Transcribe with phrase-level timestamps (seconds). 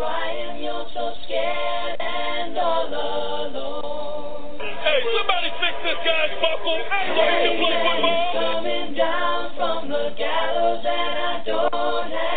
[0.00, 0.64] crying.
[0.64, 4.56] You're so scared and all alone.
[4.56, 8.32] Hey, somebody fix this guy's buckle can play football.
[8.32, 12.29] Coming down from the gallows, and I don't have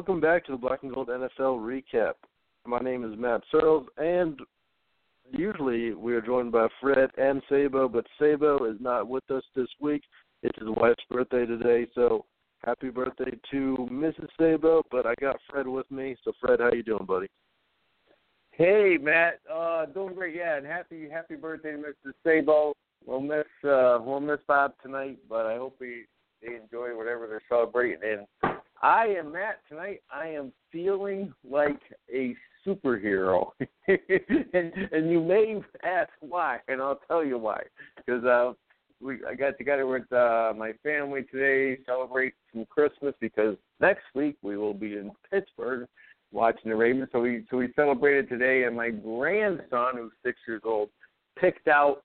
[0.00, 2.14] Welcome back to the Black and Gold NFL recap.
[2.66, 4.40] My name is Matt Searles, and
[5.30, 9.68] usually we are joined by Fred and Sabo, but Sabo is not with us this
[9.78, 10.00] week.
[10.42, 12.24] It's his wife's birthday today, so
[12.64, 14.28] happy birthday to Mrs.
[14.38, 14.82] Sabo.
[14.90, 17.26] But I got Fred with me, so Fred, how you doing, buddy?
[18.52, 20.34] Hey Matt, uh, doing great.
[20.34, 22.12] Yeah, and happy happy birthday to Mr.
[22.24, 22.72] Sabo.
[23.04, 26.04] We'll miss uh, we'll miss Bob tonight, but I hope he
[26.40, 28.00] they enjoy whatever they're celebrating.
[28.02, 30.00] And I am Matt tonight.
[30.10, 31.80] I am feeling like
[32.12, 32.34] a
[32.66, 33.50] superhero,
[33.88, 37.62] and, and you may ask why, and I'll tell you why.
[37.96, 38.52] Because uh,
[39.02, 44.36] we I got together with uh, my family today, celebrate some Christmas because next week
[44.42, 45.86] we will be in Pittsburgh
[46.32, 47.08] watching the Ravens.
[47.12, 50.88] So we so we celebrated today, and my grandson, who's six years old,
[51.38, 52.02] picked out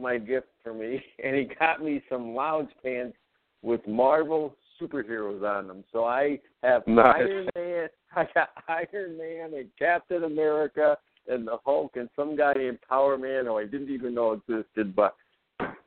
[0.00, 3.16] my gift for me, and he got me some lounge pants
[3.62, 5.84] with Marvel superheroes on them.
[5.92, 7.16] So I have Nice.
[7.16, 10.96] Iron Man, I got Iron Man and Captain America
[11.28, 14.94] and the Hulk and some guy named Power Man who I didn't even know existed,
[14.96, 15.14] but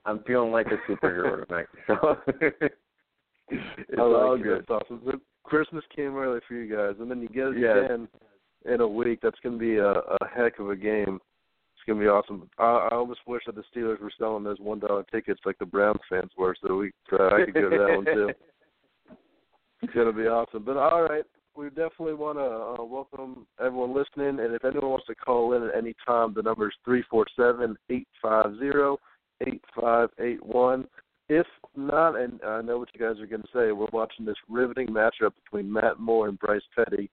[0.05, 1.65] I'm feeling like a superhero tonight.
[1.87, 2.17] So
[3.49, 3.61] it's
[3.97, 4.65] I all like good.
[4.67, 5.21] That's awesome.
[5.43, 7.85] Christmas came early for you guys, and then you get it Yes.
[7.85, 8.07] again
[8.65, 9.19] in a week.
[9.21, 11.19] That's going to be a, a heck of a game.
[11.75, 12.49] It's going to be awesome.
[12.57, 15.65] I, I almost wish that the Steelers were selling those one dollar tickets like the
[15.67, 18.29] Browns fans were, so we uh, I could go to that one too.
[19.85, 20.63] It's to be awesome.
[20.63, 21.23] But all right,
[21.55, 24.43] we definitely want to uh, welcome everyone listening.
[24.43, 27.25] And if anyone wants to call in at any time, the number is three four
[27.35, 28.97] seven eight five zero
[29.45, 30.85] eight five eight one.
[31.29, 34.35] If not, and I know what you guys are going to say, we're watching this
[34.49, 37.09] riveting matchup between Matt Moore and Bryce Petty.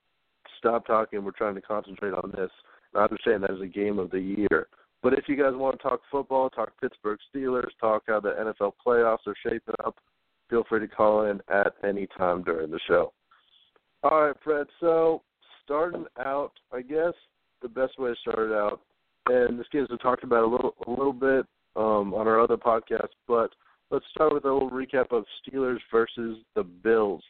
[0.59, 1.25] Stop talking.
[1.25, 2.51] We're trying to concentrate on this.
[2.93, 4.67] And I understand that is a game of the year.
[5.03, 8.73] But if you guys want to talk football, talk Pittsburgh Steelers, talk how the NFL
[8.87, 9.97] playoffs are shaping up,
[10.53, 13.11] feel free to call in at any time during the show.
[14.03, 14.67] All right, Fred.
[14.81, 15.23] So
[15.65, 17.15] starting out, I guess
[17.63, 18.81] the best way to start it out,
[19.29, 23.09] and this been talked about a little, a little bit um, on our other podcast,
[23.27, 23.51] but
[23.91, 27.23] let's start with a little recap of Steelers versus the Bills.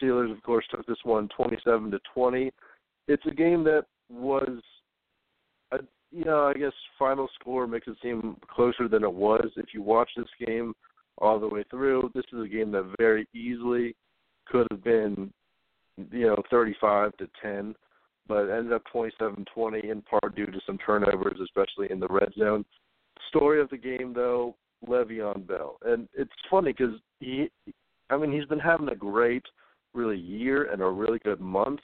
[0.00, 2.50] Steelers, of course, took this one twenty-seven to twenty.
[3.08, 4.62] It's a game that was,
[6.10, 9.50] you know, I guess final score makes it seem closer than it was.
[9.56, 10.72] If you watch this game
[11.18, 13.94] all the way through, this is a game that very easily
[14.46, 15.32] could have been,
[16.10, 17.74] you know, thirty-five to ten,
[18.26, 22.64] but ended up twenty-seven-twenty in part due to some turnovers, especially in the red zone.
[23.28, 24.56] Story of the game, though,
[24.88, 27.48] Le'Veon Bell, and it's funny because he,
[28.10, 29.44] I mean, he's been having a great,
[29.94, 31.80] really year and a really good month,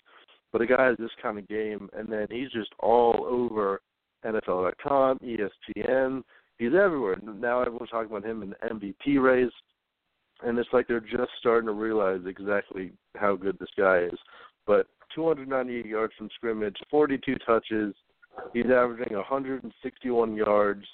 [0.53, 3.81] but a guy has this kind of game, and then he's just all over
[4.25, 6.23] NFL.com, ESPN.
[6.61, 7.17] He's everywhere.
[7.23, 9.53] Now everyone's talking about him in the MVP race,
[10.43, 14.19] and it's like they're just starting to realize exactly how good this guy is.
[14.67, 17.95] But 298 yards from scrimmage, 42 touches.
[18.53, 20.85] He's averaging 161 yards,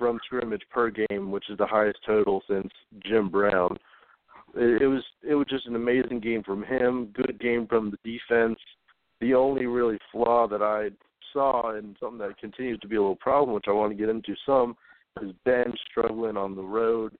[0.00, 2.68] from scrimmage per game, which is the highest total since
[3.06, 3.76] Jim Brown.
[4.54, 7.12] It, it was it was just an amazing game from him.
[7.14, 8.58] Good game from the defense.
[9.20, 10.88] The only really flaw that I
[11.32, 14.08] saw and something that continues to be a little problem, which I want to get
[14.08, 14.74] into some,
[15.22, 17.12] is Ben struggling on the road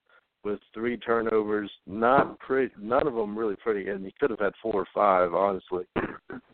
[0.44, 1.70] with three turnovers.
[1.86, 5.34] Not pretty, none of them really pretty, and he could have had four or five,
[5.34, 5.84] honestly.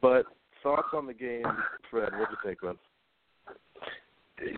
[0.00, 0.26] But
[0.62, 1.44] thoughts on the game,
[1.90, 2.12] Fred?
[2.18, 2.74] What do you think, man?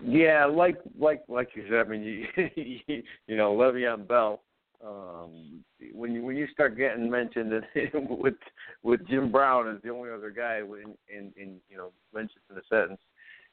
[0.03, 4.41] Yeah, like like like you said, I mean, you you know, Le'Veon Bell.
[4.85, 7.51] Um, when you when you start getting mentioned
[8.09, 8.35] with
[8.83, 12.55] with Jim Brown as the only other guy in in, in you know mentioned in
[12.55, 12.99] the sentence,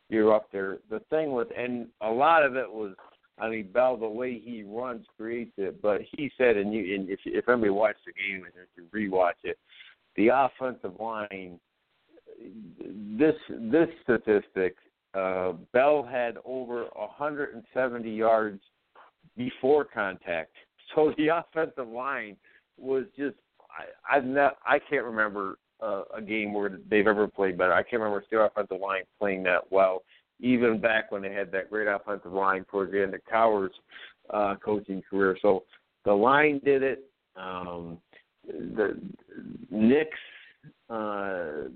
[0.08, 0.78] you're up there.
[0.88, 2.94] The thing with and a lot of it was
[3.38, 7.09] I mean Bell the way he runs creates it, but he said and you and
[7.11, 9.59] if if anybody watched the game and if you rewatch it,
[10.17, 11.59] the offensive line
[13.19, 14.77] this this statistic
[15.15, 18.61] uh, Bell had over 170 yards
[19.37, 20.53] before contact.
[20.94, 22.37] So the offensive line
[22.79, 23.35] was just
[23.69, 27.73] I I've not I can't remember uh, a game where they've ever played better.
[27.73, 30.05] I can't remember their offensive line playing that well,
[30.41, 33.73] even back when they had that great offensive line towards the end of Cowher's
[34.31, 35.37] uh, coaching career.
[35.41, 35.65] So
[36.05, 37.09] the line did it.
[37.37, 37.99] Um,
[38.47, 38.99] the
[39.71, 40.19] Nick's
[40.88, 41.69] uh,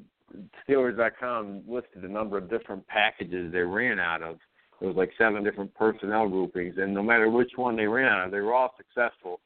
[0.68, 4.36] Steelers.com listed a number of different packages they ran out of.
[4.78, 8.26] There was like seven different personnel groupings, and no matter which one they ran out
[8.26, 9.40] of, they were all successful.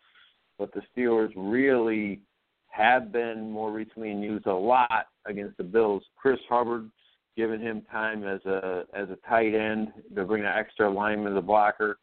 [0.58, 2.20] But the Steelers really
[2.68, 6.02] have been more recently and used a lot against the Bills.
[6.16, 6.90] Chris Hubbard,
[7.36, 11.38] giving him time as a as a tight end to bring an extra lineman as
[11.38, 11.98] a blocker.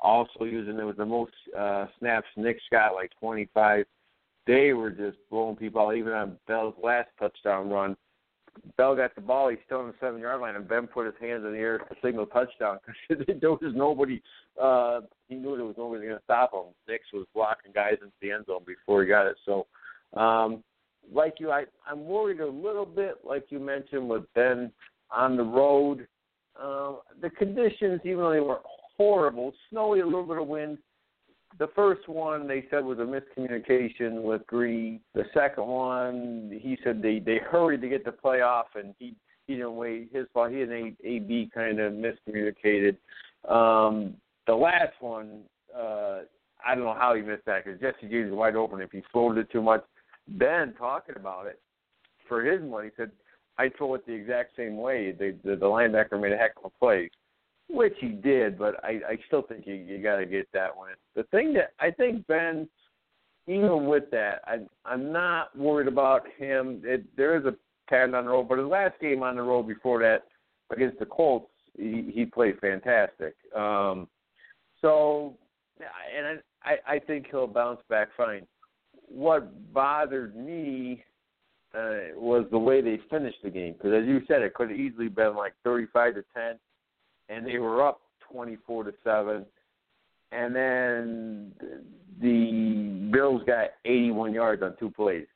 [0.00, 3.86] Also using it was the most uh, snaps Nick got, like 25.
[4.46, 5.96] They were just blowing people out.
[5.96, 7.96] Even on Bell's last touchdown run,
[8.76, 9.48] Bell got the ball.
[9.48, 11.78] He's still on the seven yard line, and Ben put his hands in the air
[11.78, 12.78] to signal touchdown
[13.08, 14.22] because there was nobody.
[14.60, 16.72] Uh, he knew there was nobody going to stop him.
[16.88, 19.36] Nix was blocking guys into the end zone before he got it.
[19.44, 19.66] So,
[20.18, 20.62] um,
[21.12, 24.70] like you, I I'm worried a little bit, like you mentioned, with Ben
[25.10, 26.06] on the road.
[26.60, 28.60] Uh, the conditions, even though they were
[28.96, 30.78] horrible, snowy, a little bit of wind,
[31.58, 35.00] the first one they said was a miscommunication with Green.
[35.14, 39.14] The second one, he said they they hurried to get the playoff, and he
[39.46, 40.10] he didn't wait.
[40.12, 40.50] His fault.
[40.50, 42.96] He and AB kind of miscommunicated.
[43.48, 44.14] Um,
[44.46, 45.42] the last one,
[45.74, 46.20] uh,
[46.66, 48.80] I don't know how he missed that because Jesse James was wide open.
[48.80, 49.84] If he floated it too much,
[50.28, 51.60] Ben talking about it
[52.28, 53.10] for his money said
[53.58, 55.12] I throw it the exact same way.
[55.12, 57.10] The the, the linebacker made a heck of a play
[57.68, 60.90] which he did, but I, I still think you, you got to get that one.
[61.14, 62.68] The thing that I think Ben,
[63.46, 66.82] even with that, I, I'm not worried about him.
[66.84, 67.54] It, there is a
[67.88, 70.24] pattern on the road, but his last game on the road before that
[70.72, 73.34] against the Colts, he, he played fantastic.
[73.54, 74.08] Um,
[74.80, 75.34] so,
[75.80, 78.46] and I, I think he'll bounce back fine.
[79.08, 81.04] What bothered me
[81.74, 84.78] uh, was the way they finished the game because, as you said, it could have
[84.78, 86.58] easily been like 35 to 10
[87.28, 88.00] and they were up
[88.30, 89.44] 24 to 7
[90.32, 91.52] and then
[92.20, 95.26] the Bills got 81 yards on two plays.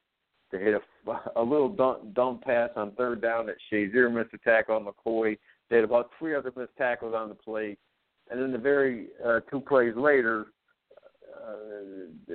[0.51, 0.75] They hit
[1.07, 4.85] a, a little dump, dump pass on third down that Shazier missed a tackle on
[4.87, 5.39] McCoy.
[5.69, 7.77] They had about three other missed tackles on the play,
[8.31, 10.47] and then the very uh, two plays later,
[11.37, 12.35] uh,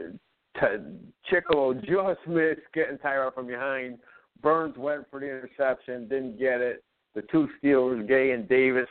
[0.61, 3.97] Chickillo just missed getting Tyrod from behind.
[4.41, 6.83] Burns went for the interception, didn't get it.
[7.13, 8.87] The two Steelers, Gay and Davis,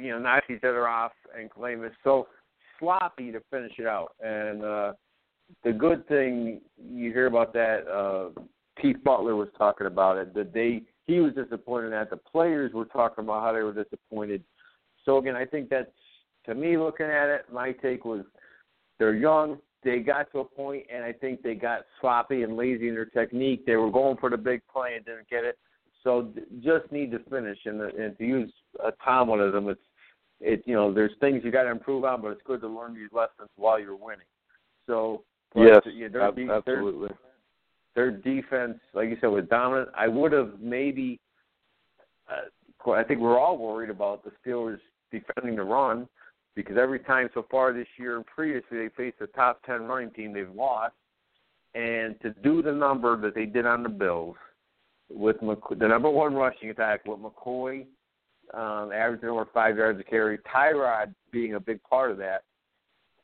[0.00, 2.28] you know, knocked each other off and claim it's so
[2.78, 4.12] sloppy to finish it out.
[4.22, 4.92] And uh,
[5.62, 8.40] the good thing you hear about that, uh,
[8.80, 10.34] Keith Butler was talking about it.
[10.34, 14.42] That they he was disappointed that the players were talking about how they were disappointed.
[15.04, 15.90] So again, I think that's
[16.46, 17.46] to me looking at it.
[17.52, 18.24] My take was
[18.98, 19.58] they're young.
[19.84, 23.04] They got to a point, and I think they got sloppy and lazy in their
[23.04, 23.66] technique.
[23.66, 25.58] They were going for the big play and didn't get it.
[26.02, 26.28] So
[26.62, 28.52] just need to finish, and, uh, and to use
[28.84, 29.80] a Tomlinism, it's
[30.40, 32.94] it you know there's things you got to improve on, but it's good to learn
[32.94, 34.26] these lessons while you're winning.
[34.86, 35.22] So
[35.54, 37.08] yes, uh, yeah, their, absolutely.
[37.94, 39.88] Their, their defense, like you said, was dominant.
[39.96, 41.20] I would have maybe.
[42.28, 46.06] Uh, I think we're all worried about the Steelers defending the run
[46.54, 50.10] because every time so far this year and previously they faced a top ten running
[50.10, 50.94] team, they've lost.
[51.74, 54.36] And to do the number that they did on the Bills
[55.10, 57.86] with McC- the number one rushing attack with McCoy
[58.52, 62.42] um, averaging over five yards a carry, Tyrod being a big part of that.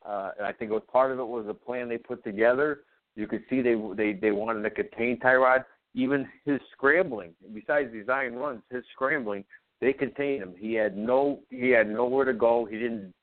[0.05, 2.81] Uh, and I think it was part of it was a plan they put together.
[3.15, 5.65] You could see they they they wanted to contain Tyrod.
[5.93, 9.43] Even his scrambling, besides design runs, his scrambling,
[9.81, 10.55] they contained him.
[10.57, 12.65] He had no he had nowhere to go.
[12.65, 13.13] He didn't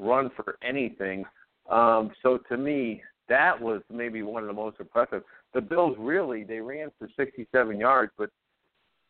[0.00, 1.24] run for anything.
[1.70, 5.22] Um, so to me, that was maybe one of the most impressive.
[5.54, 8.30] The Bills really they ran for 67 yards, but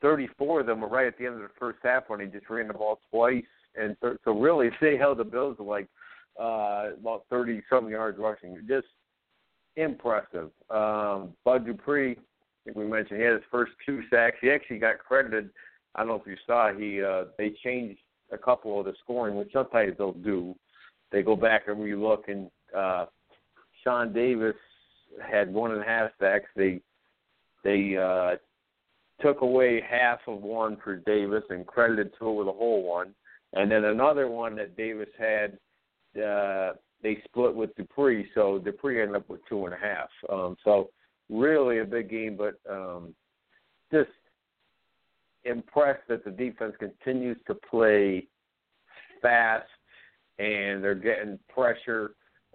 [0.02, 2.48] 34 of them were right at the end of the first half when they just
[2.48, 3.44] ran the ball twice,
[3.76, 5.88] and th- so really they held the Bills to like
[6.40, 8.56] uh, about 30 some yards rushing.
[8.68, 8.86] Just
[9.76, 10.50] impressive.
[10.70, 12.16] Um, Bud Dupree, I
[12.64, 14.36] think we mentioned he had his first two sacks.
[14.40, 15.50] He actually got credited.
[15.94, 18.00] I don't know if you saw he uh, they changed
[18.32, 20.54] a couple of the scoring, which sometimes they'll do.
[21.12, 23.06] They go back and relook, and uh,
[23.82, 24.54] Sean Davis
[25.28, 26.46] had one and a half sacks.
[26.56, 26.80] They
[27.64, 28.36] they uh,
[29.20, 33.14] took away half of one for Davis and credited to it with a whole one,
[33.52, 35.58] and then another one that Davis had.
[36.20, 40.10] Uh, they split with Dupree, so Dupree ended up with two and a half.
[40.30, 40.90] Um, so
[41.30, 43.14] really a big game, but um,
[43.92, 44.10] just
[45.44, 48.26] impressed that the defense continues to play
[49.22, 49.66] fast
[50.40, 52.12] and they're getting pressure.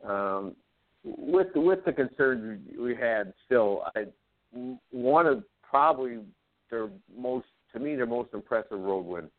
[0.08, 0.56] Um,
[1.04, 4.06] with the, with the concerns we had, still, I,
[4.92, 6.20] one of probably
[6.70, 9.30] their most to me their most impressive road win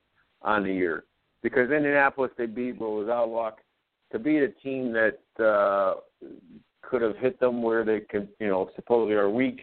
[0.43, 1.05] on the year
[1.43, 3.59] because Indianapolis they beat but without luck
[4.13, 5.95] to beat a team that uh,
[6.83, 9.63] could have hit them where they could you know supposedly are weak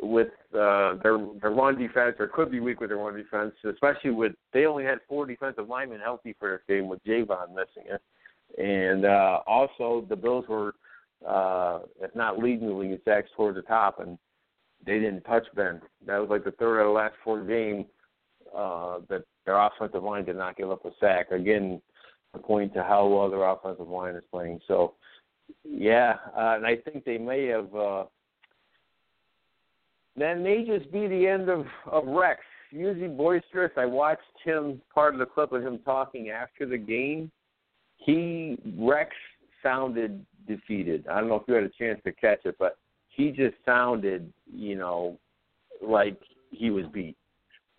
[0.00, 4.10] with uh, their their run defense or could be weak with their run defense, especially
[4.10, 8.02] with they only had four defensive linemen healthy for this game with Javon missing it,
[8.62, 10.74] and uh, also the Bills were
[11.26, 14.18] uh, if not leading the league in sacks towards the top, and
[14.84, 15.80] they didn't touch Ben.
[16.06, 17.86] That was like the third out of the last four games
[18.56, 21.30] uh, that their offensive line did not give up a sack.
[21.30, 21.80] Again,
[22.42, 24.60] point to how well their offensive line is playing.
[24.66, 24.94] So,
[25.64, 27.74] yeah, uh, and I think they may have.
[27.74, 28.04] Uh,
[30.16, 32.40] then may just be the end of of Rex.
[32.70, 33.72] Usually boisterous.
[33.76, 37.30] I watched him part of the clip of him talking after the game.
[37.96, 39.10] He Rex
[39.62, 41.06] sounded defeated.
[41.08, 42.76] I don't know if you had a chance to catch it, but
[43.08, 45.18] he just sounded, you know,
[45.82, 46.18] like
[46.50, 47.16] he was beat.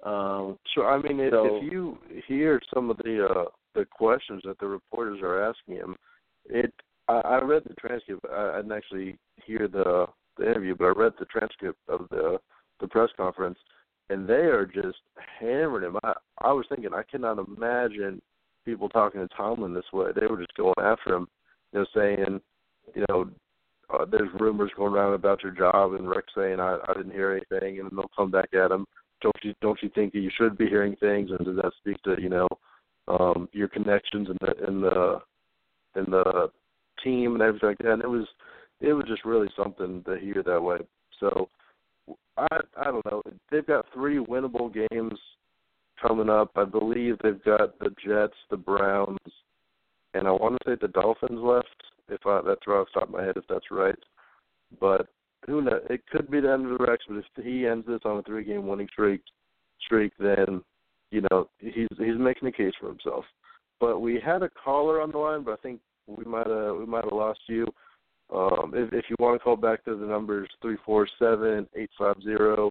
[0.04, 0.92] Um, sure.
[0.92, 1.98] I mean, if, so, if you
[2.28, 5.96] hear some of the uh, the questions that the reporters are asking him,
[6.46, 6.74] it
[7.08, 8.26] I, I read the transcript.
[8.32, 12.40] I, I didn't actually hear the the interview, but I read the transcript of the
[12.80, 13.58] the press conference,
[14.10, 14.98] and they are just
[15.40, 15.98] hammering him.
[16.04, 18.22] I I was thinking I cannot imagine
[18.66, 20.08] people talking to Tomlin this way.
[20.16, 21.28] They were just going after him,
[21.72, 22.42] you know, saying,
[22.96, 23.30] you know,
[23.94, 27.32] uh, there's rumors going around about your job, and Rex saying I I didn't hear
[27.32, 28.86] anything, and they'll come back at him.
[29.22, 32.02] Don't you don't you think that you should be hearing things, and does that speak
[32.04, 32.48] to you know
[33.08, 35.20] um your connections in the in the
[35.96, 36.50] in the
[37.04, 37.94] team and everything like that?
[37.94, 38.28] And it was
[38.84, 40.78] it was just really something to hear that way.
[41.20, 41.50] So
[42.38, 42.48] I
[42.78, 43.24] I don't know.
[43.50, 45.18] They've got three winnable games
[46.02, 46.52] coming up.
[46.56, 49.18] I believe they've got the Jets, the Browns,
[50.14, 51.68] and I want to say the Dolphins left.
[52.10, 53.96] If I, that's right off the top of my head, if that's right.
[54.82, 55.08] But
[55.46, 55.82] who knows?
[55.90, 57.06] It could be the end of the Rex.
[57.08, 59.22] But if he ends this on a three-game winning streak,
[59.86, 60.62] streak, then
[61.12, 63.24] you know he's he's making a case for himself.
[63.80, 66.86] But we had a caller on the line, but I think we might have we
[66.86, 67.66] might have lost you.
[68.32, 71.90] Um, if, if you want to call back to the numbers three four seven eight
[71.98, 72.70] five zero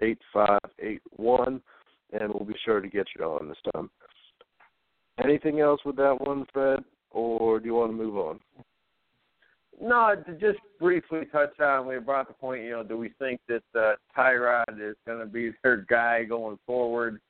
[0.00, 1.60] eight five eight one,
[2.12, 3.90] and we'll be sure to get you on this time.
[5.22, 6.80] Anything else with that one, Fred,
[7.10, 8.40] or do you want to move on?
[9.80, 12.62] No, to just briefly touch on, we brought the point.
[12.62, 16.58] You know, do we think that uh, Tyrod is going to be their guy going
[16.66, 17.20] forward?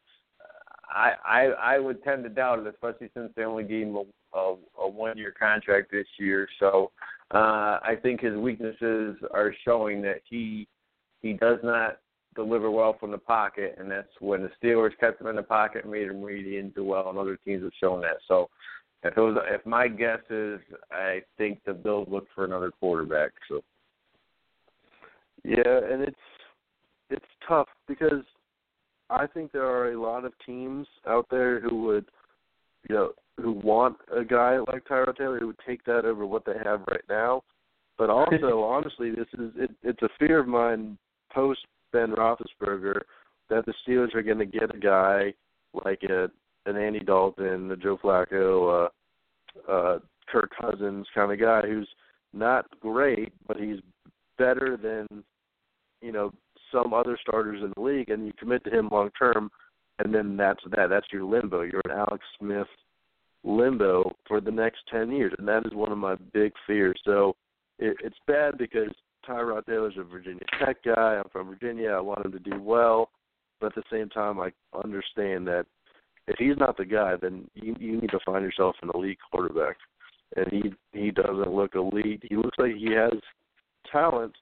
[0.95, 1.41] I, I
[1.75, 3.97] I would tend to doubt it, especially since they only gave him
[4.35, 6.49] a, a, one year contract this year.
[6.59, 6.91] So
[7.33, 10.69] uh, I think his weaknesses are showing that he
[11.21, 11.99] he does not
[12.35, 15.85] deliver well from the pocket, and that's when the Steelers kept him in the pocket
[15.85, 18.17] and made him read into well, and other teams have shown that.
[18.27, 18.49] So
[19.03, 20.61] if it was, if my guess is,
[20.91, 23.31] I think the Bills look for another quarterback.
[23.49, 23.63] So
[25.45, 26.17] yeah, and it's
[27.11, 28.25] it's tough because
[29.11, 32.07] I think there are a lot of teams out there who would,
[32.89, 36.45] you know, who want a guy like Tyrod Taylor who would take that over what
[36.45, 37.43] they have right now.
[37.99, 40.99] But also, honestly, this is it, it's a fear of mine
[41.33, 41.61] post
[41.93, 43.01] Ben Roethlisberger
[43.51, 45.35] that the Steelers are going to get a guy
[45.85, 46.31] like a
[46.67, 48.89] an Andy Dalton, a Joe Flacco,
[49.67, 49.99] uh, uh,
[50.29, 51.89] Kirk Cousins kind of guy who's
[52.33, 53.79] not great, but he's
[54.39, 55.25] better than
[56.01, 56.33] you know
[56.71, 59.51] some other starters in the league, and you commit to him long term,
[59.99, 60.89] and then that's that.
[60.89, 61.63] That's your limbo.
[61.63, 62.67] You're an Alex Smith
[63.45, 67.01] limbo for the next ten years, and that is one of my big fears.
[67.05, 67.35] So
[67.79, 68.93] it, it's bad because
[69.29, 71.17] Tyrod Taylor's a Virginia Tech guy.
[71.17, 71.91] I'm from Virginia.
[71.91, 73.11] I want him to do well,
[73.61, 75.67] but at the same time, I understand that
[76.29, 79.77] if he's not the guy, then you you need to find yourself an elite quarterback.
[80.37, 82.23] and he he doesn't look elite.
[82.29, 83.13] He looks like he has
[83.91, 84.35] talent,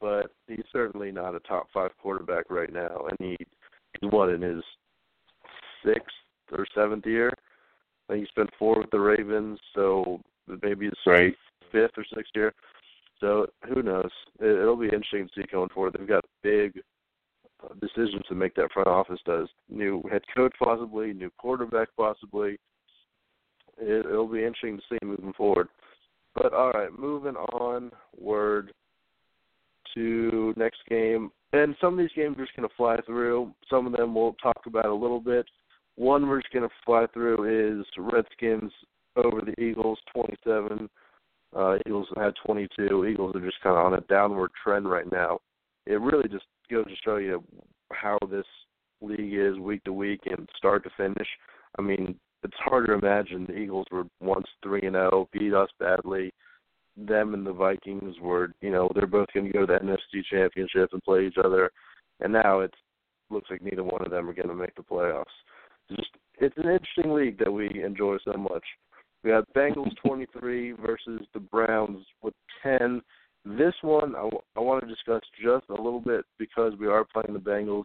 [0.00, 3.06] but he's certainly not a top five quarterback right now.
[3.08, 3.36] And he
[4.00, 4.62] he's what in his
[5.84, 6.16] sixth
[6.50, 7.32] or seventh year.
[8.08, 10.20] I think he spent four with the Ravens, so
[10.62, 11.36] maybe his Right.
[11.70, 12.52] fifth or sixth year.
[13.20, 14.10] So who knows?
[14.40, 15.94] It, it'll be interesting to see going forward.
[15.96, 16.82] They've got big
[17.62, 18.54] uh, decisions to make.
[18.56, 22.58] That front office does new head coach possibly, new quarterback possibly.
[23.78, 25.68] It, it'll be interesting to see moving forward.
[26.34, 27.90] But all right, moving on.
[28.18, 28.72] Word
[29.94, 33.52] to next game, and some of these games we're just gonna fly through.
[33.68, 35.46] Some of them we'll talk about a little bit.
[35.96, 38.72] One we're just gonna fly through is Redskins
[39.16, 40.88] over the Eagles, twenty-seven.
[41.54, 43.04] Uh, Eagles had 22.
[43.04, 45.38] Eagles are just kind of on a downward trend right now.
[45.86, 47.44] It really just goes to show you
[47.92, 48.46] how this
[49.02, 51.28] league is week to week and start to finish.
[51.78, 55.68] I mean, it's hard to imagine the Eagles were once three and zero, beat us
[55.78, 56.32] badly.
[56.96, 60.22] Them and the Vikings were, you know, they're both going to go to the NFC
[60.30, 61.70] Championship and play each other,
[62.20, 62.72] and now it
[63.30, 65.24] looks like neither one of them are going to make the playoffs.
[65.88, 68.64] It's just it's an interesting league that we enjoy so much.
[69.22, 73.00] We have Bengals 23 versus the Browns with 10.
[73.44, 77.04] This one I, w- I want to discuss just a little bit because we are
[77.04, 77.84] playing the Bengals.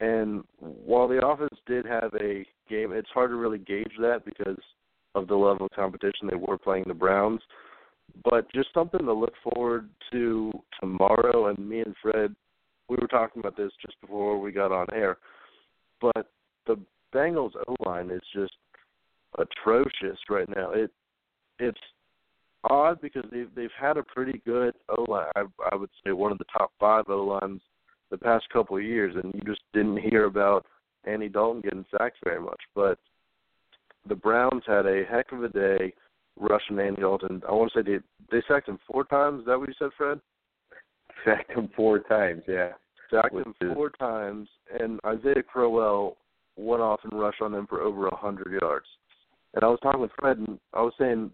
[0.00, 4.60] And while the offense did have a game, it's hard to really gauge that because
[5.14, 7.40] of the level of competition they were playing the Browns.
[8.24, 11.46] But just something to look forward to tomorrow.
[11.46, 12.34] And me and Fred,
[12.88, 15.18] we were talking about this just before we got on air.
[16.00, 16.28] But
[16.66, 16.76] the
[17.14, 18.52] Bengals O line is just
[19.38, 20.70] atrocious right now.
[20.72, 20.90] It
[21.58, 21.78] it's
[22.64, 25.26] odd because they've they've had a pretty good O line.
[25.36, 27.60] I, I would say one of the top five O lines
[28.10, 30.66] the past couple of years, and you just didn't hear about
[31.04, 32.60] Andy Dalton getting sacked very much.
[32.74, 32.98] But
[34.08, 35.92] the Browns had a heck of a day
[36.38, 37.42] rushing Andy Dalton.
[37.48, 37.98] I want to say they
[38.36, 39.40] they sacked him four times.
[39.40, 40.20] Is that what you said, Fred?
[41.24, 42.42] Sacked him four times.
[42.48, 42.72] Yeah.
[43.10, 44.48] Sacked Which him is- four times,
[44.80, 46.16] and Isaiah Crowell
[46.56, 48.86] went off and rushed on him for over a hundred yards.
[49.54, 51.30] And I was talking with Fred, and I was saying,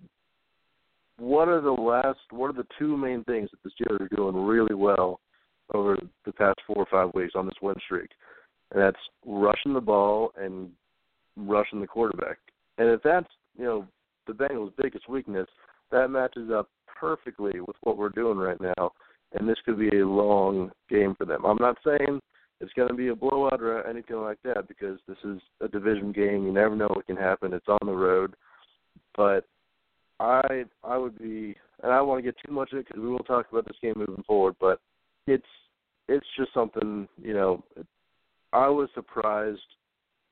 [1.18, 4.36] what are the last, what are the two main things that the Steelers are doing
[4.36, 5.20] really well
[5.74, 8.10] over the past four or five weeks on this win streak?
[8.72, 10.70] And that's rushing the ball and
[11.36, 12.38] rushing the quarterback.
[12.78, 13.28] And if that's,
[13.58, 13.86] you know,
[14.26, 15.46] the Bengals' biggest weakness,
[15.90, 18.92] that matches up perfectly with what we're doing right now.
[19.32, 21.44] And this could be a long game for them.
[21.44, 22.20] I'm not saying
[22.60, 26.12] it's going to be a blowout or anything like that because this is a division
[26.12, 26.44] game.
[26.44, 27.54] You never know what can happen.
[27.54, 28.34] It's on the road,
[29.16, 29.46] but
[30.18, 33.00] I I would be, and I don't want to get too much in it because
[33.00, 34.56] we will talk about this game moving forward.
[34.60, 34.80] But
[35.26, 35.42] it's
[36.08, 37.64] it's just something you know.
[38.52, 39.60] I was surprised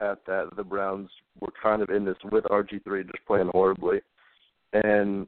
[0.01, 1.09] at that the Browns
[1.41, 4.01] were kind of in this with RG three just playing horribly.
[4.75, 5.27] And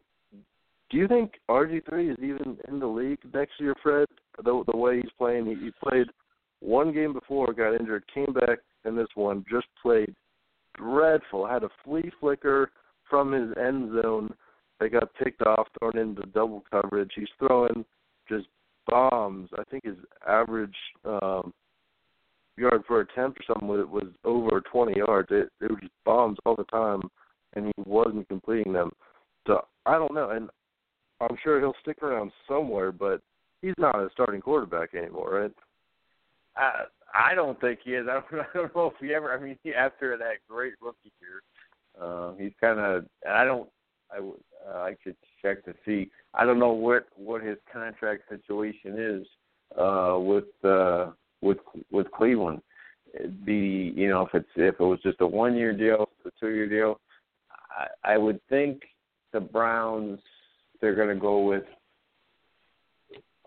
[0.91, 4.07] do you think RG three is even in the league next year, Fred?
[4.45, 6.09] The the way he's playing, he, he played
[6.61, 10.15] one game before, got injured, came back in this one, just played
[10.77, 11.47] dreadful.
[11.47, 12.71] Had a flea flicker
[13.09, 14.33] from his end zone
[14.79, 17.11] that got picked off, thrown into double coverage.
[17.15, 17.85] He's throwing
[18.29, 18.47] just
[18.87, 19.51] bombs.
[19.59, 19.97] I think his
[20.27, 21.53] average um
[22.57, 25.29] yard per attempt or something was, was over 20 yards.
[25.31, 27.01] It, it was just bombs all the time,
[27.55, 28.91] and he wasn't completing them.
[29.47, 30.51] So I don't know, and
[31.21, 33.23] I'm sure he'll stick around somewhere, but
[33.63, 35.53] he's not a starting quarterback anymore, right?
[36.57, 36.85] I
[37.15, 38.07] I don't think he is.
[38.11, 39.33] I don't, I don't know if he ever.
[39.33, 41.43] I mean, after that great rookie year,
[42.01, 43.05] uh, he's kind of.
[43.29, 43.69] I don't.
[44.11, 44.19] I.
[44.19, 46.11] Uh, I could check to see.
[46.35, 49.27] I don't know what what his contract situation is
[49.79, 51.11] uh, with uh,
[51.41, 51.59] with
[51.91, 52.61] with Cleveland.
[53.45, 56.51] Be you know if it's if it was just a one year deal, a two
[56.51, 57.01] year deal,
[57.71, 58.83] I, I would think
[59.33, 60.21] the Browns
[60.81, 61.65] they're going to go with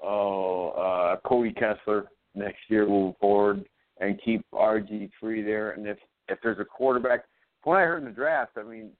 [0.02, 3.65] oh uh, Cody Kessler next year moving forward
[4.00, 5.72] and keep RG three there.
[5.72, 5.98] And if
[6.30, 7.26] if there's a quarterback,
[7.63, 8.91] when I heard in the draft, I mean,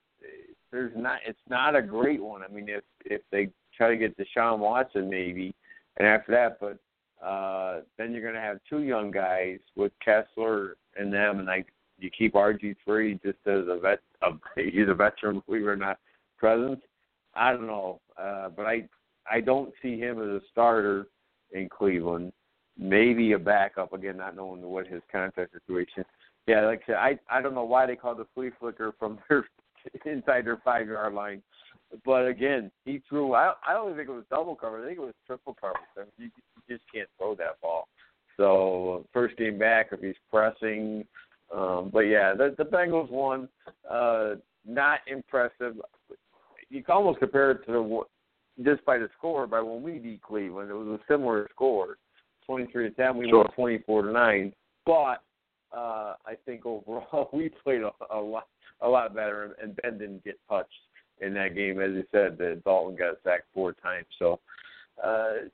[0.72, 2.42] there's not it's not a great one.
[2.44, 5.54] I mean, if if they try to get Deshaun Watson maybe,
[5.98, 6.78] and after that, but
[7.26, 11.68] uh then you're going to have two young guys with Kessler and them, and like
[12.00, 14.00] you keep RG three just as a vet.
[14.22, 16.00] A, he's a veteran, believe it or not,
[16.38, 16.82] presence.
[17.36, 18.88] I don't know, uh, but I
[19.30, 21.08] I don't see him as a starter
[21.52, 22.34] in Cleveland
[22.78, 26.06] maybe a backup again, not knowing what his contract situation.
[26.48, 29.20] Yeah, like I said, I I don't know why they called the flea flicker from
[29.30, 29.46] their
[30.06, 31.42] inside their five yard line,
[32.06, 33.34] but again, he threw.
[33.34, 34.84] I I don't think it was double cover.
[34.84, 35.76] I think it was triple cover.
[35.98, 36.30] Mean, you,
[36.68, 37.88] you just can't throw that ball.
[38.38, 41.06] So first game back, if he's pressing,
[41.54, 43.48] um, but yeah, the the Bengals won.
[43.90, 45.76] Uh, not impressive.
[46.70, 50.22] you can almost compare it to the, just by the score by when we beat
[50.22, 50.70] Cleveland.
[50.70, 51.98] It was a similar score,
[52.46, 53.18] twenty three to ten.
[53.18, 53.40] We Sure.
[53.40, 54.54] won twenty four to nine.
[54.86, 55.22] But
[55.76, 58.48] uh, I think overall we played a, a lot
[58.82, 60.70] a lot better, and Ben didn't get touched
[61.22, 61.80] in that game.
[61.80, 64.08] As you said, the Dalton got sacked four times.
[64.20, 64.40] So
[65.04, 65.48] uh,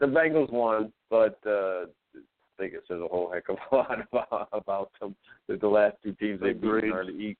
[0.00, 3.98] the Bengals won, but uh, I think it says a whole heck of a lot
[4.12, 5.16] about, about them.
[5.48, 6.92] That the last two teams they beat Agreed.
[6.92, 7.38] are to eat.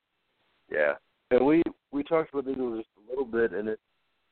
[0.72, 0.94] Yeah.
[1.30, 3.80] And we we talked about the Eagles just a little bit, and it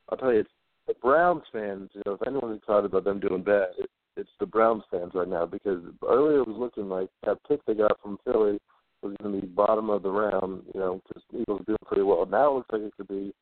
[0.09, 0.51] I'll tell you, it's
[0.87, 1.91] the Browns fans.
[1.95, 5.29] You know, if anyone's excited about them doing bad, it, it's the Browns fans right
[5.29, 8.59] now because earlier it was looking like that pick they got from Philly
[9.03, 10.63] was going to be bottom of the round.
[10.75, 12.27] You know, because Eagles are doing pretty well.
[12.27, 13.33] Now it looks like it could be.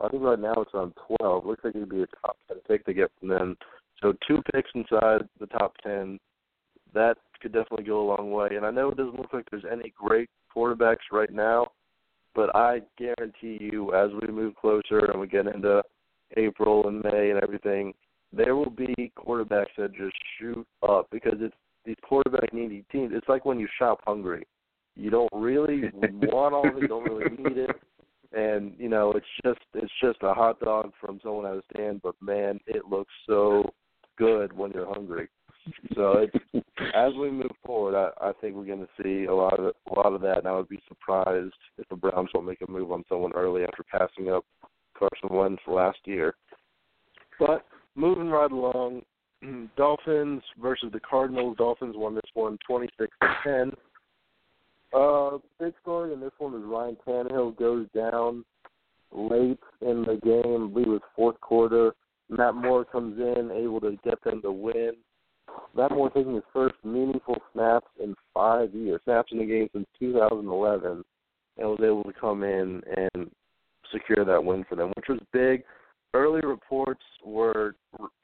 [0.00, 1.46] I think right now it's around twelve.
[1.46, 3.56] Looks like it could be a top ten pick to get from them.
[4.02, 6.18] So two picks inside the top ten.
[6.94, 8.56] That could definitely go a long way.
[8.56, 11.66] And I know it doesn't look like there's any great quarterbacks right now,
[12.34, 15.82] but I guarantee you, as we move closer and we get into
[16.36, 17.92] April and May and everything,
[18.36, 23.12] there will be quarterbacks that just shoot up because it's these quarterback needy teams.
[23.14, 24.46] It's like when you shop hungry.
[24.96, 27.70] You don't really want all of it, you don't really need it.
[28.32, 32.00] And, you know, it's just it's just a hot dog from someone at a stand,
[32.02, 33.70] but man, it looks so
[34.16, 35.28] good when you're hungry.
[35.94, 39.58] So it's as we move forward, I, I think we're going to see a lot
[39.58, 42.60] of a lot of that, and I would be surprised if the Browns don't make
[42.66, 44.44] a move on someone early after passing up
[44.98, 46.34] Carson Wentz last year.
[47.38, 47.64] But
[47.96, 49.02] moving right along,
[49.76, 51.56] Dolphins versus the Cardinals.
[51.56, 53.72] Dolphins won this one, twenty six to ten.
[54.94, 58.44] Uh, big story in this one is Ryan Tannehill goes down
[59.12, 60.64] late in the game.
[60.64, 61.94] I believe it was fourth quarter.
[62.28, 64.92] Matt Moore comes in, able to get them to win.
[65.76, 69.86] Matt Moore taking his first meaningful snaps in five years, snaps in the game since
[69.98, 71.04] 2011,
[71.58, 73.30] and was able to come in and
[73.92, 75.64] secure that win for them, which was big.
[76.14, 77.74] Early reports were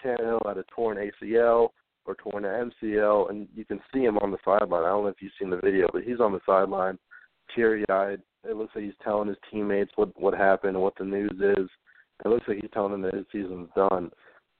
[0.04, 1.70] Tannehill had a torn ACL
[2.06, 4.84] or torn MCL, and you can see him on the sideline.
[4.84, 6.98] I don't know if you've seen the video, but he's on the sideline,
[7.54, 8.22] teary-eyed.
[8.48, 11.68] It looks like he's telling his teammates what what happened and what the news is.
[12.24, 14.10] It looks like he's telling them that his season's done.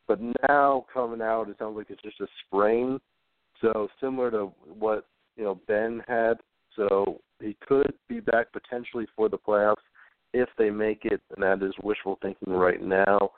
[0.09, 2.99] But now coming out, it sounds like it's just a sprain.
[3.61, 6.39] So similar to what you know Ben had.
[6.75, 9.77] So he could be back potentially for the playoffs
[10.33, 13.31] if they make it, and that is wishful thinking right now.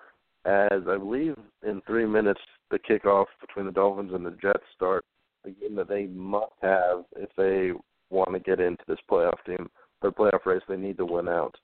[0.45, 5.05] As I believe in three minutes, the kickoff between the Dolphins and the Jets start
[5.45, 7.71] a game that they must have if they
[8.11, 9.71] want to get into this playoff team
[10.03, 10.63] or playoff race.
[10.69, 11.55] They need to win out.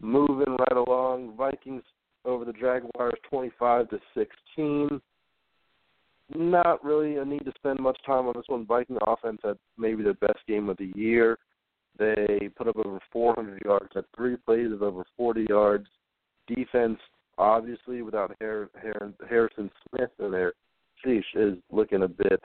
[0.00, 1.82] Moving right along, Vikings
[2.24, 5.00] over the Jaguars, twenty-five to sixteen.
[6.34, 8.66] Not really a need to spend much time on this one.
[8.66, 11.38] Viking offense had maybe their best game of the year.
[11.98, 15.86] They put up over 400 yards, had three plays of over 40 yards.
[16.46, 16.98] Defense,
[17.36, 20.52] obviously, without Har- Har- Harrison Smith in there,
[21.04, 22.42] sheesh, is looking a bit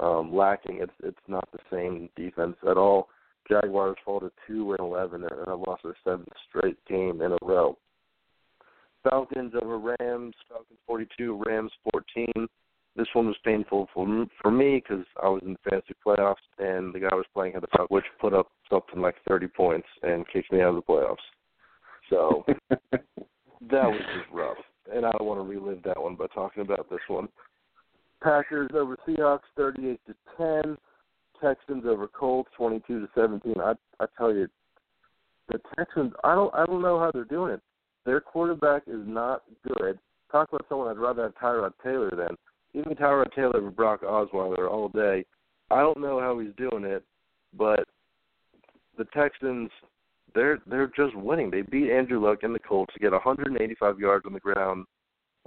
[0.00, 0.78] um, lacking.
[0.80, 3.08] It's it's not the same defense at all.
[3.50, 7.38] Jaguars fall to two and 11 and have lost their seventh straight game in a
[7.42, 7.76] row.
[9.08, 10.34] Falcons over Rams.
[10.48, 12.46] Falcons 42, Rams 14.
[12.98, 16.92] This one was painful for for me because I was in the fantasy playoffs and
[16.92, 20.26] the guy was playing at the top, which put up something like 30 points and
[20.32, 21.16] kicked me out of the playoffs.
[22.10, 22.44] So
[22.90, 23.00] that
[23.70, 24.56] was just rough,
[24.92, 27.28] and I don't want to relive that one by talking about this one.
[28.20, 30.14] Packers over Seahawks 38 to
[30.64, 30.76] 10.
[31.40, 33.54] Texans over Colts 22 to 17.
[33.60, 34.48] I I tell you,
[35.46, 36.12] the Texans.
[36.24, 37.60] I don't I don't know how they're doing it.
[38.04, 40.00] Their quarterback is not good.
[40.32, 42.36] Talk about someone I'd rather have Tyrod Taylor than.
[42.74, 45.24] Even Tyrod Taylor over Brock Osweiler all day.
[45.70, 47.04] I don't know how he's doing it,
[47.56, 47.84] but
[48.96, 49.70] the Texans
[50.34, 51.50] they're they're just winning.
[51.50, 54.86] They beat Andrew Luck and the Colts to get 185 yards on the ground.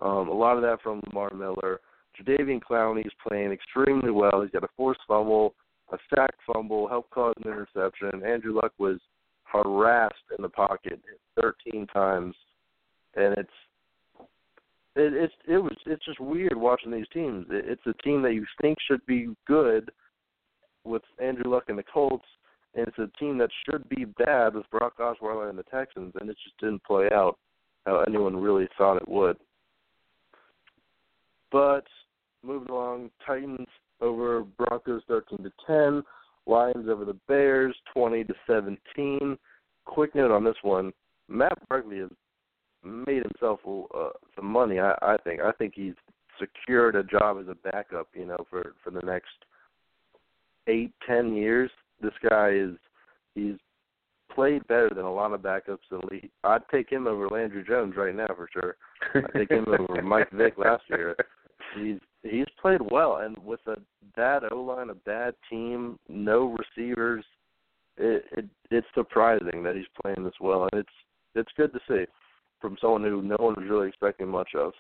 [0.02, 1.80] Um, a lot of that from Lamar Miller.
[2.20, 4.42] Jadeveon Clowney's playing extremely well.
[4.42, 5.54] He's got a forced fumble,
[5.92, 8.24] a sack fumble, helped cause an interception.
[8.26, 9.00] Andrew Luck was
[9.44, 11.00] harassed in the pocket
[11.40, 12.36] 13 times,
[13.16, 13.50] and it's
[14.96, 17.46] it, it's it was it's just weird watching these teams.
[17.50, 19.92] It, it's a team that you think should be good
[20.84, 22.26] with Andrew Luck and the Colts,
[22.76, 26.30] and it's a team that should be bad with Brock Osweiler and the Texans, and
[26.30, 27.38] it just didn't play out
[27.86, 29.38] how anyone really thought it would.
[31.52, 31.86] But
[32.44, 33.68] moving along, Titans
[34.02, 36.04] over Broncos thirteen to ten,
[36.48, 39.38] Lions over the Bears twenty to seventeen.
[39.86, 40.92] Quick note on this one:
[41.28, 42.10] Matt Barkley has
[42.84, 44.80] made himself uh, some money.
[44.80, 45.42] I, I think.
[45.42, 45.94] I think he's
[46.40, 48.08] secured a job as a backup.
[48.14, 49.30] You know, for for the next
[50.68, 51.72] eight, ten years.
[52.02, 52.76] This guy is
[53.36, 53.56] he's
[54.34, 56.30] played better than a lot of backups in the league.
[56.44, 58.76] I'd take him over Landry Jones right now for sure.
[59.16, 61.16] I'd take him over Mike Vick last year.
[61.78, 63.76] He's he's played well, and with a
[64.16, 67.24] bad O line, a bad team, no receivers,
[67.98, 70.90] it, it it's surprising that he's playing this well, and it's
[71.36, 72.06] it's good to see
[72.62, 74.74] from someone who no one was really expecting much of.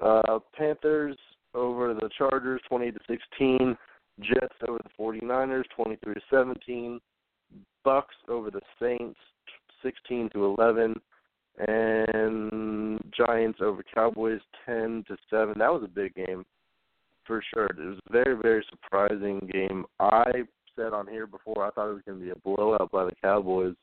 [0.00, 1.16] Uh, Panthers
[1.54, 3.76] over the Chargers, twenty to sixteen.
[4.20, 7.00] Jets over the 49ers, 23 to 17.
[7.84, 9.18] Bucks over the Saints,
[9.82, 11.00] 16 to 11,
[11.66, 15.54] and Giants over Cowboys, 10 to 7.
[15.58, 16.44] That was a big game
[17.26, 17.66] for sure.
[17.66, 19.84] It was a very very surprising game.
[20.00, 20.30] I
[20.76, 23.14] said on here before I thought it was going to be a blowout by the
[23.22, 23.74] Cowboys.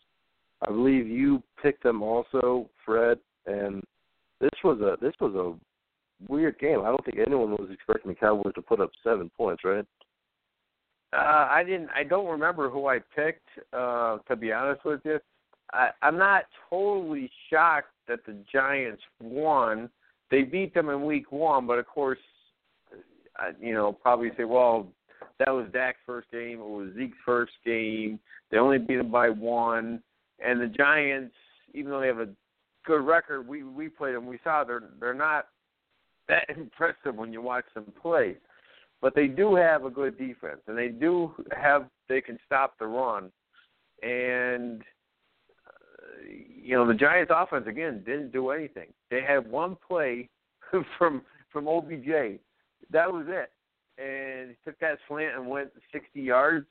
[0.67, 3.84] I believe you picked them also, Fred, and
[4.41, 6.82] this was a this was a weird game.
[6.82, 9.86] I don't think anyone was expecting the Cowboys to put up seven points, right?
[11.12, 11.89] Uh, I didn't.
[11.95, 13.48] I don't remember who I picked.
[13.74, 15.19] Uh, to be honest with you,
[15.74, 19.89] I, I'm not totally shocked that the Giants won.
[20.30, 22.19] They beat them in Week One, but of course,
[23.38, 24.88] I, you know, probably say, well,
[25.39, 26.60] that was Dak's first game.
[26.60, 28.19] It was Zeke's first game.
[28.52, 30.04] They only beat them by one,
[30.45, 31.36] and the Giants,
[31.73, 32.30] even though they have a
[32.86, 34.28] good record, we we played them.
[34.28, 35.47] We saw they're they're not
[36.28, 38.38] that impressive when you watch them play
[39.02, 42.86] but they do have a good defense, and they do have they can stop the
[42.86, 43.32] run,
[44.04, 44.82] and
[45.67, 48.88] uh, you know the Giants' offense again didn't do anything.
[49.10, 50.30] They had one play
[50.97, 51.21] from
[51.52, 52.39] from OBJ,
[52.91, 53.52] that was it,
[53.97, 56.67] and he took that slant and went 60 yards,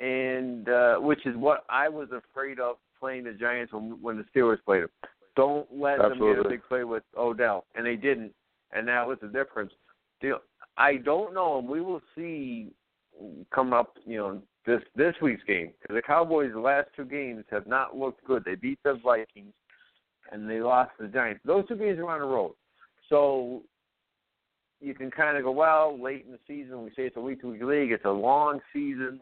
[0.00, 4.24] and uh, which is what I was afraid of playing the Giants when when the
[4.34, 4.90] Steelers played them.
[5.36, 6.26] Don't let Absolutely.
[6.26, 8.32] them get a big play with Odell, and they didn't,
[8.72, 9.72] and that was the difference.
[10.78, 12.70] I don't know, and we will see
[13.54, 17.66] coming up, you know, this this week's game because the Cowboys' last two games have
[17.66, 18.42] not looked good.
[18.42, 19.52] They beat the Vikings
[20.32, 21.42] and they lost the Giants.
[21.44, 22.54] Those two games are on the road,
[23.10, 23.64] so
[24.80, 27.62] you can kind of go, well, late in the season, we say it's a week-to-week
[27.62, 27.92] league.
[27.92, 29.20] It's a long season.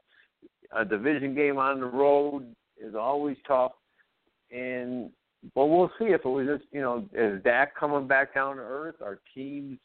[0.75, 3.73] A division game on the road is always tough,
[4.51, 5.11] and
[5.55, 8.63] but we'll see if it was just, you know, is Dak coming back down to
[8.63, 8.97] earth?
[9.03, 9.79] Our teams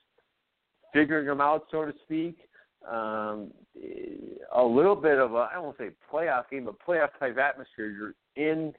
[0.94, 2.38] figuring them out, so to speak.
[2.90, 3.52] Um,
[4.56, 7.90] a little bit of a I won't say playoff game, but playoff type atmosphere.
[7.90, 8.74] You're in,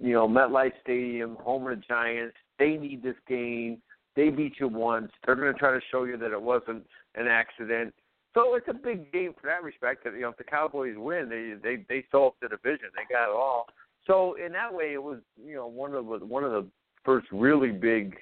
[0.00, 2.36] you know, MetLife Stadium, home of the Giants.
[2.58, 3.82] They need this game.
[4.16, 5.12] They beat you once.
[5.24, 7.94] They're going to try to show you that it wasn't an accident.
[8.36, 10.04] So it's a big game for that respect.
[10.04, 12.88] That you know, if the Cowboys win, they they they solved the division.
[12.94, 13.66] They got it all.
[14.06, 16.66] So in that way, it was you know one of the one of the
[17.02, 18.14] first really big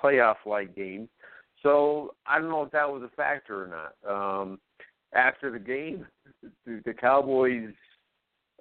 [0.00, 1.08] playoff like games.
[1.64, 4.40] So I don't know if that was a factor or not.
[4.40, 4.60] Um,
[5.12, 6.06] after the game,
[6.64, 7.74] the, the Cowboys'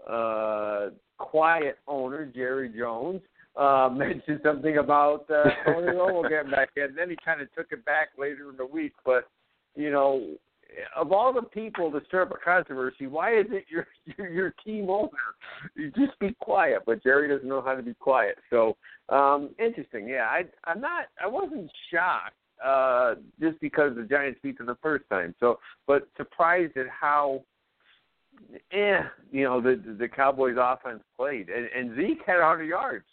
[0.10, 0.88] uh,
[1.20, 3.22] quiet owner Jerry Jones
[3.56, 6.96] uh, mentioned something about uh, Tony Romo getting back in.
[6.96, 8.94] Then he kind of took it back later in the week.
[9.06, 9.30] But
[9.76, 10.36] you know,
[10.96, 14.54] of all the people to stir up a controversy, why is it your your, your
[14.64, 15.10] team owner?
[15.76, 16.84] You just be quiet.
[16.86, 18.38] But Jerry doesn't know how to be quiet.
[18.50, 18.78] So
[19.10, 20.08] um, interesting.
[20.08, 21.06] Yeah, I I'm not.
[21.22, 25.36] I wasn't shocked uh, just because the Giants beat them the first time.
[25.40, 27.44] So, but surprised at how,
[28.72, 29.02] eh,
[29.32, 33.06] you know, the the Cowboys' offense played, and, and Zeke had 100 yards.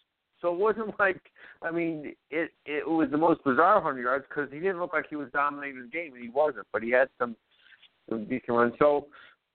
[0.43, 1.21] So it wasn't like,
[1.63, 5.07] I mean, it it was the most bizarre 100 yards because he didn't look like
[5.09, 6.67] he was dominating the game, and he wasn't.
[6.73, 7.37] But he had some
[8.11, 8.75] some decent runs.
[8.79, 9.07] So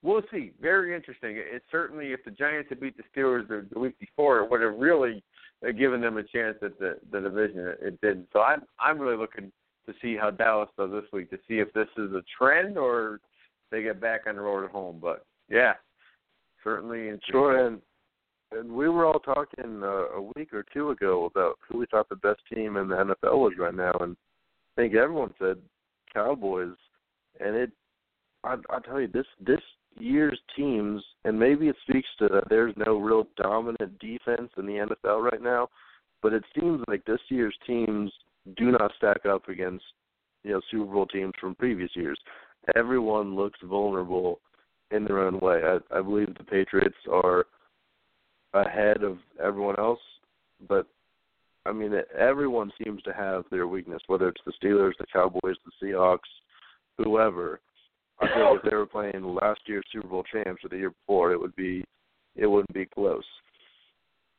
[0.02, 0.52] we'll see.
[0.60, 1.36] Very interesting.
[1.36, 4.62] It certainly, if the Giants had beat the Steelers the, the week before, it would
[4.62, 5.22] have really
[5.66, 7.60] uh, given them a chance at the the division.
[7.60, 8.28] It, it didn't.
[8.32, 9.52] So I'm I'm really looking
[9.86, 13.20] to see how Dallas does this week to see if this is a trend or
[13.70, 14.98] they get back on the road at home.
[15.00, 15.74] But yeah,
[16.62, 17.80] certainly Sure, and
[18.52, 22.08] and we were all talking uh, a week or two ago about who we thought
[22.08, 24.16] the best team in the NFL was right now, and
[24.76, 25.56] I think everyone said
[26.12, 26.76] Cowboys,
[27.40, 27.70] and it.
[28.44, 29.60] I I tell you this this
[29.98, 34.86] year's teams, and maybe it speaks to that there's no real dominant defense in the
[35.06, 35.68] NFL right now,
[36.22, 38.12] but it seems like this year's teams
[38.56, 39.84] do not stack up against
[40.44, 42.18] you know Super Bowl teams from previous years.
[42.76, 44.40] Everyone looks vulnerable
[44.90, 45.60] in their own way.
[45.64, 47.46] I, I believe the Patriots are
[48.54, 50.00] ahead of everyone else,
[50.68, 50.86] but
[51.66, 55.86] I mean everyone seems to have their weakness, whether it's the Steelers, the Cowboys, the
[55.86, 56.18] Seahawks,
[56.96, 57.60] whoever.
[58.20, 61.32] I think if they were playing last year's Super Bowl champs or the year before,
[61.32, 61.84] it would be
[62.36, 63.24] it wouldn't be close.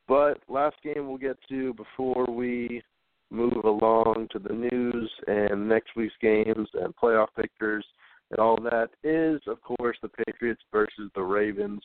[0.08, 2.82] But last game we'll get to before we
[3.30, 7.84] move along to the news and next week's games and playoff pictures
[8.30, 11.80] and all that is, of course, the Patriots versus the Ravens.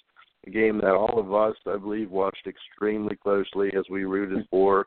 [0.46, 4.50] A game that all of us, I believe, watched extremely closely as we rooted mm-hmm.
[4.50, 4.86] for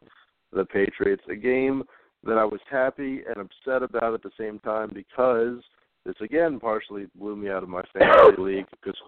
[0.53, 1.23] the Patriots.
[1.31, 1.83] A game
[2.25, 5.62] that I was happy and upset about at the same time because
[6.05, 8.99] this again partially blew me out of my fantasy league because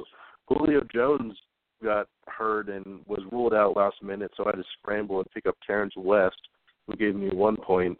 [0.48, 1.34] Julio Jones
[1.82, 5.46] got hurt and was ruled out last minute, so I had to scramble and pick
[5.46, 6.36] up Terrance West,
[6.86, 7.98] who gave me one point.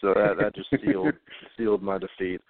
[0.00, 1.14] So that that just sealed
[1.56, 2.40] sealed my defeat.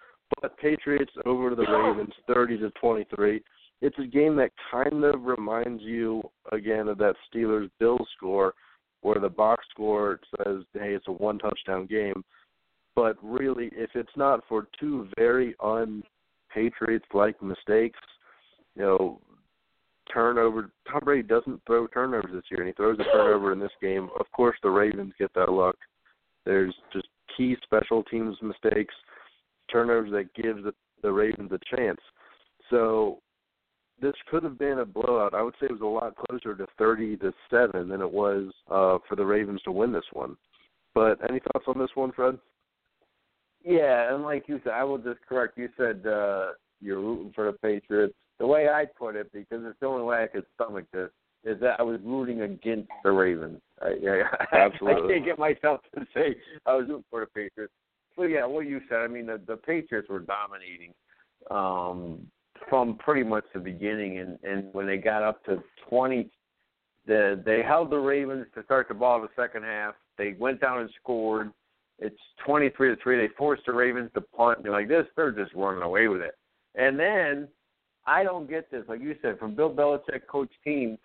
[0.41, 3.43] But Patriots over the Ravens, thirty to twenty three.
[3.81, 8.55] It's a game that kind of reminds you again of that Steelers Bills score,
[9.03, 12.25] where the box score says, "Hey, it's a one touchdown game."
[12.97, 16.03] But really, if it's not for two very un
[16.53, 18.01] Patriots like mistakes,
[18.75, 19.21] you know,
[20.13, 20.71] turnover.
[20.91, 24.09] Tom Brady doesn't throw turnovers this year, and he throws a turnover in this game.
[24.19, 25.77] Of course, the Ravens get that luck.
[26.45, 28.95] There's just key special teams mistakes,
[29.71, 32.01] turnovers that gives the, the Ravens a chance.
[32.71, 33.19] So
[34.01, 35.35] this could have been a blowout.
[35.35, 38.53] I would say it was a lot closer to 30 to 7 than it was
[38.71, 40.37] uh, for the Ravens to win this one.
[40.95, 42.39] But any thoughts on this one, Fred?
[43.65, 45.59] Yeah, and like you said, I will just correct.
[45.59, 46.49] You said uh,
[46.81, 50.23] you're rooting for the Patriots the way I put it, because it's the only way
[50.23, 51.11] I could stomach this,
[51.45, 53.61] is that I was rooting against the Ravens.
[53.83, 54.23] I, I,
[54.67, 55.15] Absolutely.
[55.15, 57.73] I can't get myself to say I was rooting for the Patriots.
[58.17, 58.99] But yeah, what you said.
[58.99, 60.93] I mean, the, the Patriots were dominating
[61.51, 62.27] um,
[62.69, 66.31] from pretty much the beginning, and and when they got up to twenty,
[67.07, 69.95] the they held the Ravens to start the ball the second half.
[70.17, 71.53] They went down and scored.
[71.99, 73.17] It's twenty three to three.
[73.17, 74.63] They forced the Ravens to punt.
[74.63, 75.07] They're like this.
[75.17, 76.37] They're just running away with it.
[76.75, 77.49] And then
[78.07, 78.85] I don't get this.
[78.89, 80.97] Like you said, from Bill Belichick coach team,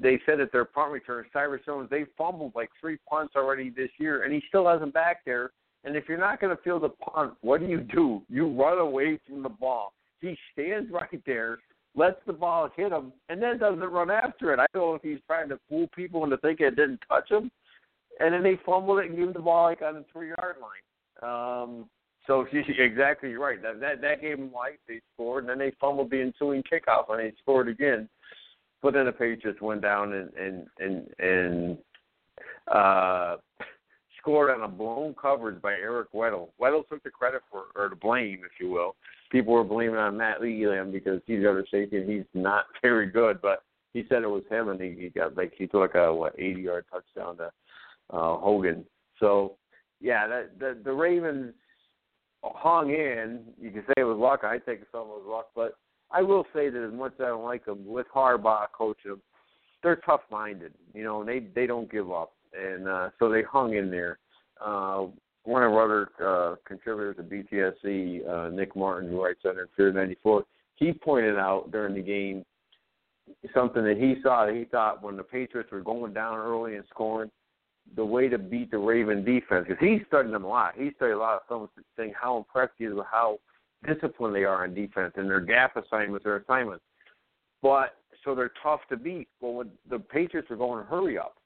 [0.00, 3.90] they said that their punt return, Cyrus Jones, they fumbled like three punts already this
[3.98, 5.50] year, and he still hasn't back there.
[5.84, 8.22] And if you're not going to field a punt, what do you do?
[8.28, 9.92] You run away from the ball.
[10.26, 11.58] He stands right there,
[11.94, 14.58] lets the ball hit him, and then doesn't run after it.
[14.58, 17.50] I don't know if he's trying to fool people into thinking it didn't touch him.
[18.18, 20.56] And then they fumbled it and gave him the ball like on the three yard
[20.60, 20.82] line.
[21.22, 21.88] Um,
[22.26, 23.62] so she's exactly right.
[23.62, 24.78] That that that gave them life.
[24.88, 28.08] They scored, and then they fumbled the ensuing kickoff, and they scored again.
[28.82, 31.78] But then the Patriots went down and and and and
[32.68, 33.36] uh,
[34.26, 36.48] scored on a blown coverage by Eric Weddle.
[36.60, 38.96] Weddle took the credit for or the blame, if you will.
[39.30, 43.40] People were blaming on Matt Elam because he's the safety and he's not very good,
[43.40, 43.62] but
[43.92, 46.34] he said it was him, and he, he got like he took like a what
[46.38, 47.44] eighty yard touchdown to
[48.10, 48.84] uh, Hogan.
[49.20, 49.56] So
[50.00, 51.54] yeah, that, the the Ravens
[52.42, 53.40] hung in.
[53.60, 54.42] You can say it was luck.
[54.42, 55.78] I think some was luck, but
[56.10, 59.22] I will say that as much as I don't like them, with Harbaugh coaching them,
[59.82, 60.74] they're tough-minded.
[60.94, 64.18] You know, and they they don't give up, and uh, so they hung in there.
[64.64, 65.06] Uh,
[65.44, 69.92] one of our other uh, contributors at BTSC, uh, Nick Martin, who writes under Fear
[69.92, 72.44] 94, he pointed out during the game
[73.54, 76.84] something that he saw that he thought when the Patriots were going down early and
[76.90, 77.30] scoring,
[77.94, 80.74] the way to beat the Raven defense because he's studying them a lot.
[80.76, 83.38] He studied a lot of films saying how impressed he is with how
[83.86, 86.84] disciplined they are on defense and their gap assignments, their assignments.
[87.62, 89.28] But so they're tough to beat.
[89.40, 91.36] Well, when the Patriots are going to hurry up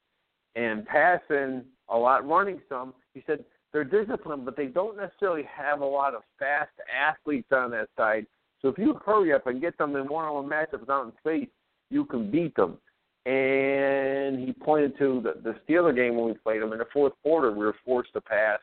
[0.55, 5.81] and passing a lot, running some, he said they're disciplined, but they don't necessarily have
[5.81, 8.25] a lot of fast athletes on that side.
[8.61, 11.49] So if you hurry up and get them in one-on-one matchups out in space,
[11.89, 12.77] you can beat them
[13.25, 17.13] and he pointed to the, the Steeler game when we played them in the fourth
[17.21, 17.51] quarter.
[17.51, 18.59] We were forced to pass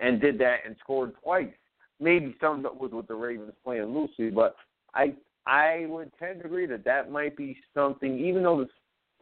[0.00, 1.52] and did that and scored twice.
[2.00, 4.56] Maybe some of it was with the Ravens playing loosely, but
[4.94, 5.14] I
[5.46, 8.18] I would tend to agree that that might be something.
[8.18, 8.72] Even though this,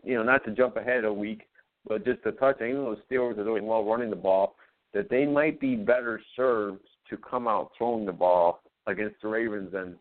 [0.05, 1.43] you know, not to jump ahead a week,
[1.87, 4.57] but just to touch, even though the Steelers are doing well running the ball,
[4.95, 9.73] that they might be better served to come out throwing the ball against the Ravens
[9.73, 9.97] than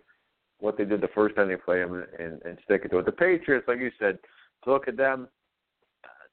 [0.59, 2.99] what they did the first time they played them and, and, and stick it to
[2.99, 3.05] it.
[3.05, 4.19] The Patriots, like you said,
[4.63, 5.27] to look at them,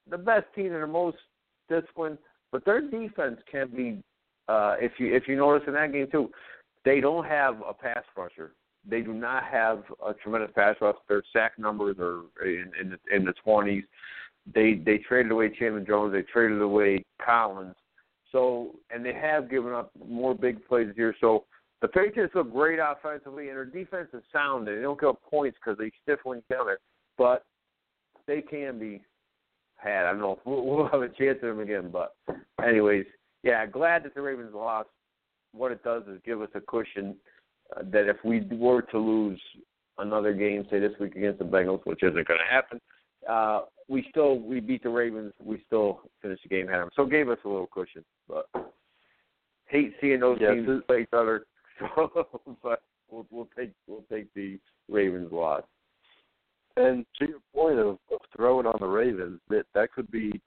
[0.09, 1.17] the best team and the most
[1.69, 2.19] disciplined,
[2.53, 4.03] but their defense can be.
[4.49, 6.31] Uh, if you if you notice in that game too,
[6.85, 8.53] they don't have a pass rusher.
[8.89, 10.97] They do not have a tremendous pass rush.
[11.09, 13.85] Their sack numbers are in in the, in the 20s.
[14.55, 16.13] They they traded away Chandler Jones.
[16.13, 17.75] They traded away Collins.
[18.33, 21.15] So and they have given up more big plays here.
[21.21, 21.45] So
[21.81, 24.67] the Patriots look great offensively, and their defense is sound.
[24.67, 26.79] They don't give up points because they stiff when you there.
[27.17, 27.45] But
[28.27, 29.01] they can be
[29.77, 30.07] had.
[30.07, 32.15] I don't know if we'll, we'll have a chance at them again, but
[32.65, 33.07] anyways,
[33.43, 34.89] yeah, glad that the Ravens lost.
[35.53, 37.17] What it does is give us a cushion
[37.75, 39.41] uh, that if we were to lose
[39.99, 42.81] another game, say this week against the Bengals, which isn't going to happen,
[43.29, 45.33] uh, we still we beat the Ravens.
[45.43, 48.05] We still finish the game at them, so it gave us a little cushion.
[48.29, 48.47] But
[49.67, 51.45] hate seeing those yes, teams play each other.
[51.97, 52.11] So,
[52.61, 54.59] but we'll, we'll take we'll take the
[54.89, 55.63] Ravens loss
[56.77, 60.41] And to your point of, of throwing on the Ravens, that that could be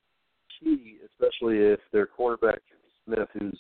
[0.60, 2.60] key, especially if their quarterback
[3.06, 3.58] Smith, who's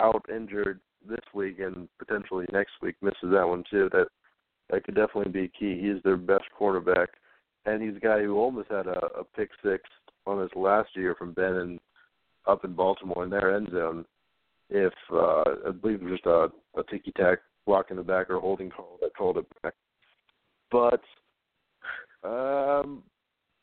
[0.00, 3.90] out injured this week and potentially next week, misses that one too.
[3.92, 4.06] That
[4.70, 5.78] that could definitely be key.
[5.78, 7.10] He's their best quarterback,
[7.66, 9.82] and he's a guy who almost had a, a pick six
[10.26, 11.78] on his last year from Ben
[12.46, 14.04] up in Baltimore in their end zone.
[14.70, 16.48] If uh, I believe it was just a,
[16.78, 19.74] a ticky tack block in the back or holding call that called it back.
[20.70, 21.00] But
[22.26, 23.02] um,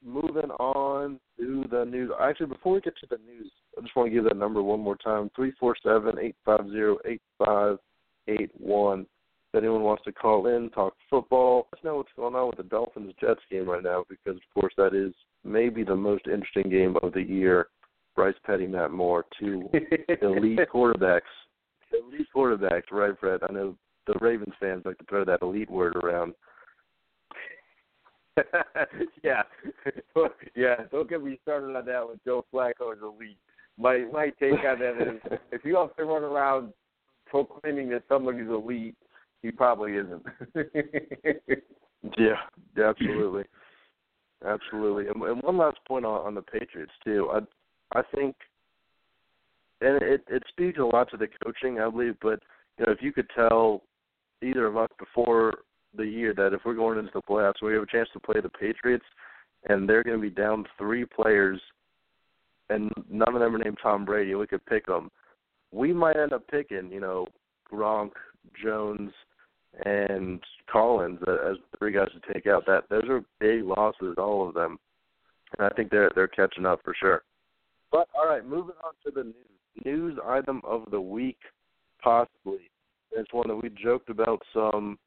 [0.05, 2.11] moving on to the news.
[2.21, 4.79] Actually, before we get to the news, I just want to give that number one
[4.79, 7.77] more time: three four seven eight five zero eight five
[8.27, 9.05] eight one.
[9.53, 12.57] If anyone wants to call in, talk football, let us know what's going on with
[12.57, 16.69] the Dolphins Jets game right now, because of course that is maybe the most interesting
[16.69, 17.67] game of the year.
[18.15, 19.69] Bryce Petty, Matt Moore, two
[20.21, 21.21] elite quarterbacks.
[21.91, 23.41] Elite quarterbacks, right, Fred?
[23.47, 23.75] I know
[24.07, 26.33] the Ravens fans like to throw that elite word around.
[29.23, 29.43] yeah,
[30.55, 30.75] yeah.
[30.91, 33.37] Don't get me started on that with Joe Flacco is elite.
[33.77, 36.71] My my take on that is, if you have to run around
[37.25, 38.95] proclaiming that somebody's elite,
[39.41, 40.23] he probably isn't.
[42.17, 42.35] yeah,
[42.83, 43.43] absolutely,
[44.45, 45.07] absolutely.
[45.07, 47.29] And, and one last point on, on the Patriots too.
[47.33, 48.35] I I think,
[49.81, 52.15] and it it speaks a lot to the coaching, I believe.
[52.21, 52.39] But
[52.77, 53.83] you know, if you could tell
[54.41, 55.59] either of us before
[55.95, 58.39] the year that if we're going into the playoffs, we have a chance to play
[58.41, 59.05] the Patriots,
[59.67, 61.59] and they're going to be down three players,
[62.69, 64.35] and none of them are named Tom Brady.
[64.35, 65.09] We could pick them.
[65.71, 67.27] We might end up picking, you know,
[67.71, 68.11] Gronk,
[68.61, 69.11] Jones,
[69.85, 70.39] and
[70.71, 72.65] Collins uh, as three guys to take out.
[72.65, 74.77] That those are big losses, all of them,
[75.57, 77.23] and I think they're they're catching up for sure.
[77.91, 81.39] But all right, moving on to the news news item of the week,
[82.03, 82.69] possibly.
[83.11, 84.97] It's one that we joked about some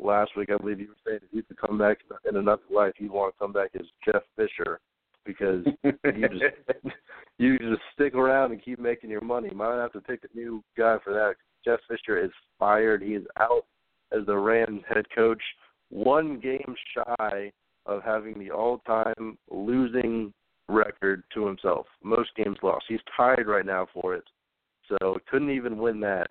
[0.00, 0.50] last week.
[0.52, 1.98] I believe you were saying if you could come back
[2.28, 4.80] in another life, you'd want to come back as Jeff Fisher
[5.24, 6.94] because you just
[7.38, 9.50] you just stick around and keep making your money.
[9.50, 11.34] Might have to pick a new guy for that.
[11.64, 13.02] Jeff Fisher is fired.
[13.02, 13.64] He is out
[14.16, 15.42] as the Rams head coach,
[15.90, 17.52] one game shy
[17.86, 20.32] of having the all-time losing
[20.68, 21.86] record to himself.
[22.02, 22.84] Most games lost.
[22.88, 24.24] He's tied right now for it.
[24.88, 26.28] So couldn't even win that.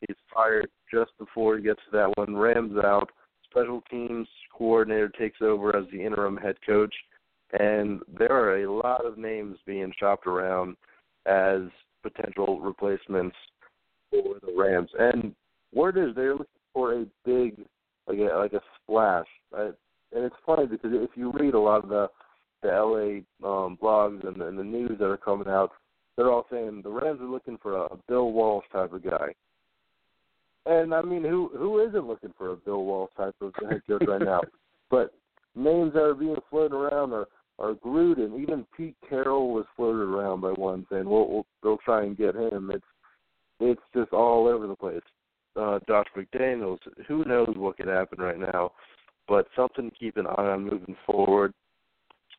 [0.00, 2.36] He's fired just before he gets to that one.
[2.36, 3.10] Rams out.
[3.50, 6.94] Special teams coordinator takes over as the interim head coach.
[7.58, 10.76] And there are a lot of names being shopped around
[11.26, 11.62] as
[12.02, 13.36] potential replacements
[14.10, 14.90] for the Rams.
[14.98, 15.34] And
[15.72, 16.46] word is they're looking
[16.76, 17.64] for a big,
[18.06, 19.26] like a like a splash.
[19.50, 19.72] Right?
[20.12, 22.08] And it's funny because if you read a lot of the
[22.62, 25.70] the LA um, blogs and, and the news that are coming out,
[26.16, 29.34] they're all saying the Rams are looking for a, a Bill Walsh type of guy.
[30.66, 34.02] And I mean, who who isn't looking for a Bill Walsh type of head coach
[34.06, 34.42] right now?
[34.88, 35.12] But
[35.56, 37.26] names that are being floated around are
[37.58, 38.40] are Gruden.
[38.40, 42.36] Even Pete Carroll was floated around by one saying, "Well, we'll they'll try and get
[42.36, 42.84] him." It's
[43.58, 45.00] it's just all over the place.
[45.58, 46.78] Uh, Josh McDaniels.
[47.08, 48.72] Who knows what could happen right now?
[49.26, 51.54] But something to keep an eye on moving forward.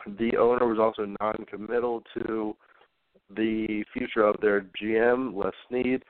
[0.05, 2.55] The owner was also non-committal to
[3.35, 6.03] the future of their GM, Les Snead.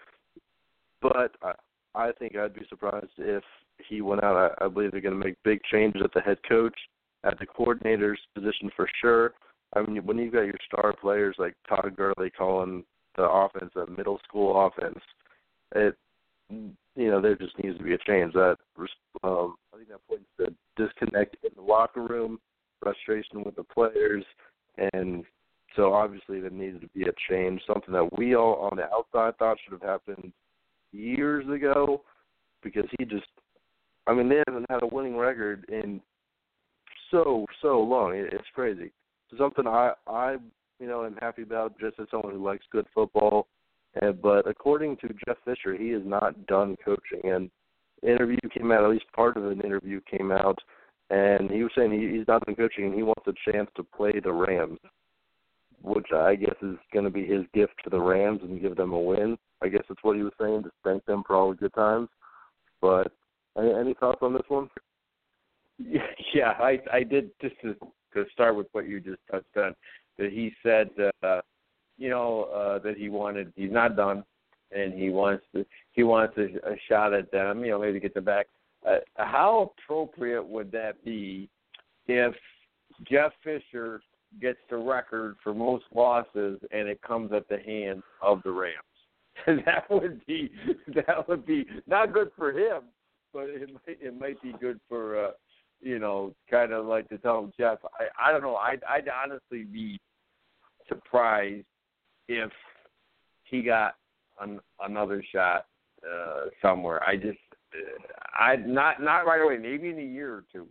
[1.02, 1.54] But I,
[1.96, 3.44] I think I'd be surprised if
[3.88, 4.54] he went out.
[4.60, 6.78] I, I believe they're going to make big changes at the head coach,
[7.24, 9.34] at the coordinator's position for sure.
[9.76, 12.84] I mean, when you've got your star players like Todd Gurley calling
[13.16, 15.00] the offense a middle school offense,
[15.76, 15.96] it
[16.98, 18.34] you know there just needs to be a change.
[18.34, 18.58] That
[19.24, 22.40] um, I think that points to disconnect in the locker room,
[22.82, 24.26] frustration with the players,
[24.94, 25.24] and
[25.76, 27.62] so obviously there needs to be a change.
[27.68, 30.34] Something that we all on the outside thought should have happened
[30.92, 32.02] years ago
[32.64, 33.28] because he just
[34.08, 36.02] I mean they haven't had a winning record in
[37.12, 38.16] so so long.
[38.16, 38.92] It, it's crazy.
[39.30, 40.38] So something I I
[40.80, 43.48] you know am happy about just as someone who likes good football.
[44.02, 47.32] And, but according to Jeff Fisher, he is not done coaching.
[47.32, 47.50] And
[48.04, 50.58] interview came out, at least part of an interview came out,
[51.10, 53.84] and he was saying he, he's not done coaching and he wants a chance to
[53.84, 54.80] play the Rams,
[55.82, 58.94] which I guess is going to be his gift to the Rams and give them
[58.94, 59.38] a win.
[59.62, 62.10] I guess that's what he was saying to thank them for all the good times.
[62.82, 63.12] But
[63.58, 64.70] any, any thoughts on this one?
[66.34, 67.76] Yeah, I I did just to
[68.14, 69.76] to start with what you just touched on.
[70.18, 70.90] That he said,
[71.24, 71.42] uh,
[71.98, 73.52] you know, uh, that he wanted.
[73.56, 74.24] He's not done,
[74.72, 75.66] and he wants to.
[75.94, 77.64] He wants a, a shot at them.
[77.64, 78.48] You know, maybe get them back.
[78.88, 81.50] Uh, how appropriate would that be
[82.08, 82.34] if
[83.10, 84.02] Jeff Fisher
[84.42, 88.76] gets the record for most losses and it comes at the hands of the Rams?
[89.66, 90.52] that would be
[90.96, 92.84] that would be not good for him,
[93.34, 95.32] but it might it might be good for uh,
[95.82, 99.64] you know, kind of like to tell Jeff, I I don't know, I'd I'd honestly
[99.64, 100.00] be
[100.88, 101.66] surprised
[102.28, 102.52] if
[103.44, 103.96] he got
[104.42, 105.66] an, another shot
[106.04, 107.02] uh somewhere.
[107.08, 107.40] I just
[107.74, 110.68] uh, I not not right away, maybe in a year or two.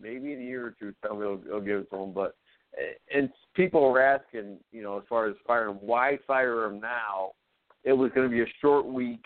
[0.00, 2.36] Maybe in a year or two somebody will, will give it to him, but
[3.12, 7.32] and people were asking, you know, as far as firing why fire him now?
[7.84, 9.24] It was going to be a short week,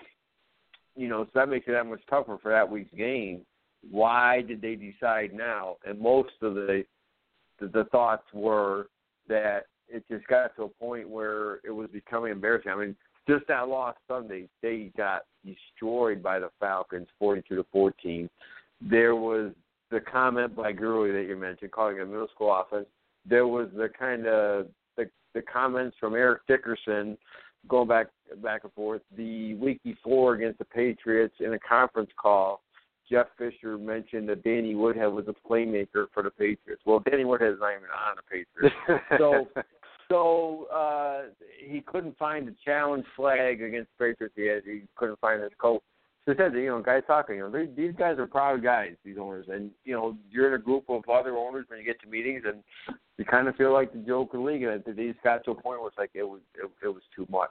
[0.95, 3.43] you know, so that makes it that much tougher for that week's game.
[3.91, 5.76] Why did they decide now?
[5.85, 6.85] And most of the
[7.59, 8.89] the, the thoughts were
[9.28, 12.72] that it just got to a point where it was becoming embarrassing.
[12.72, 12.97] I mean,
[13.28, 18.28] just that loss Sunday, they got destroyed by the Falcons, forty-two to fourteen.
[18.80, 19.53] There was
[19.90, 22.86] the comment by Gurley that you mentioned, calling a middle school offense.
[23.28, 27.16] There was the kind of the the comments from Eric Dickerson
[27.68, 28.09] going back
[28.43, 29.03] back and forth.
[29.16, 32.62] The week before against the Patriots in a conference call,
[33.09, 36.82] Jeff Fisher mentioned that Danny Woodhead was a playmaker for the Patriots.
[36.84, 39.47] Well, Danny Woodhead is not even on the Patriots, so
[40.12, 41.22] so uh,
[41.58, 44.34] he couldn't find the challenge flag against Patriots.
[44.36, 45.80] He, had, he couldn't find his coach.
[46.24, 48.92] So he said, you know, guys talking, you know, they, these guys are proud guys,
[49.04, 52.00] these owners, and you know, you're in a group of other owners when you get
[52.02, 52.62] to meetings, and
[53.16, 54.62] you kind of feel like the joke of the league.
[54.62, 57.26] And these got to a point where it's like it was it, it was too
[57.28, 57.50] much.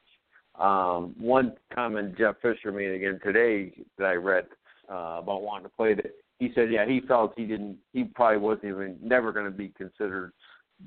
[0.57, 4.45] Um, one comment Jeff Fisher made again today that I read
[4.89, 8.39] uh, about wanting to play that he said, yeah, he felt he didn't, he probably
[8.39, 10.33] wasn't even never going to be considered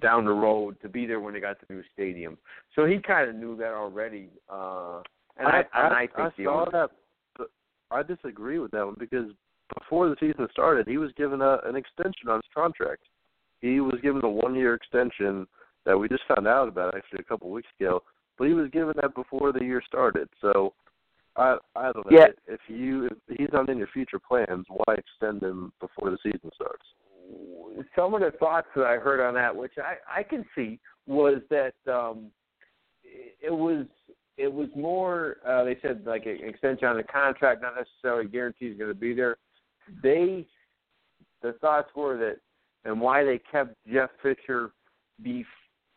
[0.01, 2.39] down the road to be there when they got the new stadium.
[2.75, 4.29] So he kind of knew that already.
[4.49, 5.01] Uh,
[5.37, 6.91] and I, I, and I, think I saw that.
[7.37, 7.49] But
[7.91, 9.31] I disagree with that one because
[9.79, 13.03] before the season started, he was given a, an extension on his contract.
[13.61, 15.47] He was given a one-year extension
[15.87, 18.03] that we just found out about actually a couple of weeks ago.
[18.37, 20.29] But he was given that before the year started.
[20.41, 20.75] So
[21.37, 22.27] I I don't know yeah.
[22.47, 26.51] if you if he's not in your future plans, why extend him before the season
[26.55, 26.85] starts?
[27.97, 31.41] Some of the thoughts that I heard on that, which I I can see, was
[31.51, 32.31] that um
[33.03, 33.87] it was
[34.37, 38.70] it was more uh they said like an extension on the contract, not necessarily guaranteed
[38.70, 39.37] he's going to be there.
[40.03, 40.47] They
[41.43, 42.37] the thoughts were that
[42.85, 44.72] and why they kept Jeff Fisher
[45.22, 45.45] be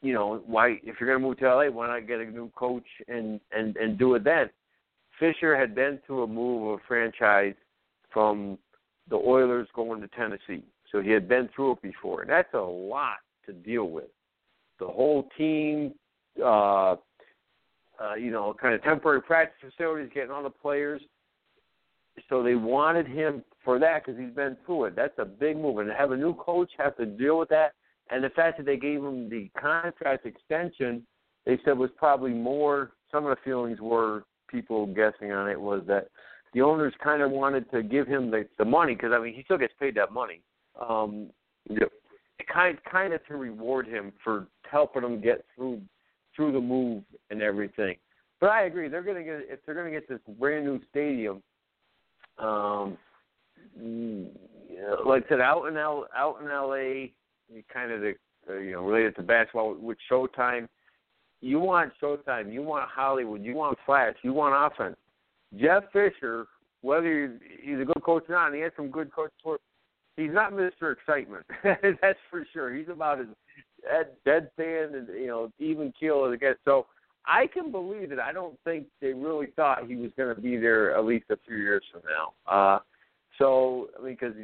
[0.02, 2.50] you know why if you're going to move to LA, why not get a new
[2.56, 4.50] coach and and and do it then?
[5.20, 7.56] Fisher had been through a move of a franchise
[8.12, 8.58] from
[9.10, 10.64] the Oilers going to Tennessee.
[10.92, 12.22] So he had been through it before.
[12.22, 14.10] And that's a lot to deal with.
[14.80, 15.94] The whole team,
[16.44, 21.02] uh, uh, you know, kind of temporary practice facilities, getting all the players.
[22.30, 24.96] So they wanted him for that because he's been through it.
[24.96, 25.80] That's a big move.
[25.80, 27.74] And to have a new coach have to deal with that.
[28.10, 31.06] And the fact that they gave him the contract extension,
[31.46, 32.94] they said was probably more.
[33.12, 36.08] Some of the feelings were people guessing on it was that
[36.54, 39.44] the owners kind of wanted to give him the the money because I mean he
[39.44, 40.42] still gets paid that money
[40.82, 41.28] um,
[41.70, 41.92] yep.
[42.52, 45.82] kind kind of to reward him for helping him get through
[46.36, 47.96] through the move and everything.
[48.40, 51.42] But I agree, they're gonna get if they're gonna get this brand new stadium.
[52.38, 52.98] Um,
[55.06, 57.14] like I said, out in L, out in L.A.,
[57.74, 58.14] kind of the
[58.50, 60.68] uh, you know related to basketball with Showtime.
[61.42, 64.98] You want Showtime, you want Hollywood, you want Flash, you want offense.
[65.56, 66.48] Jeff Fisher,
[66.82, 69.32] whether he's a good coach or not, and he has some good coach
[70.18, 70.92] he's not Mr.
[70.92, 71.46] Excitement.
[71.64, 72.74] That's for sure.
[72.74, 73.28] He's about as
[74.26, 76.60] deadpan and you know even keel as it gets.
[76.66, 76.88] So
[77.26, 78.20] I can believe it.
[78.20, 81.38] I don't think they really thought he was going to be there at least a
[81.48, 82.52] few years from now.
[82.52, 82.80] Uh,
[83.38, 84.36] so I mean, because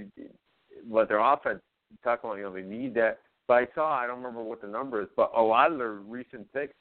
[0.88, 1.62] what their offense
[2.02, 3.20] about, you know, they need that.
[3.48, 5.94] But I saw, I don't remember what the number is, but a lot of their
[5.94, 6.74] recent picks,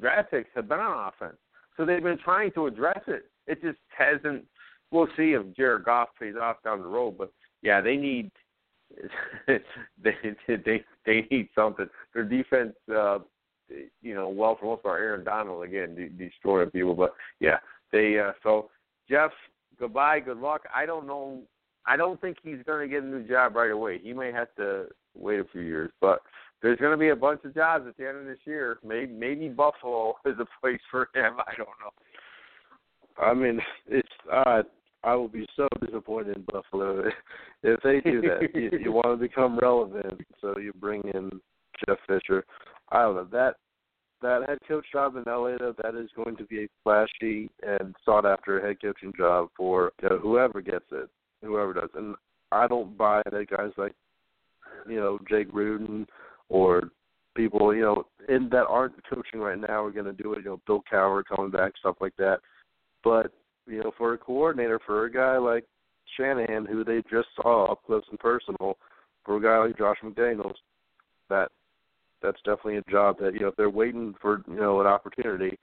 [0.00, 1.38] draft picks, have been on offense.
[1.76, 3.24] So they've been trying to address it.
[3.46, 4.44] It just hasn't.
[4.90, 7.32] We'll see if Jared Goff pays off down the road, but
[7.62, 8.30] yeah, they need
[9.46, 10.12] they
[10.46, 11.86] they they need something.
[12.14, 13.18] Their defense, uh,
[14.02, 16.94] you know, well for most part, Aaron Donald again de- destroying people.
[16.94, 17.58] But yeah,
[17.92, 18.70] they uh, so
[19.08, 19.30] Jeff,
[19.78, 20.62] goodbye, good luck.
[20.74, 21.42] I don't know.
[21.86, 23.98] I don't think he's going to get a new job right away.
[23.98, 24.86] He may have to
[25.16, 26.20] wait a few years, but
[26.62, 28.78] there's going to be a bunch of jobs at the end of this year.
[28.84, 31.34] Maybe maybe Buffalo is a place for him.
[31.38, 31.90] I don't know.
[33.18, 34.62] I mean, it's uh
[35.02, 37.04] I will be so disappointed in Buffalo
[37.62, 38.48] if they do that.
[38.54, 41.30] you, you want to become relevant, so you bring in
[41.86, 42.44] Jeff Fisher.
[42.90, 43.56] I don't know that
[44.22, 47.94] that head coach job in LA though that is going to be a flashy and
[48.04, 51.08] sought after head coaching job for you know, whoever gets it,
[51.42, 51.88] whoever does.
[51.94, 52.14] And
[52.52, 53.94] I don't buy that guys like
[54.88, 56.06] you know Jake Gruden
[56.48, 56.90] or
[57.36, 60.44] people you know in that aren't coaching right now are going to do it.
[60.44, 62.40] You know Bill Cowher coming back, stuff like that.
[63.02, 63.32] But
[63.66, 65.64] you know, for a coordinator, for a guy like
[66.16, 68.76] Shanahan, who they just saw up close and personal,
[69.24, 70.56] for a guy like Josh McDaniels,
[71.28, 71.50] that
[72.22, 75.58] that's definitely a job that you know if they're waiting for you know an opportunity,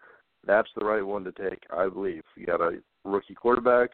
[0.45, 1.63] that's the right one to take.
[1.75, 3.91] I believe you got a rookie quarterback,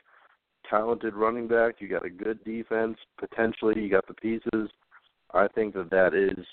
[0.70, 4.70] talented running back, you got a good defense, potentially you got the pieces.
[5.34, 6.46] I think that that is.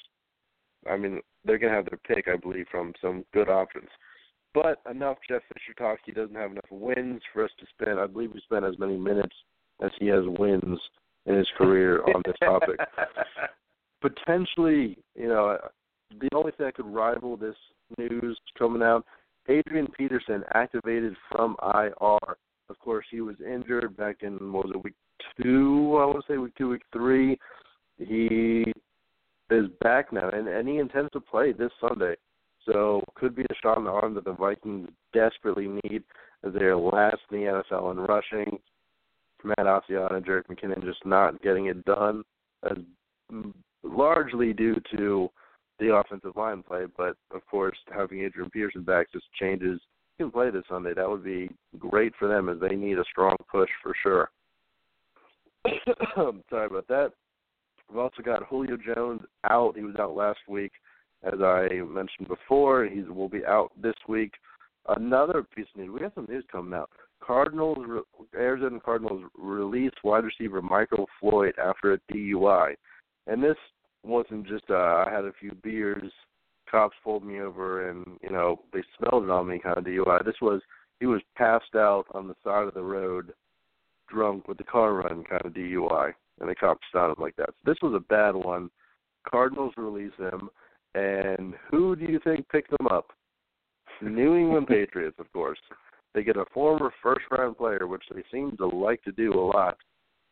[0.90, 3.88] I mean, they're gonna have their pick, I believe, from some good options.
[4.52, 5.98] But enough Jeff Fisher talk.
[6.04, 8.00] He doesn't have enough wins for us to spend.
[8.00, 9.34] I believe we spent as many minutes
[9.82, 10.78] as he has wins
[11.26, 12.78] in his career on this topic.
[14.00, 15.58] Potentially, you know,
[16.20, 17.54] the only thing that could rival this
[17.98, 19.04] news coming out,
[19.48, 22.36] Adrian Peterson activated from IR.
[22.68, 24.94] Of course, he was injured back in what was it week
[25.42, 25.98] two?
[26.00, 27.38] I want to say week two, week three.
[27.98, 28.64] He
[29.50, 32.14] is back now, and, and he intends to play this Sunday.
[32.66, 36.02] So could be a shot in the arm that the Vikings desperately need
[36.44, 38.58] as they are last in the NFL in rushing.
[39.44, 42.22] Matt Asiata and Jerick McKinnon just not getting it done,
[42.70, 42.76] as
[43.32, 43.52] mm,
[43.82, 45.30] largely due to
[45.78, 46.84] the offensive line play.
[46.96, 49.80] But of course, having Adrian Peterson back just changes.
[50.18, 50.92] He can play this Sunday.
[50.94, 54.30] That would be great for them as they need a strong push for sure.
[56.50, 57.12] Sorry about that.
[57.88, 59.76] We've also got Julio Jones out.
[59.76, 60.72] He was out last week,
[61.24, 62.86] as I mentioned before.
[62.86, 64.32] He will be out this week.
[64.88, 65.90] Another piece of news.
[65.92, 66.90] We have some news coming out.
[67.20, 67.78] Cardinals,
[68.34, 72.74] Arizona Cardinals released wide receiver Michael Floyd after a DUI,
[73.26, 73.56] and this
[74.02, 76.10] wasn't just uh, I had a few beers,
[76.70, 80.24] cops pulled me over, and you know they smelled it on me kind of DUI.
[80.24, 80.62] This was
[80.98, 83.32] he was passed out on the side of the road,
[84.08, 87.50] drunk with the car run kind of DUI, and the cops found him like that.
[87.50, 88.70] So this was a bad one.
[89.28, 90.48] Cardinals release him,
[90.94, 93.08] and who do you think picked them up?
[94.02, 95.58] New England Patriots, of course.
[96.14, 99.40] They get a former first round player, which they seem to like to do a
[99.40, 99.76] lot,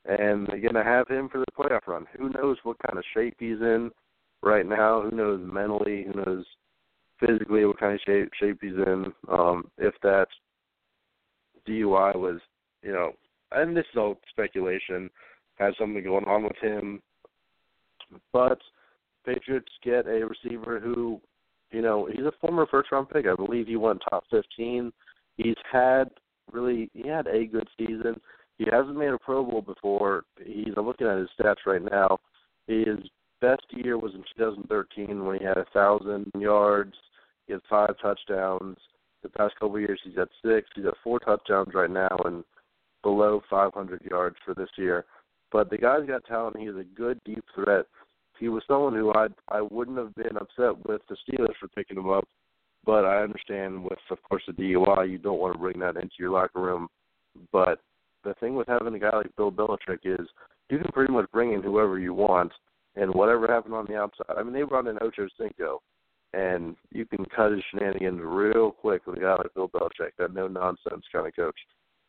[0.07, 2.07] and they're going to have him for the playoff run.
[2.19, 3.91] Who knows what kind of shape he's in
[4.43, 5.03] right now?
[5.03, 6.05] Who knows mentally?
[6.05, 6.45] Who knows
[7.21, 9.13] physically what kind of shape shape he's in?
[9.29, 10.27] Um, if that
[11.69, 12.41] DUI was,
[12.83, 13.13] you know,
[13.53, 15.11] and this is all speculation,
[15.59, 17.01] has something going on with him,
[18.33, 18.59] but
[19.29, 21.21] Patriots get a receiver who,
[21.71, 23.27] you know, he's a former first round pick.
[23.27, 24.93] I believe he went top fifteen
[25.39, 26.11] He's had
[26.53, 28.21] really he had a good season.
[28.59, 30.25] He hasn't made a Pro Bowl before.
[30.45, 32.19] He's I'm looking at his stats right now.
[32.67, 32.99] His
[33.41, 36.95] best year was in 2013 when he had a thousand yards.
[37.47, 38.77] He had five touchdowns.
[39.23, 40.69] The past couple of years, he's had six.
[40.75, 42.45] He's at four touchdowns right now and
[43.03, 45.05] below 500 yards for this year.
[45.53, 46.59] But the guy's got talent.
[46.59, 47.87] He's a good deep threat.
[48.39, 51.99] He was someone who I I wouldn't have been upset with the Steelers for picking
[51.99, 52.27] him up
[52.89, 56.15] but I understand with, of course, the DUI, you don't want to bring that into
[56.19, 56.89] your locker room.
[57.53, 57.81] But
[58.25, 60.27] the thing with having a guy like Bill Belichick is
[60.71, 62.51] you can pretty much bring in whoever you want,
[62.97, 64.35] and whatever happened on the outside.
[64.37, 65.83] I mean, they brought in Ocho Cinco,
[66.33, 70.33] and you can cut his shenanigans real quick with a guy like Bill Belichick, that
[70.33, 71.59] no nonsense kind of coach.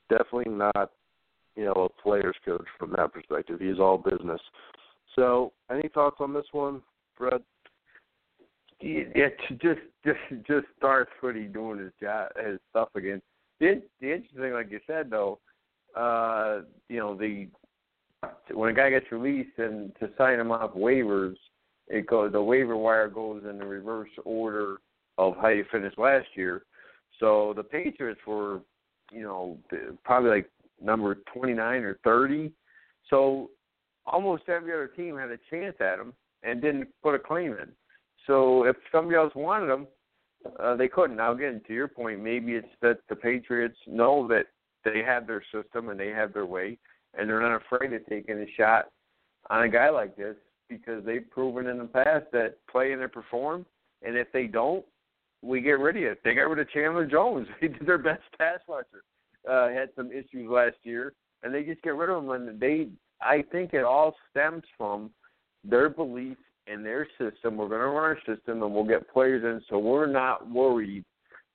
[0.09, 0.91] Definitely not,
[1.57, 3.59] you know, a player's coach from that perspective.
[3.59, 4.39] He's all business.
[5.15, 6.81] So, any thoughts on this one,
[7.15, 7.41] Fred?
[8.81, 13.21] it just just just starts when he's doing his job his stuff again.
[13.59, 15.39] The, the interesting like you said though,
[15.95, 17.47] uh, you know the
[18.53, 21.35] when a guy gets released and to sign him off waivers,
[21.87, 24.77] it goes the waiver wire goes in the reverse order
[25.17, 26.63] of how you finished last year.
[27.19, 28.61] So the Patriots were,
[29.11, 29.57] you know,
[30.05, 30.49] probably like
[30.81, 32.53] number 29 or 30.
[33.09, 33.49] So
[34.11, 37.69] almost every other team had a chance at him and didn't put a claim in.
[38.27, 39.87] So if somebody else wanted them,
[40.59, 41.17] uh, they couldn't.
[41.17, 44.45] Now again, to your point, maybe it's that the Patriots know that
[44.85, 46.77] they have their system and they have their way,
[47.17, 48.89] and they're not afraid of taking a shot
[49.49, 50.35] on a guy like this
[50.69, 53.65] because they've proven in the past that play and they perform,
[54.03, 54.85] and if they don't,
[55.41, 56.15] we get rid of you.
[56.23, 57.47] They got rid of Chandler Jones.
[57.59, 59.03] He did their best pass rusher.
[59.49, 62.29] Uh, had some issues last year, and they just get rid of him.
[62.29, 62.89] And they,
[63.21, 65.11] I think, it all stems from
[65.63, 67.57] their belief in their system.
[67.57, 71.03] We're going to run our system, and we'll get players in, so we're not worried.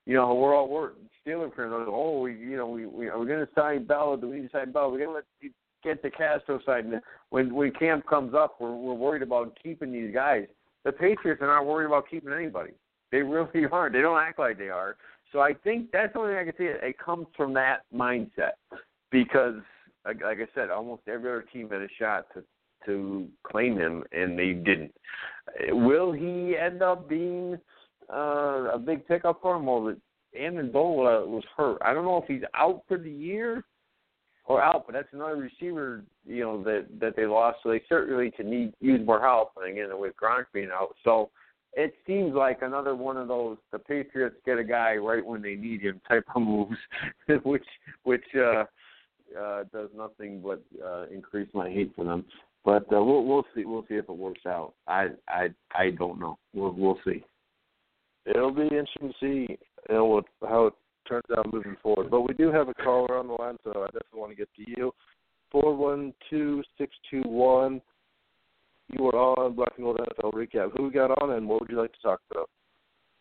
[0.06, 0.90] You know, we're all.
[1.26, 4.16] Steelers fans are, oh, we, you know, we, we are we going to sign Bell?
[4.16, 4.90] Do we need to sign Bell?
[4.90, 5.52] We're going to let
[5.84, 6.84] get the Castro side.
[7.30, 10.46] When when camp comes up, we're we're worried about keeping these guys.
[10.84, 12.72] The Patriots are not worried about keeping anybody.
[13.12, 13.92] They really aren't.
[13.92, 14.96] They don't act like they are.
[15.32, 16.64] So I think that's the only thing I can see.
[16.64, 18.52] It, it comes from that mindset
[19.10, 19.56] because,
[20.05, 22.42] like, like I said, almost every other team had a shot to
[22.86, 24.92] to claim him, and they didn't.
[25.68, 27.59] Will he end up being
[28.12, 29.64] uh, a big pickup for him?
[29.64, 29.94] Well,
[30.38, 31.78] Amendola was hurt.
[31.80, 33.64] I don't know if he's out for the year,
[34.46, 37.59] or out, but that's another receiver, you know, that that they lost.
[37.62, 39.52] So they certainly to need use more help.
[39.57, 41.30] And again, with Gronk being out, so
[41.72, 45.55] it seems like another one of those the Patriots get a guy right when they
[45.55, 46.76] need him type of moves,
[47.44, 47.64] which
[48.02, 48.64] which uh,
[49.39, 52.25] uh, does nothing but uh, increase my hate for them.
[52.64, 54.75] But uh, we'll we'll see we'll see if it works out.
[54.87, 56.39] I I I don't know.
[56.55, 57.25] We'll we'll see.
[58.27, 59.59] It'll be interesting to see
[59.89, 60.75] you know what how it
[61.07, 62.11] turns out moving forward.
[62.11, 64.49] But we do have a caller on the line, so I definitely want to get
[64.57, 64.93] to you.
[65.51, 67.83] Four one two six two one.
[68.89, 70.77] You are on Black and Gold NFL recap.
[70.77, 72.51] Who we got on, and what would you like to talk about?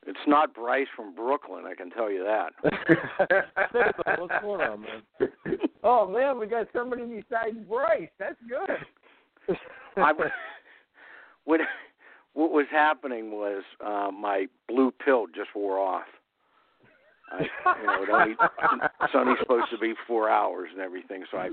[0.05, 2.53] It's not Bryce from Brooklyn, I can tell you that.
[4.19, 5.57] What's going on, man?
[5.83, 8.09] oh man, we got somebody besides Bryce.
[8.19, 9.57] That's good.
[9.97, 10.11] I,
[11.45, 11.61] what
[12.33, 16.03] what was happening was uh, my blue pill just wore off.
[17.31, 18.35] I, you know, it only,
[19.01, 21.49] it's only supposed to be four hours and everything, so I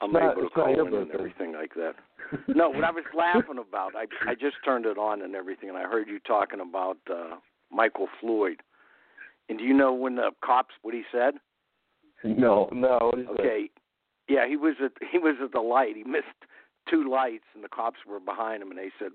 [0.00, 1.14] I'm not- able to call in and birthday.
[1.14, 1.94] everything like that.
[2.48, 5.76] No, what I was laughing about, I I just turned it on and everything, and
[5.76, 7.36] I heard you talking about uh
[7.72, 8.62] Michael Floyd.
[9.48, 11.34] And do you know when the cops what he said?
[12.24, 12.68] No.
[12.72, 13.70] No, what is Okay.
[14.28, 15.96] Yeah, he was at he was at the light.
[15.96, 16.26] He missed
[16.88, 19.10] two lights, and the cops were behind him, and they said,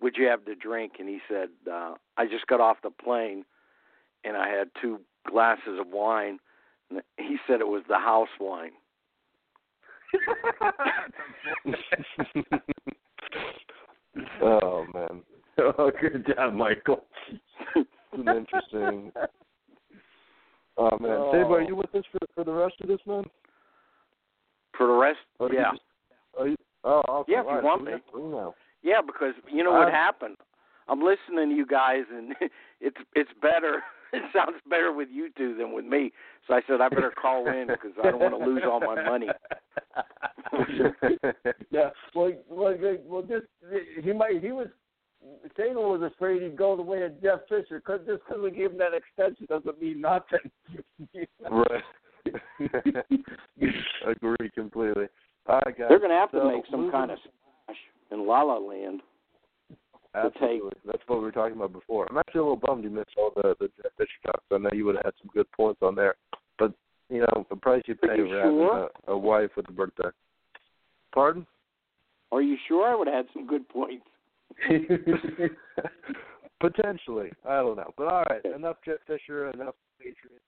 [0.00, 3.44] "Would you have to drink?" And he said, uh, "I just got off the plane,
[4.24, 6.38] and I had two glasses of wine."
[6.90, 8.72] And he said it was the house wine.
[14.42, 15.22] oh man,
[15.78, 17.04] oh, good job, Michael.
[17.74, 19.12] it's interesting.
[20.78, 21.32] Oh man, Oh.
[21.32, 23.24] Sabo, are you with us for for the rest of this, man?
[24.76, 25.82] For the rest, you yeah, just-
[26.38, 27.32] are you, oh, okay.
[27.32, 27.92] Yeah, if you right, want me.
[27.92, 28.54] have three now.
[28.82, 30.36] yeah, because you know what Uh, happened.
[30.86, 32.34] I'm listening to you guys, and
[32.82, 33.82] it's it's better.
[34.12, 36.12] It sounds better with you two than with me.
[36.46, 39.02] So I said I better call in because I don't want to lose all my
[39.02, 39.28] money.
[41.70, 41.90] yeah.
[42.14, 43.46] Well, well, well, just
[44.04, 44.42] he might.
[44.42, 44.68] He was.
[45.56, 47.80] Sabo was afraid he'd go the way of Jeff Fisher.
[47.80, 50.50] Cause just because we gave him that extension doesn't mean nothing.
[51.50, 51.82] right.
[54.06, 55.06] Agree completely.
[55.46, 55.86] All right, guys.
[55.88, 57.76] They're going to have to make some kind of smash
[58.10, 59.00] in La La Land.
[59.70, 60.42] to take.
[60.42, 60.70] Absolutely.
[60.84, 62.06] That's what we were talking about before.
[62.10, 64.44] I'm actually a little bummed you missed all the the Jeff Fisher talks.
[64.52, 66.14] I know you would have had some good points on there,
[66.58, 66.72] but
[67.08, 69.72] you know the price you pay Are you for having a, a wife with a
[69.72, 70.08] birthday.
[71.14, 71.46] Pardon?
[72.32, 74.04] Are you sure I would have had some good points?
[76.60, 77.92] Potentially, I don't know.
[77.96, 80.44] But all right, enough Jeff Fisher, enough Patriots.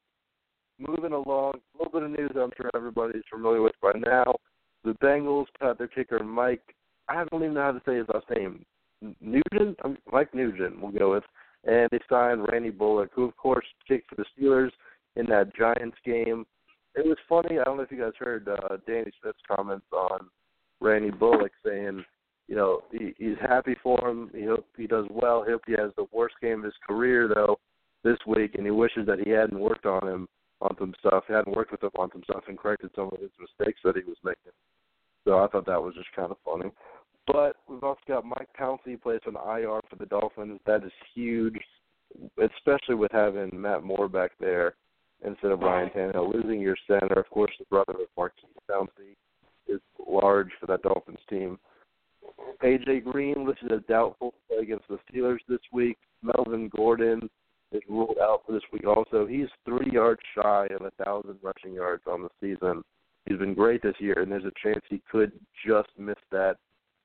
[0.78, 4.36] Moving along, a little bit of news I'm sure everybody's familiar with by now.
[4.84, 6.62] The Bengals cut their kicker Mike.
[7.08, 8.64] I don't even know how to say his last name.
[9.20, 9.78] Nugent,
[10.10, 11.24] Mike Nugent, we'll go with,
[11.64, 14.70] and they signed Randy Bullock, who of course kicked for the Steelers
[15.16, 16.46] in that Giants game.
[16.94, 17.58] It was funny.
[17.58, 20.28] I don't know if you guys heard uh, Danny Smith's comments on
[20.80, 22.04] Randy Bullock saying,
[22.48, 24.30] you know, he, he's happy for him.
[24.34, 25.44] He hope he does well.
[25.44, 27.58] He hope he has the worst game of his career though
[28.04, 30.28] this week, and he wishes that he hadn't worked on him
[30.60, 31.24] on some stuff.
[31.28, 33.96] He hadn't worked with him on some stuff and corrected some of his mistakes that
[33.96, 34.52] he was making.
[35.24, 36.70] So I thought that was just kind of funny.
[37.26, 40.58] But we've also got Mike Pouncey plays on IR for the Dolphins.
[40.64, 41.58] That is huge,
[42.42, 44.74] especially with having Matt Moore back there
[45.22, 46.32] instead of Ryan Tannehill.
[46.32, 49.16] Losing your center, of course, the brother of Maurkice Pouncey
[49.66, 51.58] is large for that Dolphins team.
[52.62, 55.96] AJ Green listed as doubtful play against the Steelers this week.
[56.22, 57.28] Melvin Gordon
[57.72, 59.26] is ruled out for this week also.
[59.26, 62.82] He's three yards shy of a thousand rushing yards on the season.
[63.26, 65.32] He's been great this year, and there's a chance he could
[65.66, 66.56] just miss that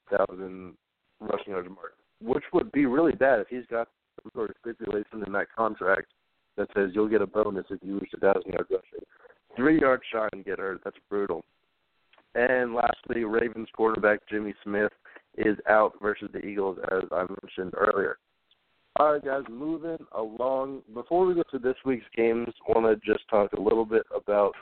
[0.10, 0.74] thousand
[1.20, 3.88] rushing yards mark, which would be really bad if he's got
[4.22, 6.08] some sort of stipulation in that contract
[6.58, 9.06] that says you'll get a bonus if you reach a thousand yard rushing.
[9.56, 10.82] Three yards shy and get hurt.
[10.84, 11.44] That's brutal.
[12.36, 14.92] And lastly, Ravens quarterback Jimmy Smith
[15.38, 18.18] is out versus the Eagles, as I mentioned earlier.
[19.00, 20.84] All right, guys, moving along.
[20.94, 24.04] Before we get to this week's games, I want to just talk a little bit
[24.16, 24.54] about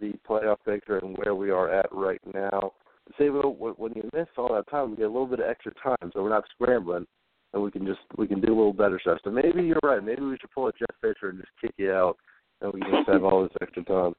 [0.00, 2.72] the playoff picture and where we are at right now.
[3.18, 6.10] Well, when you miss all that time, we get a little bit of extra time,
[6.12, 7.06] so we're not scrambling,
[7.52, 9.18] and we can just we can do a little better stuff.
[9.24, 10.02] So maybe you're right.
[10.02, 12.16] Maybe we should pull a Jeff Fisher and just kick you out,
[12.60, 14.12] and we can just have all this extra time.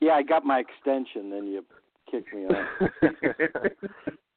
[0.00, 1.64] Yeah, I got my extension, then you
[2.10, 2.66] kicked me off.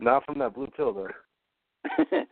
[0.00, 1.08] Not from that blue pill, though.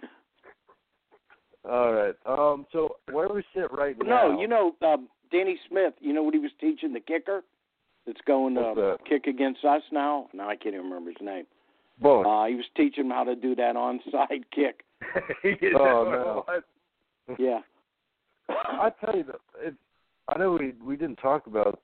[1.69, 2.15] All right.
[2.27, 2.67] Um.
[2.73, 4.29] So where we sit right now?
[4.29, 7.43] no, you know, um, Danny Smith, you know what he was teaching the kicker
[8.07, 8.99] that's going to that?
[9.09, 10.29] kick against us now?
[10.33, 11.45] Now I can't even remember his name.
[12.01, 12.27] Bowen.
[12.27, 14.85] Uh, he was teaching him how to do that onside kick.
[15.79, 17.37] Oh, no.
[17.39, 17.61] Yeah.
[18.49, 19.25] I tell you,
[19.61, 19.75] it,
[20.29, 21.81] I know we we didn't talk about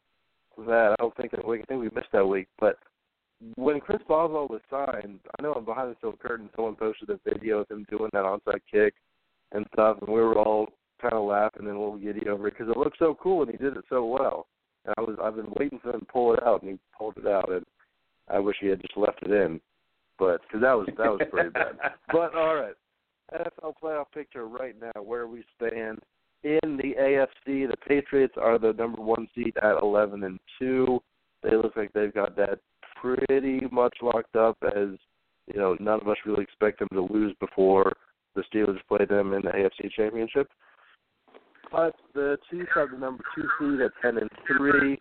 [0.67, 0.95] that.
[0.99, 1.61] I don't think that week.
[1.63, 2.49] I think we missed that week.
[2.59, 2.79] But
[3.57, 7.19] when Chris Boswell was signed, I know I'm behind the steel curtain, someone posted a
[7.25, 8.95] video of him doing that onside kick
[9.53, 10.69] and stuff, and we were all
[11.01, 13.51] kind of laughing and a little giddy over it because it looked so cool and
[13.51, 14.47] he did it so well.
[14.85, 17.17] And I was I've been waiting for him to pull it out, and he pulled
[17.17, 17.65] it out, and
[18.29, 19.61] I wish he had just left it in,
[20.19, 21.79] but because that was that was pretty bad.
[22.13, 22.75] But all right,
[23.33, 26.01] NFL playoff picture right now, where we stand
[26.43, 27.69] in the AFC.
[27.69, 31.01] The Patriots are the number one seed at eleven and two.
[31.43, 32.61] They look like they've got that
[33.05, 34.89] pretty much locked up, as
[35.53, 35.77] you know.
[35.81, 37.93] None of us really expect them to lose before
[38.35, 40.49] the Steelers play them in the AFC Championship.
[41.71, 44.99] But the Chiefs are the number two seed at ten and three.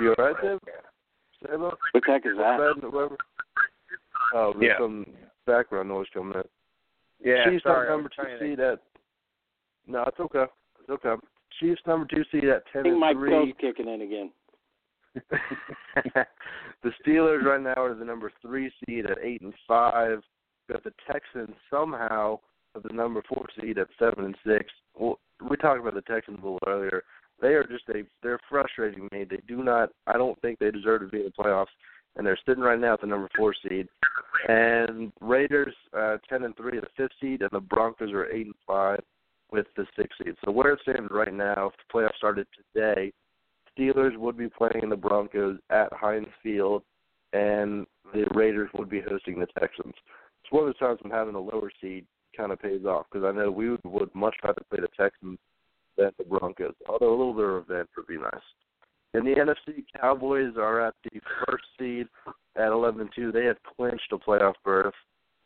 [0.00, 0.58] You all right, Dave?
[1.42, 1.64] Sabo?
[1.90, 2.58] What the heck is that?
[2.80, 3.16] Ben, whoever?
[4.34, 4.78] Oh, there's Yeah.
[4.78, 5.06] some
[5.46, 7.28] background noise coming in.
[7.28, 8.80] Yeah, Chiefs sorry, are number two trying to- seed at.
[9.86, 10.46] No, it's okay.
[10.80, 11.14] It's okay.
[11.58, 13.30] Chiefs number two seed at ten I think and Mike three.
[13.30, 14.32] Bill's kicking in again.
[15.14, 20.22] The Steelers right now are the number three seed at eight and five.
[20.70, 22.38] Got the Texans somehow
[22.76, 24.66] at the number four seed at seven and six.
[24.94, 27.02] Well, we talked about the Texans a little earlier.
[27.40, 29.24] They are just a they're frustrating me.
[29.24, 29.90] They do not.
[30.06, 31.66] I don't think they deserve to be in the playoffs,
[32.16, 33.88] and they're sitting right now at the number four seed.
[34.48, 38.46] And Raiders uh, ten and three, at the fifth seed, and the Broncos are eight
[38.46, 39.00] and five
[39.50, 40.34] with the sixth seed.
[40.44, 43.12] So where it stands right now, if the playoffs started today,
[43.78, 46.82] Steelers would be playing the Broncos at Heinz Field,
[47.32, 49.94] and the Raiders would be hosting the Texans.
[50.42, 52.04] It's one of those times when having a lower seed
[52.36, 55.38] kind of pays off because I know we would, would much rather play the Texans
[55.96, 56.74] than the Broncos.
[56.88, 58.42] Although a little bit of revenge would be nice.
[59.14, 62.06] In the NFC, Cowboys are at the first seed
[62.56, 63.32] at 11-2.
[63.32, 64.94] They have clinched a playoff berth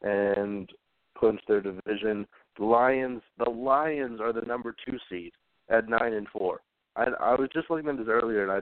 [0.02, 0.70] and
[1.18, 2.26] clinched their division.
[2.58, 5.32] The Lions, the Lions are the number two seed
[5.68, 6.60] at nine and four.
[6.96, 8.60] I I was just looking at this earlier and I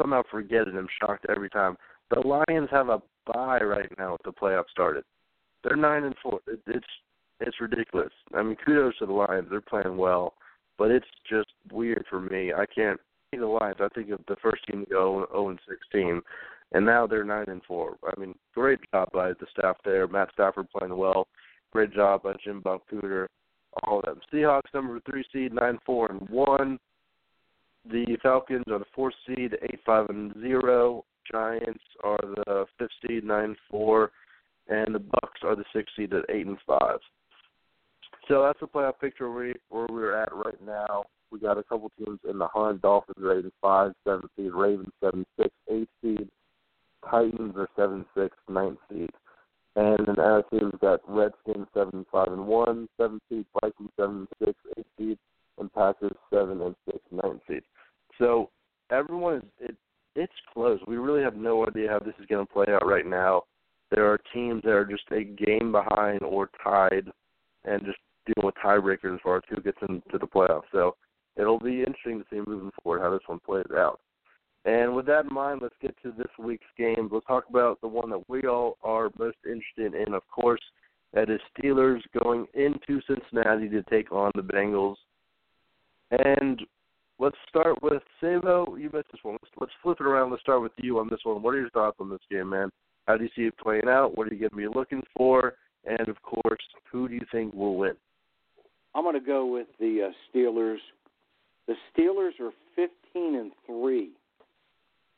[0.00, 0.74] somehow forget it.
[0.74, 1.76] I'm shocked every time.
[2.10, 5.04] The Lions have a bye right now with the playoffs started.
[5.64, 6.40] They're nine and four.
[6.46, 6.86] It, it's
[7.40, 8.12] it's ridiculous.
[8.34, 9.48] I mean, kudos to the Lions.
[9.50, 10.34] They're playing well,
[10.78, 12.52] but it's just weird for me.
[12.52, 13.78] I can't see the Lions.
[13.80, 16.20] I think of the first team to go 0 and 16,
[16.72, 17.96] and now they're nine and four.
[18.04, 20.06] I mean, great job by the staff there.
[20.06, 21.26] Matt Stafford playing well.
[21.72, 23.26] Great job by Jim Bob Cooter.
[23.84, 24.20] All of them.
[24.32, 26.78] Seahawks number three seed, nine four and one.
[27.90, 31.04] The Falcons are the fourth seed, eight five and zero.
[31.30, 34.12] Giants are the fifth seed, nine four,
[34.68, 36.98] and the Bucks are the sixth seed at eight and five.
[38.28, 41.04] So that's the playoff picture where we're at right now.
[41.30, 42.82] We got a couple teams in the hunt.
[42.82, 44.52] Dolphins are eight and five, seven seed.
[44.52, 46.28] Ravens seven six, eight seed.
[47.10, 49.10] Titans are seven six, ninth seed.
[49.74, 53.46] And in the NFC we've got Redskins seven five and one, seven seed.
[53.60, 55.18] Vikings seven six, eight seed,
[55.58, 57.62] and Packers seven and six, ninth seed.
[58.18, 58.50] So
[58.90, 59.76] everyone is it
[60.14, 60.78] it's close.
[60.86, 63.44] We really have no idea how this is going to play out right now.
[63.90, 67.08] There are teams that are just a game behind or tied,
[67.64, 70.62] and just dealing with tiebreakers as far as who gets into the playoffs.
[70.70, 70.96] So
[71.36, 74.00] it'll be interesting to see moving forward how this one plays out.
[74.64, 77.08] And with that in mind, let's get to this week's game.
[77.10, 80.60] Let's talk about the one that we all are most interested in, of course.
[81.12, 84.96] That is Steelers going into Cincinnati to take on the Bengals.
[86.12, 86.60] And
[87.18, 88.76] let's start with Sabo.
[88.76, 89.38] You missed this one.
[89.42, 90.30] Let's, let's flip it around.
[90.30, 91.42] Let's start with you on this one.
[91.42, 92.70] What are your thoughts on this game, man?
[93.06, 94.16] How do you see it playing out?
[94.16, 95.54] What are you going to be looking for?
[95.86, 97.94] And of course, who do you think will win?
[98.94, 100.76] I'm going to go with the uh, Steelers.
[101.66, 104.10] The Steelers are 15 and three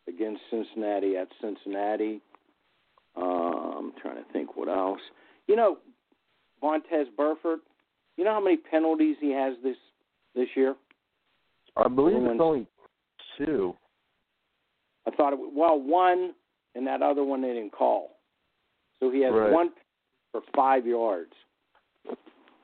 [0.07, 2.21] against Cincinnati at Cincinnati.
[3.17, 5.01] Uh, I'm trying to think what else.
[5.49, 5.79] You know,
[6.63, 7.59] Vontaze Burfict.
[8.17, 9.77] You know how many penalties he has this
[10.37, 10.77] this year?
[11.77, 12.67] I believe Everyone's- it's only
[13.39, 13.77] two.
[15.07, 16.35] I thought it well one,
[16.75, 18.17] and that other one they didn't call.
[19.01, 19.53] So he has Right.
[19.53, 19.73] one
[20.33, 21.35] for five yards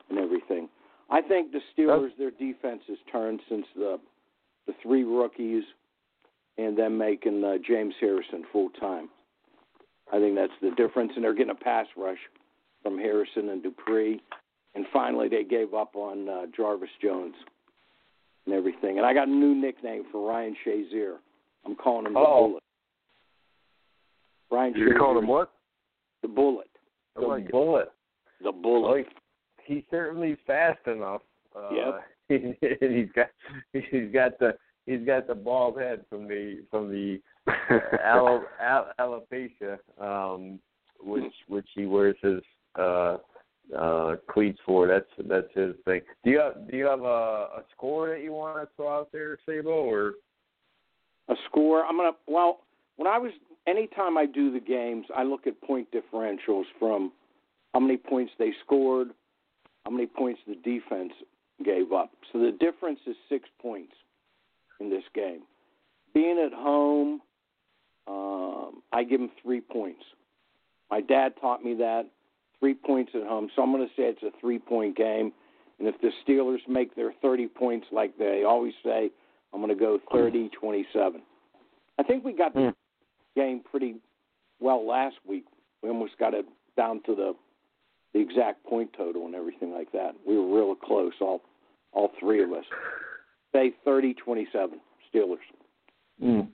[0.09, 0.69] and everything.
[1.09, 3.99] I think the Steelers, their defense has turned since the
[4.67, 5.63] the three rookies
[6.57, 9.09] and them making uh, James Harrison full time.
[10.11, 12.19] I think that's the difference, and they're getting a pass rush
[12.83, 14.21] from Harrison and Dupree,
[14.75, 17.35] and finally they gave up on uh, Jarvis Jones
[18.45, 18.97] and everything.
[18.97, 21.15] And I got a new nickname for Ryan Shazier.
[21.65, 22.47] I'm calling him the Oh.
[22.49, 22.63] Bullet.
[24.51, 25.51] Ryan You're calling Shazier him what?
[26.21, 26.67] The Bullet.
[27.15, 27.51] The like it.
[27.51, 27.91] bullet.
[28.43, 28.89] The Bullet.
[28.91, 29.03] Well,
[29.65, 31.21] he's certainly fast enough.
[31.55, 32.01] Uh, Yep.
[32.29, 32.55] and
[32.95, 33.27] he's got
[33.73, 37.51] he's got the he's got the bald head from the from the uh,
[38.05, 40.57] alo, al, alopecia, um,
[41.01, 42.41] which which he wears his
[42.79, 43.17] uh,
[43.77, 44.87] uh, cleats for.
[44.87, 46.01] That's that's his thing.
[46.23, 49.11] Do you have do you have a, a score that you want to throw out
[49.11, 50.13] there, Sabo, or
[51.29, 51.85] A score.
[51.85, 52.11] I'm gonna.
[52.27, 52.61] Well,
[52.97, 53.31] when I was
[53.67, 57.11] anytime I do the games, I look at point differentials from
[57.73, 59.09] how many points they scored,
[59.85, 61.13] how many points the defense
[61.63, 62.11] gave up.
[62.31, 63.93] So the difference is six points
[64.79, 65.41] in this game.
[66.13, 67.21] Being at home,
[68.07, 70.03] um, I give them three points.
[70.89, 72.07] My dad taught me that
[72.61, 73.49] three points at home.
[73.55, 75.33] So I'm going to say it's a three point game.
[75.79, 79.09] And if the Steelers make their 30 points like they always say,
[79.51, 81.21] I'm going to go 30 27.
[81.99, 82.73] I think we got the
[83.35, 83.95] game pretty
[84.59, 85.45] well last week.
[85.83, 86.45] We almost got it
[86.77, 87.33] down to the
[88.13, 90.11] the exact point total and everything like that.
[90.27, 91.41] We were real close, all
[91.93, 92.65] all three of us.
[93.53, 94.79] Say 30 27
[95.13, 95.37] Steelers.
[96.23, 96.47] Mm.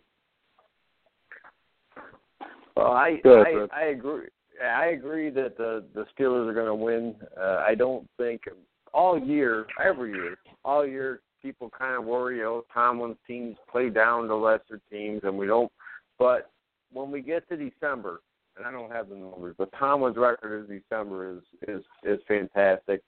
[2.75, 4.27] Well, I Good, I, I agree.
[4.63, 7.15] I agree that the the Steelers are going to win.
[7.39, 8.41] Uh, I don't think
[8.93, 12.43] all year, every year, all year, people kind of worry.
[12.43, 15.71] Oh, Tomlin's teams play down to lesser teams, and we don't.
[16.17, 16.49] But
[16.91, 18.21] when we get to December,
[18.57, 23.01] and I don't have the numbers, but Tomlin's record in December is is is fantastic.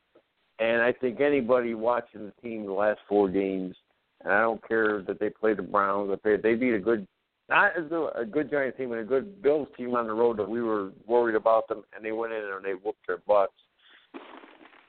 [0.59, 3.75] And I think anybody watching the team the last four games,
[4.23, 7.07] and I don't care that they played the Browns, if they they beat a good
[7.49, 10.47] not as a, good Giant team and a good Bills team on the road that
[10.47, 13.53] we were worried about them, and they went in and they whooped their butts.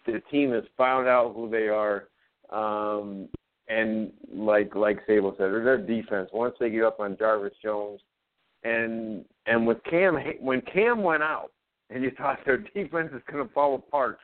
[0.06, 2.08] The team has found out who they are,
[2.50, 3.28] um,
[3.68, 6.28] and like like Sabo said, their defense.
[6.32, 8.00] Once they get up on Jarvis Jones,
[8.64, 11.52] and and with Cam, when Cam went out,
[11.90, 14.18] and you thought their defense is going to fall apart,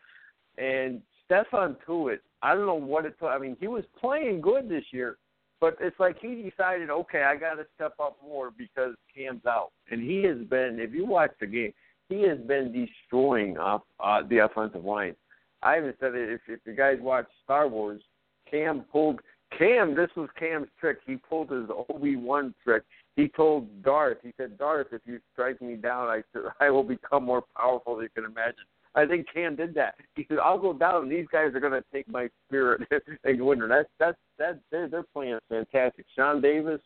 [0.59, 3.17] and Stephon Tuitt, I don't know what it.
[3.23, 5.19] I mean, he was playing good this year,
[5.61, 9.71] but it's like he decided, okay, I got to step up more because Cam's out,
[9.91, 10.79] and he has been.
[10.81, 11.73] If you watch the game,
[12.09, 15.17] he has been destroying off uh, the offensive line.
[15.63, 16.31] I even said it.
[16.31, 18.03] If, if you guys watch Star Wars,
[18.51, 19.21] Cam pulled
[19.57, 19.95] Cam.
[19.97, 20.99] This was Cam's trick.
[21.07, 22.83] He pulled his Obi Wan trick.
[23.17, 24.19] He told Darth.
[24.23, 26.23] He said, Darth, if you strike me down, I
[26.61, 28.65] I will become more powerful than you can imagine.
[28.97, 29.95] I think Cam did that.
[30.15, 32.89] He said, "I'll go down, and these guys are going to take my spirit
[33.25, 36.07] and go in there." That's that's that they're they're playing fantastic.
[36.17, 36.81] Sean Davis,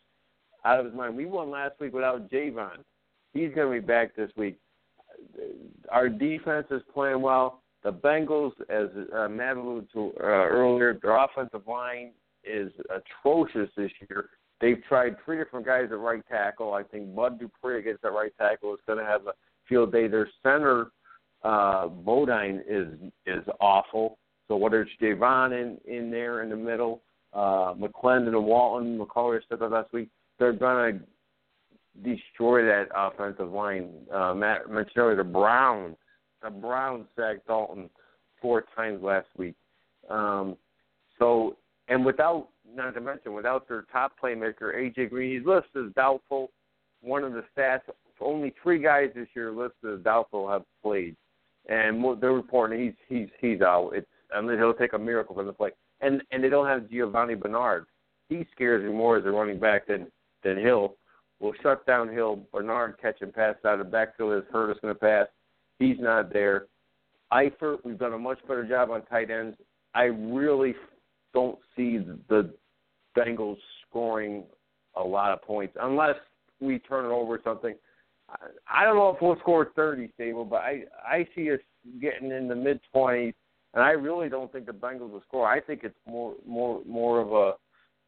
[0.65, 1.17] out of his mind.
[1.17, 2.79] We won last week without Javon.
[3.33, 4.59] He's going to be back this week.
[5.91, 7.63] Our defense is playing well.
[7.83, 12.11] The Bengals, as uh, Matt alluded to uh, earlier, their offensive line
[12.45, 14.31] is atrocious this year.
[14.61, 16.75] They've tried three different guys at right tackle.
[16.75, 19.33] I think Bud Dupree against that right tackle is going to have a
[19.69, 20.09] field day.
[20.09, 20.89] Their center
[21.43, 22.89] uh Bodine is
[23.27, 24.19] is awful.
[24.49, 29.41] So whether it's Javon in in there in the middle, uh McClendon and Walton, McCullough
[29.49, 31.01] said that last week, they're gonna
[32.03, 33.91] destroy that offensive line.
[34.13, 35.97] Uh Matt mentioned the Browns.
[36.43, 37.91] The Browns sacked Dalton
[38.41, 39.55] four times last week.
[40.09, 40.57] Um
[41.19, 41.57] so
[41.89, 46.51] and without not to mention without their top playmaker AJ Green, he's listed as doubtful.
[47.03, 47.81] One of the stats
[48.21, 51.17] only three guys this year listed as doubtful have played
[51.69, 53.91] and mo- they're reporting he's he's he's out.
[53.95, 54.07] It's
[54.43, 55.71] mean he'll take a miracle from the play.
[56.01, 57.87] And and they don't have Giovani Bernard.
[58.29, 60.07] He scares me more as a running back than
[60.43, 60.97] than Hill.
[61.41, 62.41] Will shut down Hill.
[62.53, 65.27] Bernard catching pass out of the backfield is hurt is going to pass.
[65.79, 66.67] He's not there.
[67.33, 69.57] Eifert, we've done a much better job on tight ends.
[69.95, 70.75] I really
[71.33, 71.99] don't see
[72.29, 72.53] the
[73.17, 73.59] Bengals
[73.89, 74.45] scoring
[74.97, 76.17] a lot of points unless
[76.61, 77.75] we turn it over or something.
[78.69, 81.61] I don't know if we'll score 30, Sabo, but I I see us
[82.01, 83.35] getting in the mid 20s,
[83.75, 85.49] and I really don't think the Bengals will score.
[85.49, 87.53] I think it's more more more of a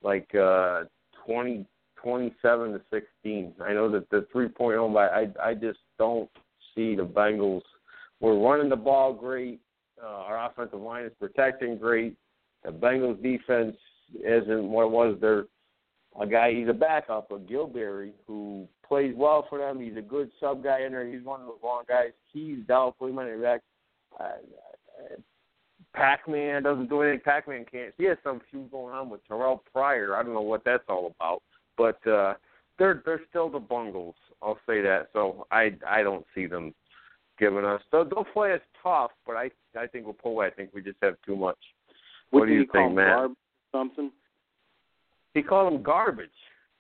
[0.07, 0.85] like uh
[1.27, 1.67] 20
[2.03, 3.55] 27 to 16.
[3.65, 6.31] I know that the three point home, but I I just don't
[6.75, 7.63] see the Bengals.
[8.21, 9.61] We're running the ball great.
[10.03, 12.17] Uh, our offensive line is protecting great.
[12.65, 13.77] The Bengals defense
[14.15, 15.17] isn't what it was.
[15.21, 15.45] They're
[16.21, 16.53] a guy.
[16.53, 19.81] He's a backup, a Gilberry, who plays well for them.
[19.81, 21.07] He's a good sub guy in there.
[21.07, 22.11] He's one of those long guys.
[22.33, 23.07] He's doubtful.
[23.07, 23.61] He might be back.
[24.21, 24.27] Uh,
[25.95, 27.93] Pac-Man doesn't do anything Pac-Man can't.
[27.99, 30.17] He has some feud going on with Terrelle Pryor.
[30.17, 31.43] I don't know what that's all about,
[31.77, 32.35] but uh,
[32.79, 34.15] they're they're still the Bungles.
[34.43, 35.09] I'll say that.
[35.13, 36.75] So I I don't see them
[37.39, 37.83] giving us.
[37.91, 40.47] They'll, they'll play us tough, but I I think we'll pull away.
[40.47, 41.59] I think we just have too much.
[42.31, 43.17] What, do you call think, Matt?
[43.17, 43.33] Garb
[43.73, 44.11] something?
[45.35, 46.29] He called them garbage.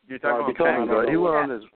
[0.07, 0.91] You're talking Garbage.
[0.91, 1.69] about he went on this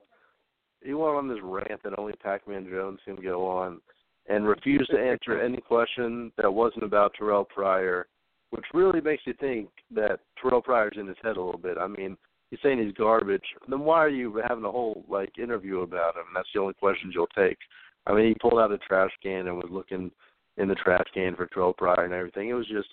[0.83, 3.81] he went on this rant that only Pac-Man Jones can go on,
[4.29, 8.07] and refused to answer any question that wasn't about Terrelle Pryor,
[8.51, 11.77] which really makes you think that Terrelle Pryor's in his head a little bit.
[11.79, 12.17] I mean,
[12.51, 13.45] he's saying he's garbage.
[13.69, 16.25] Then why are you having a whole like interview about him?
[16.35, 17.59] That's the only questions you'll take.
[18.07, 20.11] I mean, he pulled out a trash can and was looking
[20.57, 22.49] in the trash can for Terrelle Pryor and everything.
[22.49, 22.89] It was just,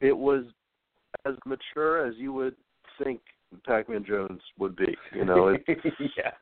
[0.00, 0.44] it was
[1.26, 2.54] as mature as you would
[3.02, 3.20] think
[3.64, 4.96] Pac-Man Jones would be.
[5.14, 5.62] You know, it,
[6.16, 6.32] yeah.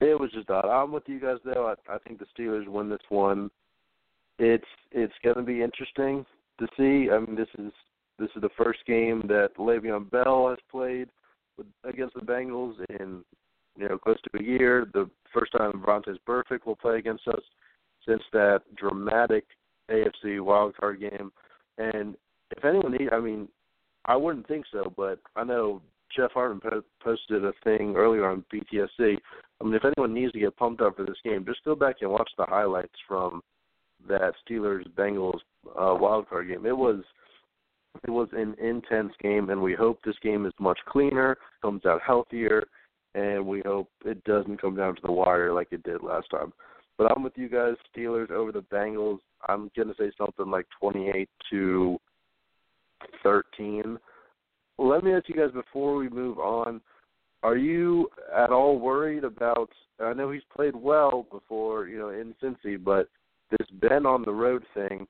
[0.00, 0.66] it was just odd.
[0.66, 1.74] I'm with you guys though.
[1.88, 3.50] I, I think the Steelers win this one.
[4.38, 6.24] It's it's going to be interesting
[6.60, 7.10] to see.
[7.10, 7.72] I mean, this is
[8.18, 11.08] this is the first game that Le'Veon Bell has played
[11.56, 13.24] with, against the Bengals in
[13.76, 14.86] you know close to a year.
[14.92, 17.42] The first time Vontaze Burfict will play against us
[18.06, 19.44] since that dramatic
[19.90, 21.32] AFC wildcard game.
[21.78, 22.16] And
[22.56, 23.48] if anyone need, I mean,
[24.08, 25.82] I wouldn't think so, but I know
[26.16, 29.16] Jeff Hartman po- posted a thing earlier on BTSC.
[29.60, 31.96] I mean, if anyone needs to get pumped up for this game, just go back
[32.00, 33.42] and watch the highlights from
[34.08, 35.40] that Steelers Bengals
[35.78, 36.64] uh, wild card game.
[36.64, 37.02] It was
[38.04, 42.00] it was an intense game, and we hope this game is much cleaner, comes out
[42.06, 42.64] healthier,
[43.14, 46.52] and we hope it doesn't come down to the wire like it did last time.
[46.96, 49.18] But I'm with you guys, Steelers over the Bengals.
[49.48, 51.98] I'm gonna say something like 28 to
[53.22, 53.98] 13.
[54.78, 56.80] Let me ask you guys before we move on.
[57.42, 59.70] Are you at all worried about?
[60.00, 63.08] I know he's played well before, you know, in Cincy, but
[63.50, 65.06] this Ben on the road thing,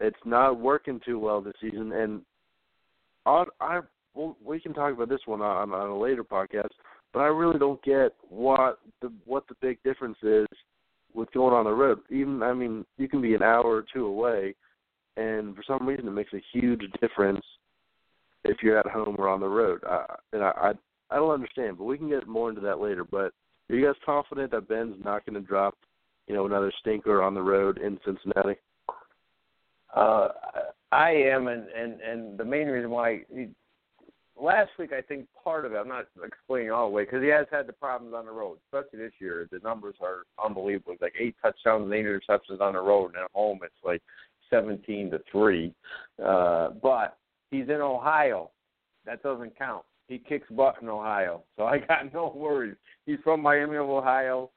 [0.00, 1.92] it's not working too well this season.
[1.92, 2.22] And
[3.24, 3.80] on, I
[4.14, 6.70] well, we can talk about this one on, on a later podcast,
[7.12, 10.46] but I really don't get what the what the big difference is
[11.14, 12.00] with going on the road.
[12.10, 14.54] Even I mean, you can be an hour or two away,
[15.16, 17.44] and for some reason it makes a huge difference
[18.44, 19.80] if you're at home or on the road.
[19.84, 20.72] I, and I, I
[21.10, 23.04] I don't understand, but we can get more into that later.
[23.04, 23.32] But
[23.68, 25.76] are you guys confident that Ben's not going to drop,
[26.26, 28.58] you know, another stinker on the road in Cincinnati?
[29.94, 30.28] Uh,
[30.92, 33.48] I am, and and and the main reason why he,
[34.40, 35.76] last week I think part of it.
[35.76, 38.58] I'm not explaining all the way because he has had the problems on the road,
[38.66, 39.48] especially this year.
[39.50, 40.92] The numbers are unbelievable.
[40.92, 44.02] It's like eight touchdowns and eight interceptions on the road, and at home it's like
[44.50, 45.74] 17 to three.
[46.24, 47.16] Uh, but
[47.50, 48.50] he's in Ohio.
[49.04, 49.84] That doesn't count.
[50.08, 52.76] He kicks butt in Ohio, so I got no worries.
[53.06, 54.50] He's from Miami of Ohio.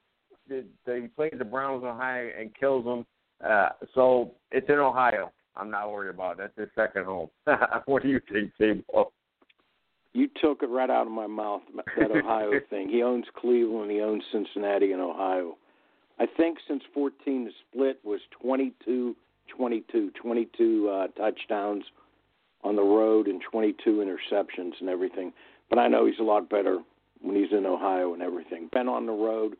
[0.48, 3.06] He plays the Browns in Ohio and kills them.
[3.44, 5.32] Uh, so it's in Ohio.
[5.56, 6.38] I'm not worried about it.
[6.56, 7.30] That's his second home.
[7.86, 9.12] what do you think, Sabo?
[10.14, 12.90] You took it right out of my mouth, that Ohio thing.
[12.90, 15.56] He owns Cleveland, he owns Cincinnati and Ohio.
[16.20, 19.16] I think since 14, the split was 22
[19.56, 21.84] 22, 22 uh, touchdowns
[22.64, 25.32] on the road and 22 interceptions and everything.
[25.70, 26.80] But I know he's a lot better
[27.22, 28.70] when he's in Ohio and everything.
[28.72, 29.56] Been on the road.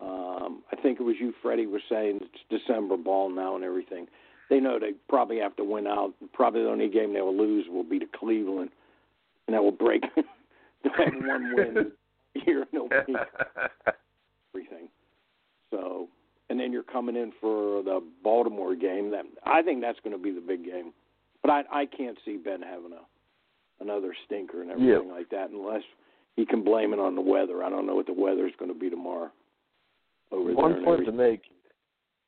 [0.00, 4.06] Um, I think it was you, Freddie, was saying it's December ball now and everything.
[4.48, 6.14] They know they probably have to win out.
[6.32, 8.70] Probably the only game they will lose will be to Cleveland,
[9.46, 10.02] and that will break.
[10.84, 11.92] They'll have one win
[12.44, 13.16] here in a week.
[14.54, 14.88] Everything.
[15.70, 16.08] So,
[16.50, 19.10] and then you're coming in for the Baltimore game.
[19.10, 20.92] That I think that's going to be the big game.
[21.42, 25.14] But I I can't see Ben having a another stinker and everything Yeah.
[25.14, 25.82] like that unless
[26.36, 27.62] he can blame it on the weather.
[27.62, 29.30] I don't know what the weather's going to be tomorrow.
[30.30, 31.42] Over there one and point to make.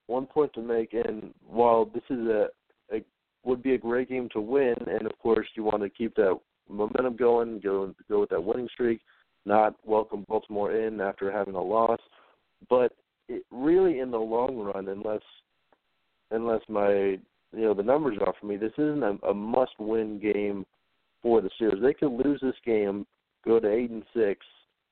[0.06, 2.48] One point to make, and while this is a,
[2.92, 3.04] a
[3.44, 6.36] would be a great game to win, and of course you want to keep that
[6.68, 9.00] momentum going, go go with that winning streak,
[9.46, 12.00] not welcome Baltimore in after having a loss,
[12.68, 12.92] but
[13.30, 15.22] it really in the long run, unless
[16.30, 17.18] unless my you
[17.52, 20.66] know the numbers are for me, this isn't a, a must-win game
[21.22, 21.82] for the Steelers.
[21.82, 23.06] They could lose this game,
[23.44, 24.44] go to eight and six.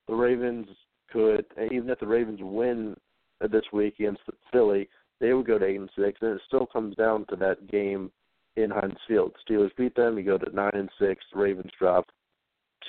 [0.07, 0.67] The Ravens
[1.13, 2.97] could, even if the Ravens win
[3.43, 4.23] uh, this week against
[4.53, 4.89] Philly,
[5.21, 8.11] they would go to eight and six, and it still comes down to that game
[8.57, 9.33] in Heinz Field.
[9.49, 11.25] Steelers beat them, you go to nine and six.
[11.33, 12.07] The Ravens drop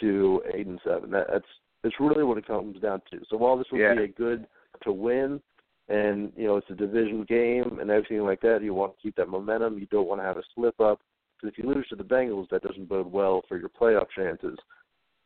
[0.02, 1.12] to eight and seven.
[1.12, 1.46] That, that's
[1.84, 3.20] that's really what it comes down to.
[3.30, 3.96] So while this would Yeah.
[3.96, 4.48] be a good
[4.84, 5.42] to win,
[5.90, 9.16] and you know it's a division game and everything like that, you want to keep
[9.16, 9.80] that momentum.
[9.80, 11.00] You don't want to have a slip up
[11.36, 14.58] because if you lose to the Bengals, that doesn't bode well for your playoff chances.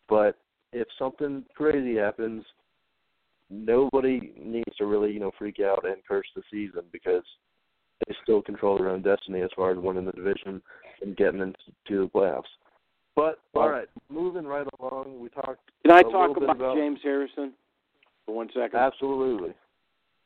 [0.08, 0.38] But
[0.72, 2.44] if something crazy happens,
[3.50, 7.24] nobody needs to really, you know, freak out and curse the season because
[8.06, 10.62] they still control their own destiny as far as winning the division
[11.02, 11.58] and getting into
[11.90, 12.44] the playoffs.
[13.16, 15.60] But all right, moving right along, we talked.
[15.86, 17.54] Can I talk about, about- James Harrison
[18.26, 18.80] for one second?
[18.80, 19.54] Absolutely.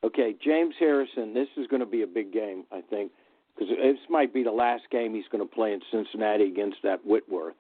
[0.04, 1.34] Okay, James Harrison.
[1.34, 3.12] This is going to be a big game, I think,
[3.56, 7.06] because this might be the last game he's going to play in Cincinnati against that
[7.06, 7.56] Whitworth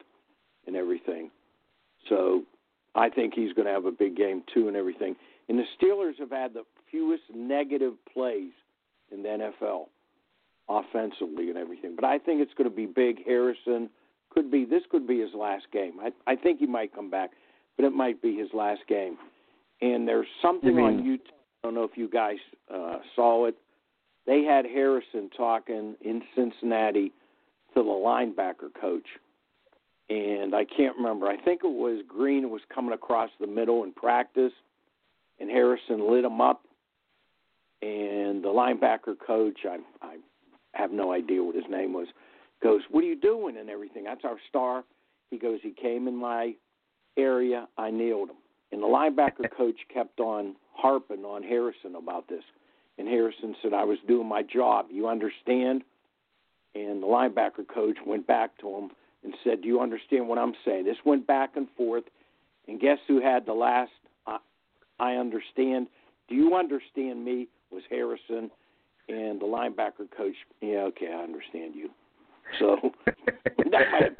[0.67, 1.31] and everything.
[2.09, 2.43] So
[2.95, 5.15] I think he's going to have a big game too and everything.
[5.49, 8.51] And the Steelers have had the fewest negative plays
[9.11, 9.87] in the NFL
[10.69, 11.95] offensively and everything.
[11.95, 13.25] But I think it's going to be big.
[13.25, 13.89] Harrison
[14.29, 15.93] could be this could be his last game.
[16.01, 17.31] I I think he might come back,
[17.77, 19.17] but it might be his last game.
[19.81, 21.31] And there's something You on YouTube.
[21.63, 22.37] I don't know if you guys
[22.73, 23.55] uh, saw it.
[24.25, 27.11] They had Harrison talking in Cincinnati
[27.73, 29.05] to the linebacker coach,
[30.09, 31.27] and I can't remember.
[31.27, 34.53] I think it was Green was coming across the middle in practice,
[35.39, 36.63] and Harrison lit him up.
[37.81, 40.17] And the linebacker coach, I I
[40.73, 42.07] have no idea what his name was,
[42.61, 44.03] goes, "What are you doing?" and everything.
[44.03, 44.83] That's our star.
[45.29, 46.55] He goes, "He came in my
[47.17, 47.67] area.
[47.77, 48.37] I nailed him."
[48.71, 52.43] And the linebacker coach kept on harping on Harrison about this.
[52.97, 54.87] And Harrison said, I was doing my job.
[54.91, 55.83] You understand?
[56.75, 58.89] And the linebacker coach went back to him
[59.23, 60.85] and said, Do you understand what I'm saying?
[60.85, 62.03] This went back and forth.
[62.67, 63.91] And guess who had the last
[64.25, 64.37] I,
[64.99, 65.87] I understand?
[66.27, 67.47] Do you understand me?
[67.71, 68.51] Was Harrison.
[69.09, 71.89] And the linebacker coach, yeah, okay, I understand you.
[72.59, 74.17] So that might have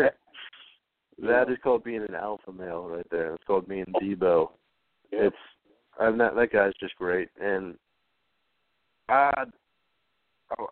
[1.20, 3.34] That is called being an alpha male right there.
[3.34, 4.50] It's called being Debo.
[5.12, 5.36] It's
[6.00, 7.76] I'm not that guy's just great, and
[9.10, 9.46] I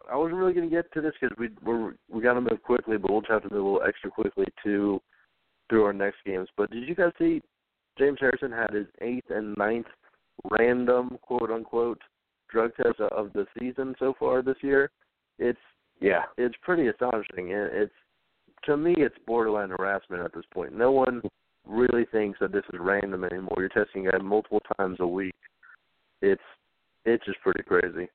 [0.10, 2.62] I wasn't really going to get to this because we we're, we got to move
[2.64, 5.02] quickly, but we'll just have to move a little extra quickly to
[5.70, 6.48] through our next games.
[6.56, 7.42] But did you guys see
[7.98, 9.88] James Harrison had his eighth and ninth
[10.52, 12.02] random quote unquote
[12.50, 14.92] drug test of the season so far this year?
[15.40, 15.60] It's
[16.00, 16.24] Yeah.
[16.38, 17.94] it's pretty astonishing, and it's
[18.66, 20.76] to me it's borderline harassment at this point.
[20.76, 21.22] No one
[21.68, 23.58] really thinks that this is random anymore.
[23.58, 25.36] You're testing it multiple times a week.
[26.22, 26.42] It's
[27.06, 28.10] it's just pretty crazy.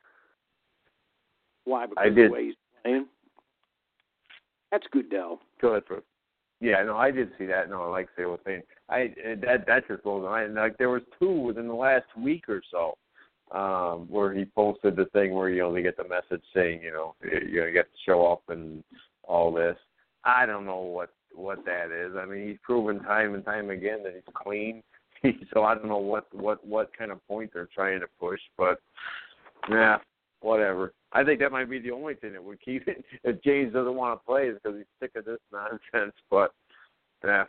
[1.64, 1.86] Why?
[1.86, 2.31] Because I of did.
[2.31, 3.06] the way he's playing.
[4.72, 5.40] That's Goodell.
[5.60, 6.02] Go ahead, Fred.
[6.60, 7.70] Yeah, no, I did see that.
[7.70, 10.55] No, I like they were saying, I that that just blows my mind.
[10.55, 12.98] Like there was two within the last week or so,
[13.56, 17.14] um, where he posted the thing where you only get the message saying, you know,
[17.24, 18.85] you know, you get to show up and
[19.24, 19.77] all this.
[20.24, 22.16] I don't know what what that is.
[22.16, 24.82] I mean, he's proven time and time again that he's clean.
[25.55, 28.80] so I don't know what what what kind of point they're trying to push, but
[29.68, 29.98] yeah,
[30.40, 30.92] whatever.
[31.12, 33.05] I think that might be the only thing that would keep it.
[33.24, 36.14] If James doesn't want to play, is because he's sick of this nonsense.
[36.30, 36.52] But
[37.24, 37.44] yeah,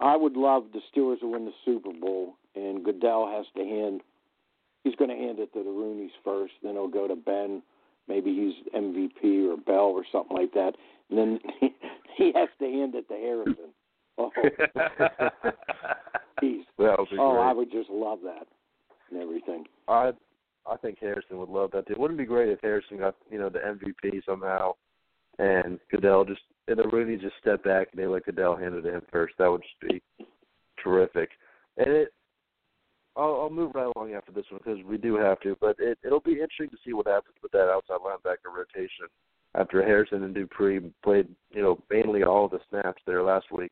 [0.00, 4.00] I would love the Steelers to win the Super Bowl, and Goodell has to hand.
[4.84, 7.62] He's going to hand it to the Rooney's first, then he'll go to Ben.
[8.08, 10.72] Maybe he's MVP or Bell or something like that,
[11.10, 11.38] and then
[12.16, 13.72] he has to hand it to Harrison.
[14.18, 14.30] Oh,
[16.40, 17.42] he's, That would be oh, great.
[17.42, 18.46] I would just love that
[19.10, 19.64] and everything.
[19.88, 20.12] I
[20.70, 21.94] I think Harrison would love that too.
[21.96, 24.72] Wouldn't it be great if Harrison got you know the MVP somehow,
[25.38, 28.82] and Goodell just and the Rooney just step back and they let Goodell hand it
[28.82, 29.34] to him first.
[29.38, 30.02] That would just be
[30.82, 31.30] terrific.
[31.76, 32.12] And it,
[33.16, 35.56] I'll, I'll move right along after this one because we do have to.
[35.60, 39.06] But it it'll be interesting to see what happens with that outside linebacker rotation
[39.54, 43.70] after Harrison and Dupree played you know mainly all the snaps there last week.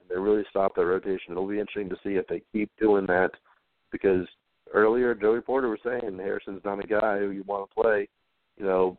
[0.00, 1.30] And they really stopped that rotation.
[1.30, 3.30] It'll be interesting to see if they keep doing that
[3.90, 4.26] because
[4.72, 8.08] earlier Joey Porter was saying Harrison's not a guy who you want to play,
[8.56, 8.98] you know,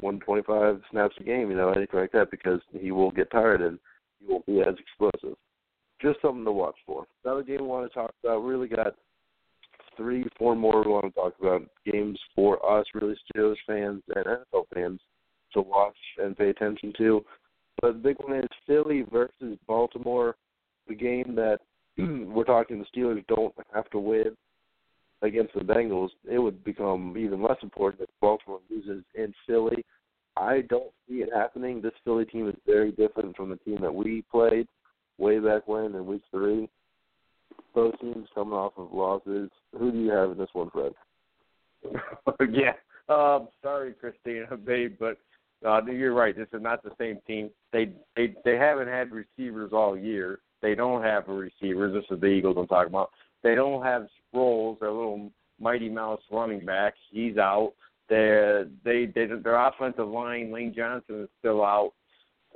[0.00, 3.78] 125 snaps a game, you know, anything like that, because he will get tired and
[4.20, 5.36] he won't be as explosive.
[6.02, 7.06] Just something to watch for.
[7.24, 8.40] Another game we want to talk about.
[8.40, 8.96] Really got
[9.96, 14.24] three, four more we want to talk about games for us, really Steelers fans and
[14.24, 15.00] NFL fans
[15.52, 17.24] to watch and pay attention to.
[17.80, 20.36] But the big one is Philly versus Baltimore,
[20.88, 21.58] the game that
[21.98, 24.36] we're talking the Steelers don't have to win
[25.22, 29.84] against the Bengals, it would become even less important if Baltimore loses in Philly.
[30.36, 31.80] I don't see it happening.
[31.80, 34.66] This Philly team is very different from the team that we played
[35.18, 36.68] way back when in week three.
[37.74, 39.50] Both teams coming off of losses.
[39.78, 40.92] Who do you have in this one, Fred?
[42.50, 42.72] yeah.
[43.08, 45.18] Um, sorry, Christina, babe, but
[45.66, 46.36] uh, you're right.
[46.36, 47.50] This is not the same team.
[47.72, 50.40] They they they haven't had receivers all year.
[50.62, 51.90] They don't have a receiver.
[51.90, 53.10] This is the Eagles I'm talking about.
[53.42, 55.30] They don't have Sproles, their little
[55.60, 56.94] Mighty Mouse running back.
[57.10, 57.74] He's out.
[58.08, 61.92] Their they they their offensive line, Lane Johnson is still out.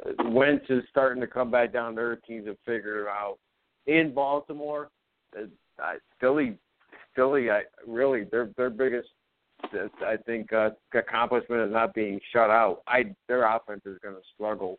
[0.04, 2.20] Uh, Wentz is starting to come back down to earth.
[2.26, 3.38] Teams have figured it out.
[3.86, 4.90] In Baltimore,
[5.78, 6.58] I, Philly,
[7.14, 9.08] Philly, I really their their biggest,
[9.72, 12.82] I think, uh, accomplishment is not being shut out.
[12.86, 14.78] I their offense is going to struggle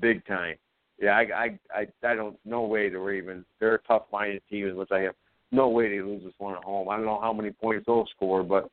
[0.00, 0.56] big time.
[1.00, 2.36] Yeah, I, I, I, I don't.
[2.44, 3.44] No way the Ravens.
[3.58, 5.14] They're a tough-minded team, in which I have
[5.50, 6.88] no way they lose this one at home.
[6.88, 8.70] I don't know how many points they'll score, but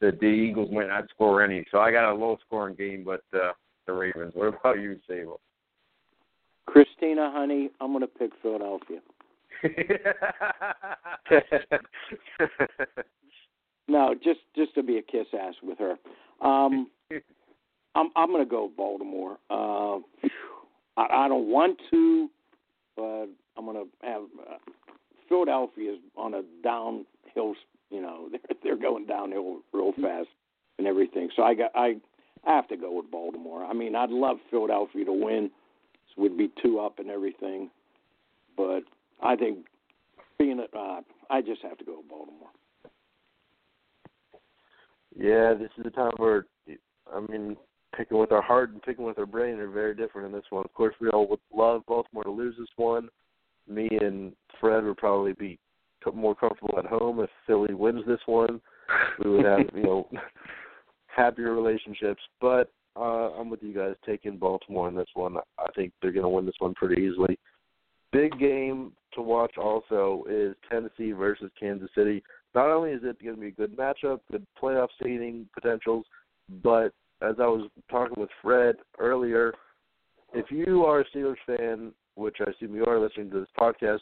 [0.00, 1.64] the, the Eagles might not score any.
[1.70, 3.52] So I got a low-scoring game, but uh,
[3.86, 4.32] the Ravens.
[4.34, 5.40] What about you, Sabo?
[6.66, 9.00] Christina, honey, I'm going to pick Philadelphia.
[13.88, 15.96] No, just just to be a kiss ass with her.
[16.40, 16.88] Um,
[17.94, 19.38] I'm I'm going to go Baltimore.
[19.50, 19.96] Uh,
[20.96, 22.30] I, I don't want to,
[22.96, 23.26] but
[23.56, 24.58] I'm going to have uh,
[25.28, 27.54] Philadelphia is on a downhill.
[27.90, 30.28] You know, they're they're going downhill real fast
[30.78, 31.28] and everything.
[31.34, 31.96] So I got I
[32.46, 33.64] I have to go with Baltimore.
[33.64, 35.50] I mean, I'd love Philadelphia to win
[36.16, 37.70] it would be two up and everything.
[38.56, 38.82] But
[39.22, 39.66] I think
[40.38, 41.00] being at, uh,
[41.30, 42.50] I just have to go with Baltimore.
[45.14, 46.46] Yeah, this is a time where
[47.14, 47.56] I mean,
[47.96, 50.64] picking with our heart and picking with our brain are very different in this one.
[50.64, 53.08] Of course, we all would love Baltimore to lose this one.
[53.68, 55.58] Me and Fred would probably be
[56.14, 58.60] more comfortable at home if Philly wins this one.
[59.22, 60.08] We would have, you know,
[61.06, 62.20] happier relationships.
[62.40, 65.36] But uh, I'm with you guys taking Baltimore in this one.
[65.58, 67.38] I think they're going to win this one pretty easily.
[68.12, 72.22] Big game to watch also is Tennessee versus Kansas City.
[72.54, 76.04] Not only is it going to be a good matchup, good playoff seeding potentials,
[76.62, 79.54] but as I was talking with Fred earlier,
[80.34, 84.00] if you are a Steelers fan, which I assume you are listening to this podcast,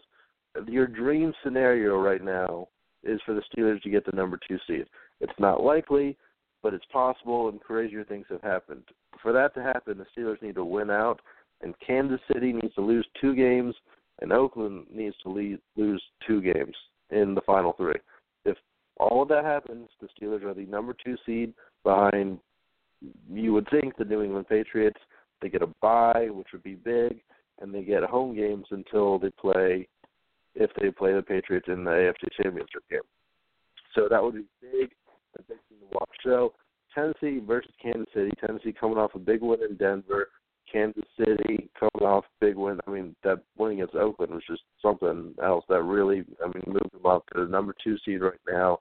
[0.67, 2.69] your dream scenario right now
[3.05, 4.87] is for the Steelers to get the number two seed.
[5.21, 6.17] It's not likely,
[6.63, 8.83] but it's possible, and crazier things have happened.
[9.23, 11.21] For that to happen, the Steelers need to win out,
[11.63, 13.75] and Kansas City needs to lose two games,
[14.21, 16.75] and Oakland needs to lead, lose two games
[17.11, 17.95] in the final three.
[18.45, 18.57] If
[18.99, 22.39] all of that happens, the Steelers are the number two seed behind,
[23.33, 25.01] you would think, the New England Patriots.
[25.41, 27.23] They get a bye, which would be big,
[27.61, 29.89] and they get home games until they play,
[30.55, 33.01] if they play the Patriots in the AFC Championship game.
[33.95, 34.91] So that would be big
[35.39, 36.09] a big thing to watch.
[36.25, 36.53] So
[36.95, 38.31] Tennessee versus Kansas City.
[38.45, 40.29] Tennessee coming off a big win in Denver.
[40.71, 42.79] Kansas City coming off big win.
[42.87, 46.93] I mean, that win against Oakland was just something else that really, I mean, moved
[46.93, 48.79] them up to the number two seed right now.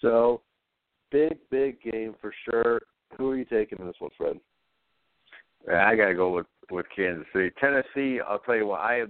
[0.00, 0.42] So,
[1.10, 2.80] big, big game for sure.
[3.16, 4.38] Who are you taking in this one, Fred?
[5.72, 7.50] I got to go with with Kansas City.
[7.60, 9.04] Tennessee, I'll tell you what, I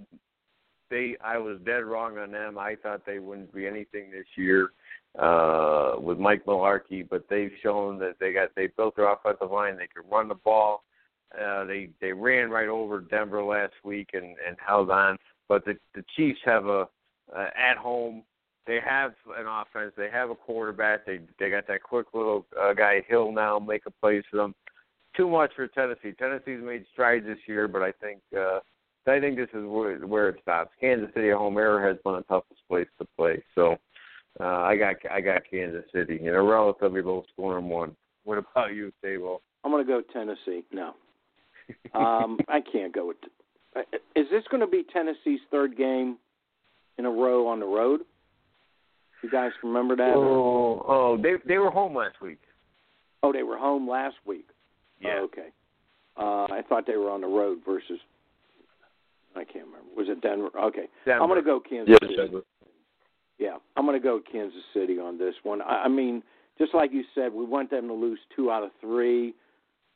[0.90, 2.58] they I was dead wrong on them.
[2.58, 4.70] I thought they wouldn't be anything this year
[5.18, 9.76] uh, with Mike Mularkey, but they've shown that they got they built their offensive line.
[9.76, 10.84] They can run the ball.
[11.40, 15.16] Uh, they they ran right over Denver last week and and held on.
[15.48, 16.88] But the the Chiefs have a
[17.34, 18.22] uh, at home.
[18.66, 19.92] They have an offense.
[19.96, 21.04] They have a quarterback.
[21.06, 24.54] They they got that quick little uh, guy Hill now making plays for them.
[25.16, 26.12] Too much for Tennessee.
[26.18, 28.60] Tennessee's made strides this year, but I think uh,
[29.06, 30.70] I think this is where where it stops.
[30.80, 33.42] Kansas City at home, Arrowhead's one of the toughest places to play.
[33.54, 33.76] So
[34.40, 37.94] uh, I got I got Kansas City in a relatively low scoring one.
[38.24, 39.42] What about you, Sabo?
[39.62, 40.64] I'm going to go Tennessee.
[40.72, 40.94] No,
[41.94, 43.16] um, I can't go with.
[43.76, 43.80] Uh,
[44.14, 46.18] is this going to be Tennessee's third game
[46.98, 48.00] in a row on the road?
[49.22, 50.12] You guys remember that?
[50.14, 52.40] Oh, oh, they they were home last week.
[53.22, 54.46] Oh, they were home last week.
[55.00, 55.20] Yeah.
[55.20, 55.48] Oh, okay.
[56.16, 57.98] Uh, I thought they were on the road versus.
[59.34, 59.88] I can't remember.
[59.96, 60.50] Was it Denver?
[60.56, 60.88] Okay.
[61.04, 61.22] Denver.
[61.22, 62.16] I'm going to go Kansas Yes, City.
[62.16, 62.42] Denver.
[63.38, 65.60] Yeah, I'm going to go Kansas City on this one.
[65.60, 66.22] I, I mean,
[66.58, 69.34] just like you said, we want them to lose two out of three.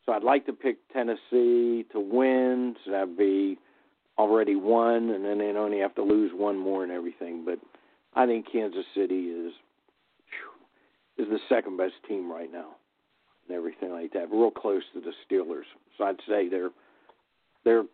[0.08, 2.74] So I'd like to pick Tennessee to win.
[2.82, 3.58] So that'd be
[4.16, 7.44] already one, and then they'd only have to lose one more and everything.
[7.44, 7.58] But
[8.14, 9.52] I think Kansas City is
[11.18, 12.76] is the second best team right now,
[13.46, 14.30] and everything like that.
[14.30, 15.64] Real close to the Steelers.
[15.98, 16.70] So I'd say they're
[17.66, 17.84] they're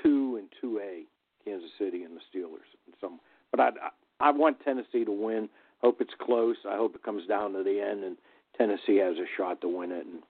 [0.00, 1.02] two and two A,
[1.44, 2.70] Kansas City and the Steelers.
[2.86, 3.18] And some,
[3.50, 3.70] but I
[4.20, 5.48] I want Tennessee to win.
[5.82, 6.56] Hope it's close.
[6.70, 8.16] I hope it comes down to the end and
[8.56, 10.22] Tennessee has a shot to win it and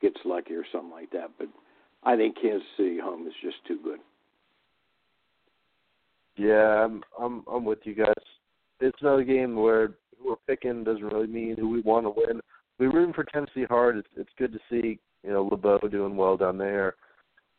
[0.00, 1.30] gets lucky or something like that.
[1.38, 1.48] But
[2.02, 3.98] I think Kansas City home is just too good.
[6.36, 8.12] Yeah, I'm I'm I'm with you guys.
[8.80, 12.40] It's another game where who we're picking doesn't really mean who we want to win.
[12.78, 13.96] We're rooting for Tennessee hard.
[13.96, 16.96] It's it's good to see you know LeBeau doing well down there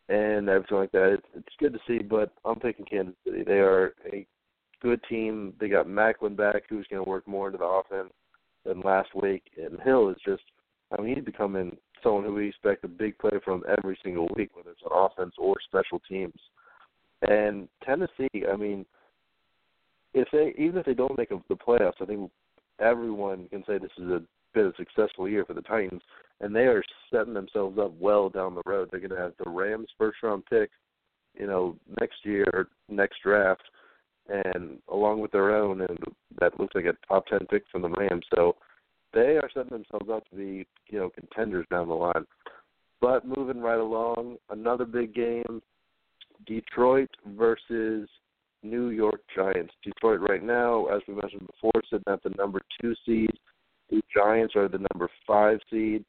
[0.10, 1.14] and everything like that.
[1.14, 3.44] It's it's good to see, but I'm picking Kansas City.
[3.44, 4.26] They are a
[4.82, 5.54] good team.
[5.60, 8.14] They got Maclin back, who's going to work more into the offense
[8.66, 10.44] than last week, and Hill is just
[10.98, 14.52] I mean he's becoming someone who we expect a big play from every single week,
[14.56, 16.40] whether it's on offense or special teams.
[17.24, 18.86] And Tennessee, I mean,
[20.14, 22.32] if they even if they don't make the playoffs, I think
[22.80, 24.22] everyone can say this is a
[24.54, 26.02] been a successful year for the Titans,
[26.42, 28.90] and they are setting themselves up well down the road.
[28.90, 30.70] They're going to have the Rams' first round pick,
[31.38, 33.64] you know, next year, next draft,
[34.28, 35.98] and along with their own, and
[36.40, 38.26] that looks like a top ten pick from the Rams.
[38.34, 38.56] So
[39.18, 42.26] they are setting themselves up to be, you know, contenders down the line.
[43.02, 45.62] But moving right along, another big game:
[46.46, 48.08] Detroit versus
[48.62, 49.74] New York Giants.
[49.84, 53.32] Detroit right now, as we mentioned before, sitting at the number two seed.
[53.90, 56.06] The Giants are the number five seed.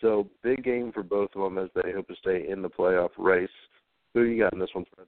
[0.00, 3.10] So big game for both of them as they hope to stay in the playoff
[3.16, 3.48] race.
[4.14, 5.06] Who you got in this one, Fred?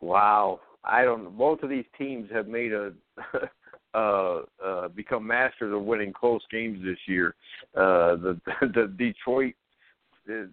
[0.00, 1.38] Wow, I don't.
[1.38, 2.92] Both of these teams have made a
[3.94, 7.34] uh, uh, become masters of winning close games this year.
[7.74, 8.40] Uh, the
[8.74, 9.54] the Detroit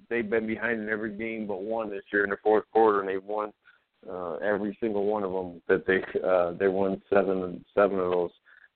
[0.10, 3.10] they've been behind in every game but one this year in the fourth quarter, and
[3.10, 3.52] they've won
[4.10, 5.62] uh, every single one of them.
[5.68, 8.32] That they uh, they won seven seven of those.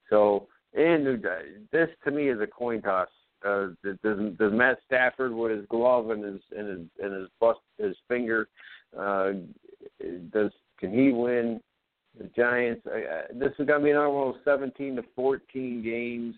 [0.10, 1.24] So and
[1.72, 3.10] this to me is a coin toss.
[3.46, 3.98] Uh, does
[4.40, 8.48] does Matt Stafford with his glove and his and his and his bust his finger
[8.98, 9.32] uh,
[10.32, 11.60] does can he win
[12.18, 12.86] the Giants?
[12.86, 16.36] Uh, this is going to be another one of 17 to 14 games.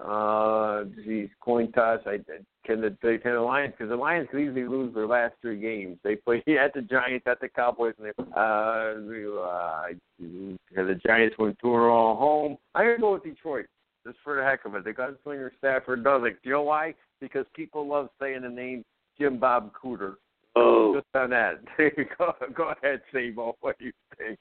[0.00, 2.00] Uh, these coin toss.
[2.06, 2.18] I
[2.64, 5.98] can the can the Lions because the Lions can easily lose their last three games.
[6.02, 11.58] They play at the Giants, at the Cowboys, and they uh, uh the Giants went
[11.60, 12.56] two in a row home.
[12.74, 13.66] I'm gonna go with Detroit
[14.06, 14.84] just for the heck of it.
[14.84, 16.42] The gunslinger Stafford does it.
[16.42, 16.94] Do you know why?
[17.20, 18.84] Because people love saying the name
[19.18, 20.14] Jim Bob Cooter.
[20.56, 21.60] Oh, just on that.
[22.18, 23.56] go, go ahead, Sabo.
[23.60, 24.38] What do you think?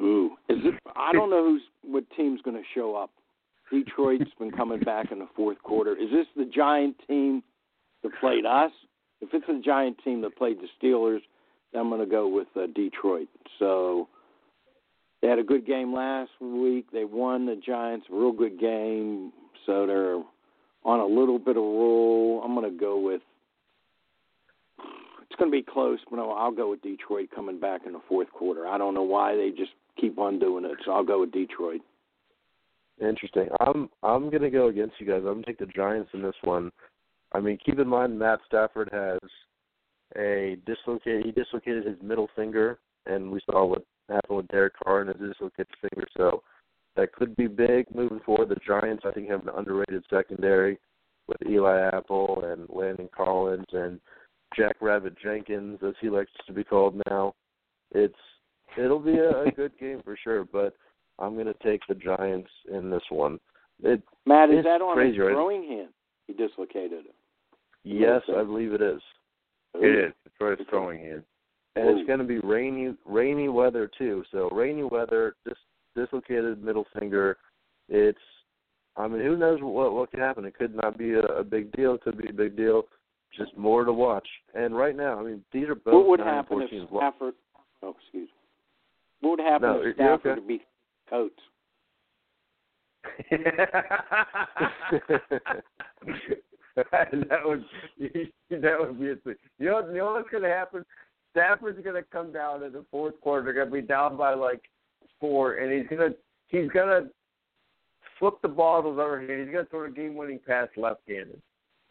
[0.00, 0.74] Ooh, is it?
[0.94, 3.10] I don't know who's what team's going to show up.
[3.72, 5.92] Detroit's been coming back in the fourth quarter.
[5.92, 7.42] Is this the Giant team
[8.02, 8.70] that played us?
[9.20, 11.20] If it's the Giant team that played the Steelers,
[11.72, 13.28] then I'm going to go with uh, Detroit.
[13.58, 14.08] So
[15.22, 16.86] they had a good game last week.
[16.92, 19.32] They won the Giants, real good game.
[19.64, 20.22] So they're
[20.84, 22.42] on a little bit of roll.
[22.44, 23.22] I'm going to go with.
[24.78, 28.30] It's going to be close, but I'll go with Detroit coming back in the fourth
[28.30, 28.66] quarter.
[28.66, 31.80] I don't know why they just keep on doing it, so I'll go with Detroit.
[33.00, 33.48] Interesting.
[33.60, 35.18] I'm I'm gonna go against you guys.
[35.18, 36.70] I'm gonna take the Giants in this one.
[37.32, 39.18] I mean, keep in mind Matt Stafford has
[40.16, 41.26] a dislocated.
[41.26, 45.30] He dislocated his middle finger, and we saw what happened with Derek Carr and his
[45.30, 46.06] dislocated finger.
[46.16, 46.42] So
[46.96, 48.48] that could be big moving forward.
[48.48, 50.78] The Giants, I think, have an underrated secondary
[51.26, 54.00] with Eli Apple and Landon Collins and
[54.56, 57.34] Jack Rabbit Jenkins, as he likes to be called now.
[57.90, 58.14] It's
[58.76, 60.74] it'll be a, a good game for sure, but
[61.18, 63.38] I'm going to take the Giants in this one.
[63.82, 65.78] It, Matt, is that on crazy, his throwing right?
[65.78, 65.88] hand?
[66.26, 67.14] He dislocated it.
[67.84, 69.00] Yes, I believe it is.
[69.74, 70.12] It is.
[70.24, 71.22] It's right his throwing hand.
[71.76, 71.98] And Ooh.
[71.98, 74.24] it's going to be rainy, rainy weather too.
[74.32, 75.54] So rainy weather, dis-
[75.94, 77.36] dislocated middle finger.
[77.88, 78.18] It's,
[78.96, 80.46] I mean, who knows what what could happen?
[80.46, 81.94] It could not be a, a big deal.
[81.94, 82.84] It could be a big deal.
[83.36, 84.26] Just more to watch.
[84.54, 85.94] And right now, I mean, these are both.
[85.94, 87.34] What would nine, happen if Stafford?
[87.82, 88.45] Oh, excuse me.
[89.26, 90.46] What would happen no, if Stafford okay.
[90.46, 90.62] beat
[91.10, 91.34] Coats.
[93.30, 93.48] that
[97.44, 97.64] would
[98.50, 99.34] that would be a thing.
[99.58, 100.84] You know, you know what's going to happen?
[101.32, 103.44] Stafford's going to come down in the fourth quarter.
[103.44, 104.62] They're going to be down by like
[105.20, 106.16] four, and he's going to
[106.46, 107.10] he's going to
[108.20, 109.40] flip the ball to the other hand.
[109.40, 111.42] He's going to throw a game-winning pass left-handed.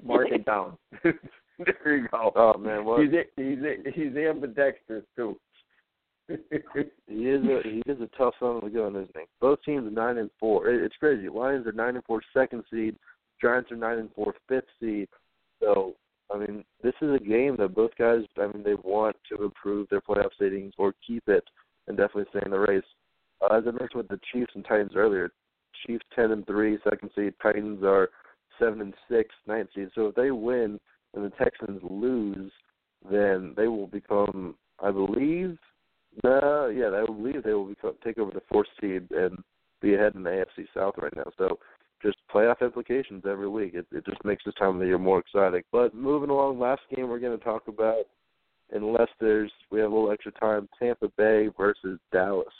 [0.01, 0.77] Mark it down.
[1.03, 2.31] there you go.
[2.33, 3.01] Oh man, what?
[3.01, 3.59] He's he's
[3.93, 5.37] he's ambidextrous too
[7.07, 9.25] he is a he is a tough son of a gun, isn't he?
[9.39, 10.69] Both teams are nine and four.
[10.69, 11.29] It, it's crazy.
[11.29, 12.95] Lions are nine and four, second seed.
[13.41, 15.07] Giants are nine and four, fifth seed.
[15.59, 15.95] So
[16.33, 18.21] I mean, this is a game that both guys.
[18.37, 21.43] I mean, they want to improve their playoff seedings or keep it,
[21.87, 22.83] and definitely stay in the race.
[23.41, 25.31] Uh, as I mentioned with the Chiefs and Titans earlier,
[25.85, 27.33] Chiefs ten and three, second seed.
[27.41, 28.09] Titans are
[28.59, 29.89] seven and six, ninth seed.
[29.93, 30.79] So if they win
[31.13, 32.51] and the Texans lose,
[33.09, 35.57] then they will become, I believe,
[36.23, 39.37] no, yeah, I believe they will become, take over the fourth seed and
[39.81, 41.31] be ahead in the AFC South right now.
[41.37, 41.59] So
[42.01, 43.73] just playoff implications every week.
[43.73, 45.63] It, it just makes this time of the year more exciting.
[45.71, 48.03] But moving along, last game we're going to talk about,
[48.71, 52.53] unless there's we have a little extra time, Tampa Bay versus Dallas.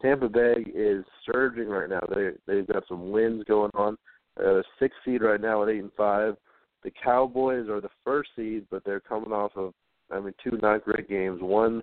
[0.00, 2.00] Tampa Bay is surging right now.
[2.14, 3.96] They they've got some wins going on.
[4.42, 6.36] Uh, six seed right now at eight and five.
[6.84, 9.74] The Cowboys are the first seed, but they're coming off of
[10.10, 11.40] I mean two not great games.
[11.42, 11.82] One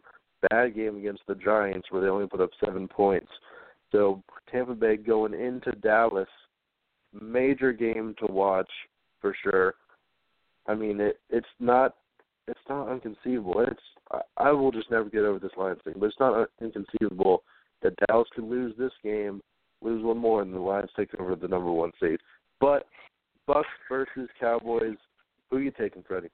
[0.50, 3.30] bad game against the Giants where they only put up seven points.
[3.92, 6.28] So Tampa Bay going into Dallas,
[7.14, 8.70] major game to watch
[9.22, 9.76] for sure.
[10.68, 11.96] I mean, it it's not
[12.48, 13.62] it's not inconceivable.
[13.68, 13.80] It's
[14.12, 17.44] I, I will just never get over this Lions thing, but it's not inconceivable
[17.82, 19.42] that Dallas could lose this game,
[19.82, 22.20] lose one more, and the Lions take over the number one seed.
[22.60, 22.88] But
[23.48, 24.98] Bucks versus Cowboys,
[25.50, 26.30] who are you taking, Freddie?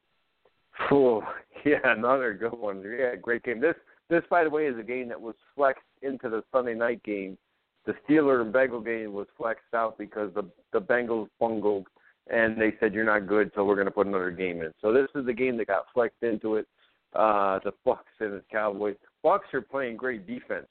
[0.91, 1.21] Oh,
[1.65, 2.83] yeah, another good one.
[2.83, 3.59] Yeah, great game.
[3.59, 3.75] This
[4.11, 7.37] this, by the way, is a game that was flexed into the Sunday night game.
[7.85, 11.87] The Steeler and Bengal game was flexed out because the the Bengals bungled
[12.29, 14.71] and they said you're not good, so we're going to put another game in.
[14.81, 16.67] So this is the game that got flexed into it.
[17.13, 18.95] Uh, the Bucks and the Cowboys.
[19.23, 20.67] Bucks are playing great defense.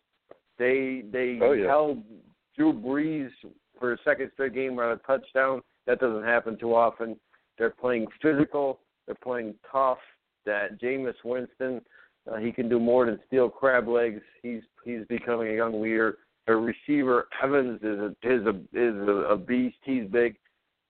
[0.59, 1.67] They they oh, yeah.
[1.67, 2.03] held
[2.57, 3.31] Drew Brees
[3.79, 5.63] for a second straight game on a touchdown.
[5.87, 7.17] That doesn't happen too often.
[7.59, 8.81] They're playing physical.
[9.07, 9.99] They're playing tough.
[10.47, 11.83] That Jameis Winston
[12.31, 14.21] uh, he can do more than steal crab legs.
[14.43, 16.19] He's he's becoming a young leader.
[16.47, 19.77] A receiver Evans is a is a is a, a beast.
[19.85, 20.37] He's big.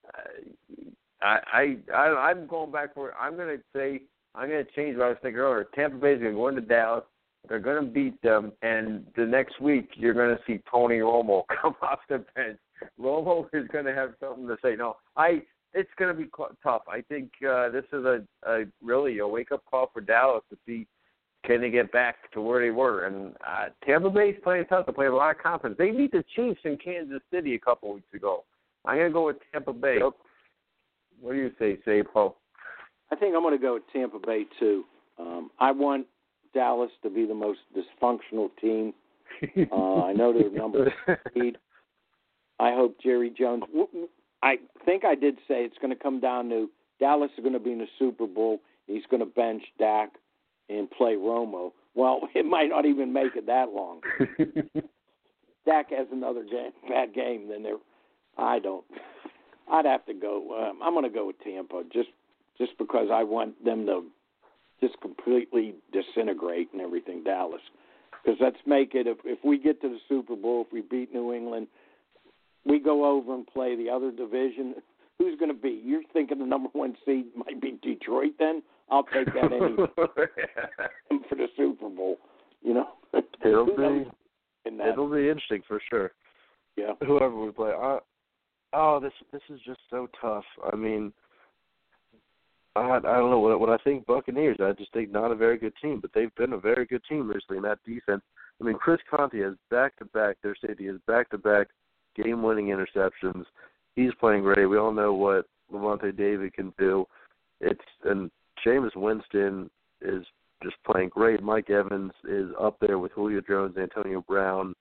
[0.07, 0.87] Uh,
[1.21, 3.13] I I, I'm going back for.
[3.15, 4.01] I'm going to say
[4.35, 5.67] I'm going to change what I was thinking earlier.
[5.75, 7.03] Tampa Bay is going to go into Dallas.
[7.47, 11.43] They're going to beat them, and the next week you're going to see Tony Romo
[11.61, 12.57] come off the bench.
[12.99, 14.75] Romo is going to have something to say.
[14.75, 15.43] No, I.
[15.73, 16.29] It's going to be
[16.61, 16.81] tough.
[16.89, 20.57] I think uh, this is a, a really a wake up call for Dallas to
[20.65, 20.85] see
[21.45, 23.05] can they get back to where they were.
[23.05, 24.85] And uh, Tampa Bay's playing tough.
[24.85, 25.77] They play a lot of confidence.
[25.77, 28.43] They beat the Chiefs in Kansas City a couple weeks ago.
[28.85, 29.97] I'm going to go with Tampa Bay.
[29.99, 30.13] Yep.
[31.19, 32.35] What do you say, Sabo?
[33.11, 34.83] I think I'm going to go with Tampa Bay too.
[35.19, 36.07] Um, I want
[36.53, 38.93] Dallas to be the most dysfunctional team.
[39.71, 40.93] Uh, I know they're number
[41.35, 41.55] eight.
[42.59, 43.63] I hope Jerry Jones.
[44.43, 46.69] I think I did say it's going to come down to
[46.99, 48.61] Dallas is going to be in the Super Bowl.
[48.85, 50.09] He's going to bench Dak
[50.77, 51.71] and play Romo.
[51.95, 54.01] Well, it might not even make it that long.
[55.65, 57.77] Dak has another game, bad game, then they're.
[58.37, 58.85] I don't.
[59.71, 60.69] I'd have to go.
[60.69, 62.09] Um, I'm going to go with Tampa just
[62.57, 64.05] just because I want them to
[64.81, 67.23] just completely disintegrate and everything.
[67.23, 67.61] Dallas,
[68.23, 69.05] because let's make it.
[69.05, 71.67] If if we get to the Super Bowl, if we beat New England,
[72.65, 74.75] we go over and play the other division.
[75.19, 75.79] Who's going to be?
[75.83, 78.31] You're thinking the number one seed might be Detroit.
[78.39, 79.51] Then I'll take that
[81.11, 82.17] any for the Super Bowl.
[82.61, 82.87] You know,
[83.45, 84.05] it'll be
[84.65, 86.11] it'll be interesting for sure.
[86.75, 87.71] Yeah, whoever we play.
[87.71, 87.99] I,
[88.73, 90.43] oh, this this is just so tough.
[90.71, 91.13] I mean,
[92.75, 94.57] I I don't know what what I think Buccaneers.
[94.59, 97.29] I just think not a very good team, but they've been a very good team
[97.29, 98.21] recently in that defense.
[98.59, 100.37] I mean, Chris Conte has back to back.
[100.43, 101.67] Their safety has back to back
[102.21, 103.45] game winning interceptions.
[103.95, 104.65] He's playing great.
[104.65, 107.05] We all know what Lavonte David can do.
[107.59, 108.29] It's and
[108.65, 109.69] Jameis Winston
[110.01, 110.25] is
[110.63, 111.41] just playing great.
[111.41, 114.75] Mike Evans is up there with Julio Jones, Antonio Brown,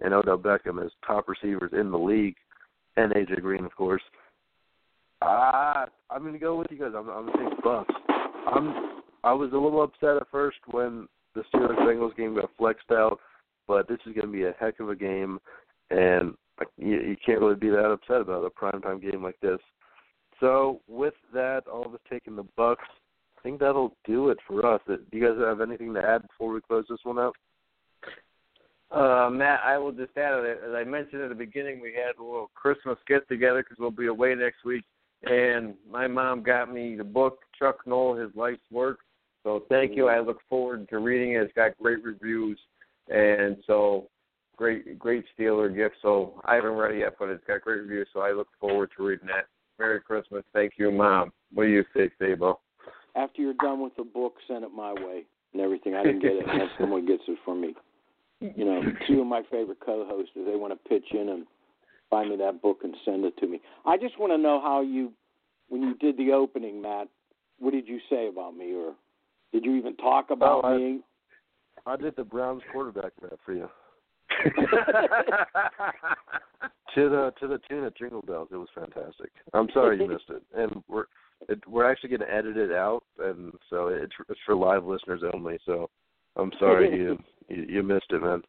[0.00, 2.36] and Odell Beckham as top receivers in the league,
[2.96, 4.02] and AJ Green, of course.
[5.22, 6.92] Uh, I'm gonna go with you guys.
[6.96, 7.94] I'm, I'm gonna take Bucks.
[8.46, 9.02] I'm.
[9.24, 13.18] I was a little upset at first when the Steelers Bengals game got flexed out,
[13.66, 15.38] but this is gonna be a heck of a game,
[15.90, 16.34] and
[16.76, 19.58] you, you can't really be that upset about a primetime game like this.
[20.40, 22.84] So with that, all of us taking the Bucks.
[23.46, 24.80] Think that'll do it for us.
[24.88, 27.36] Do you guys have anything to add before we close this one out?
[28.90, 32.20] Uh, Matt, I will just add, that as I mentioned at the beginning, we had
[32.20, 34.82] a little Christmas get together because we'll be away next week
[35.22, 38.98] and my mom got me the book Chuck Noll, His Life's Work.
[39.44, 40.08] So thank you.
[40.08, 41.42] I look forward to reading it.
[41.42, 42.58] It's got great reviews,
[43.08, 44.08] and so
[44.56, 45.96] great great Steeler gift.
[46.02, 48.08] So I haven't read it yet, but it's got great reviews.
[48.12, 49.46] So I look forward to reading that.
[49.78, 50.42] Merry Christmas.
[50.52, 51.32] Thank you, Mom.
[51.54, 52.58] What do you say, Sabo?
[53.16, 55.94] After you're done with the book, send it my way and everything.
[55.94, 57.74] I didn't get it unless someone gets it for me.
[58.40, 61.46] You know, two of my favorite co-hosts, if they want to pitch in and
[62.10, 63.60] find me that book and send it to me.
[63.84, 65.12] I just want to know how you,
[65.68, 67.08] when you did the opening, Matt,
[67.58, 68.94] what did you say about me, or
[69.52, 71.00] did you even talk about oh, I, me?
[71.86, 73.68] I did the Browns quarterback rap for you.
[76.94, 79.30] to the to the tune of Jingle Bells, it was fantastic.
[79.54, 81.04] I'm sorry you missed it, and we're
[81.48, 85.22] it, we're actually going to edit it out, and so it's it's for live listeners
[85.34, 85.58] only.
[85.66, 85.90] So
[86.36, 87.18] I'm sorry you
[87.48, 88.42] you, you missed it, man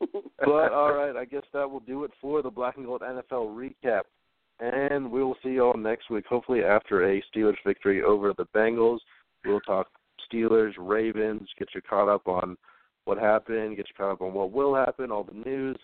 [0.40, 3.56] but all right, I guess that will do it for the Black and Gold NFL
[3.56, 4.02] recap.
[4.58, 8.46] And we will see you all next week, hopefully after a Steelers victory over the
[8.54, 8.98] Bengals.
[9.44, 9.88] We'll talk
[10.32, 12.56] Steelers, Ravens, get you caught up on
[13.04, 15.76] what happened, get you caught up on what will happen, all the news.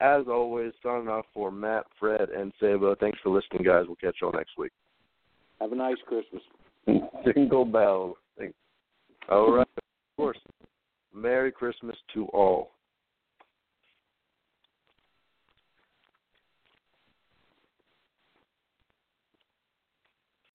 [0.00, 2.94] As always, signing off for Matt, Fred, and Sabo.
[2.94, 3.84] Thanks for listening, guys.
[3.86, 4.72] We'll catch you all next week.
[5.60, 6.42] Have a nice Christmas.
[7.24, 8.16] Jingle bells.
[8.38, 8.54] Thanks.
[9.30, 10.38] All right, of course.
[11.14, 12.72] Merry Christmas to all.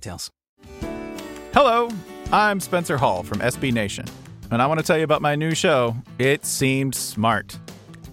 [0.00, 0.30] details.
[1.52, 1.90] Hello,
[2.32, 4.06] I'm Spencer Hall from SB Nation,
[4.50, 7.58] and I want to tell you about my new show, It Seemed Smart.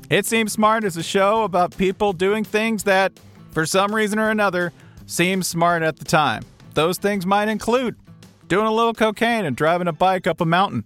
[0.09, 3.13] It Seems Smart is a show about people doing things that,
[3.51, 4.73] for some reason or another,
[5.05, 6.43] seem smart at the time.
[6.73, 7.95] Those things might include
[8.47, 10.83] doing a little cocaine and driving a bike up a mountain.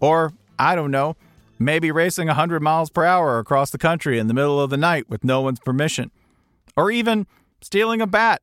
[0.00, 1.16] Or, I don't know,
[1.58, 5.08] maybe racing 100 miles per hour across the country in the middle of the night
[5.08, 6.10] with no one's permission.
[6.76, 7.26] Or even
[7.60, 8.42] stealing a bat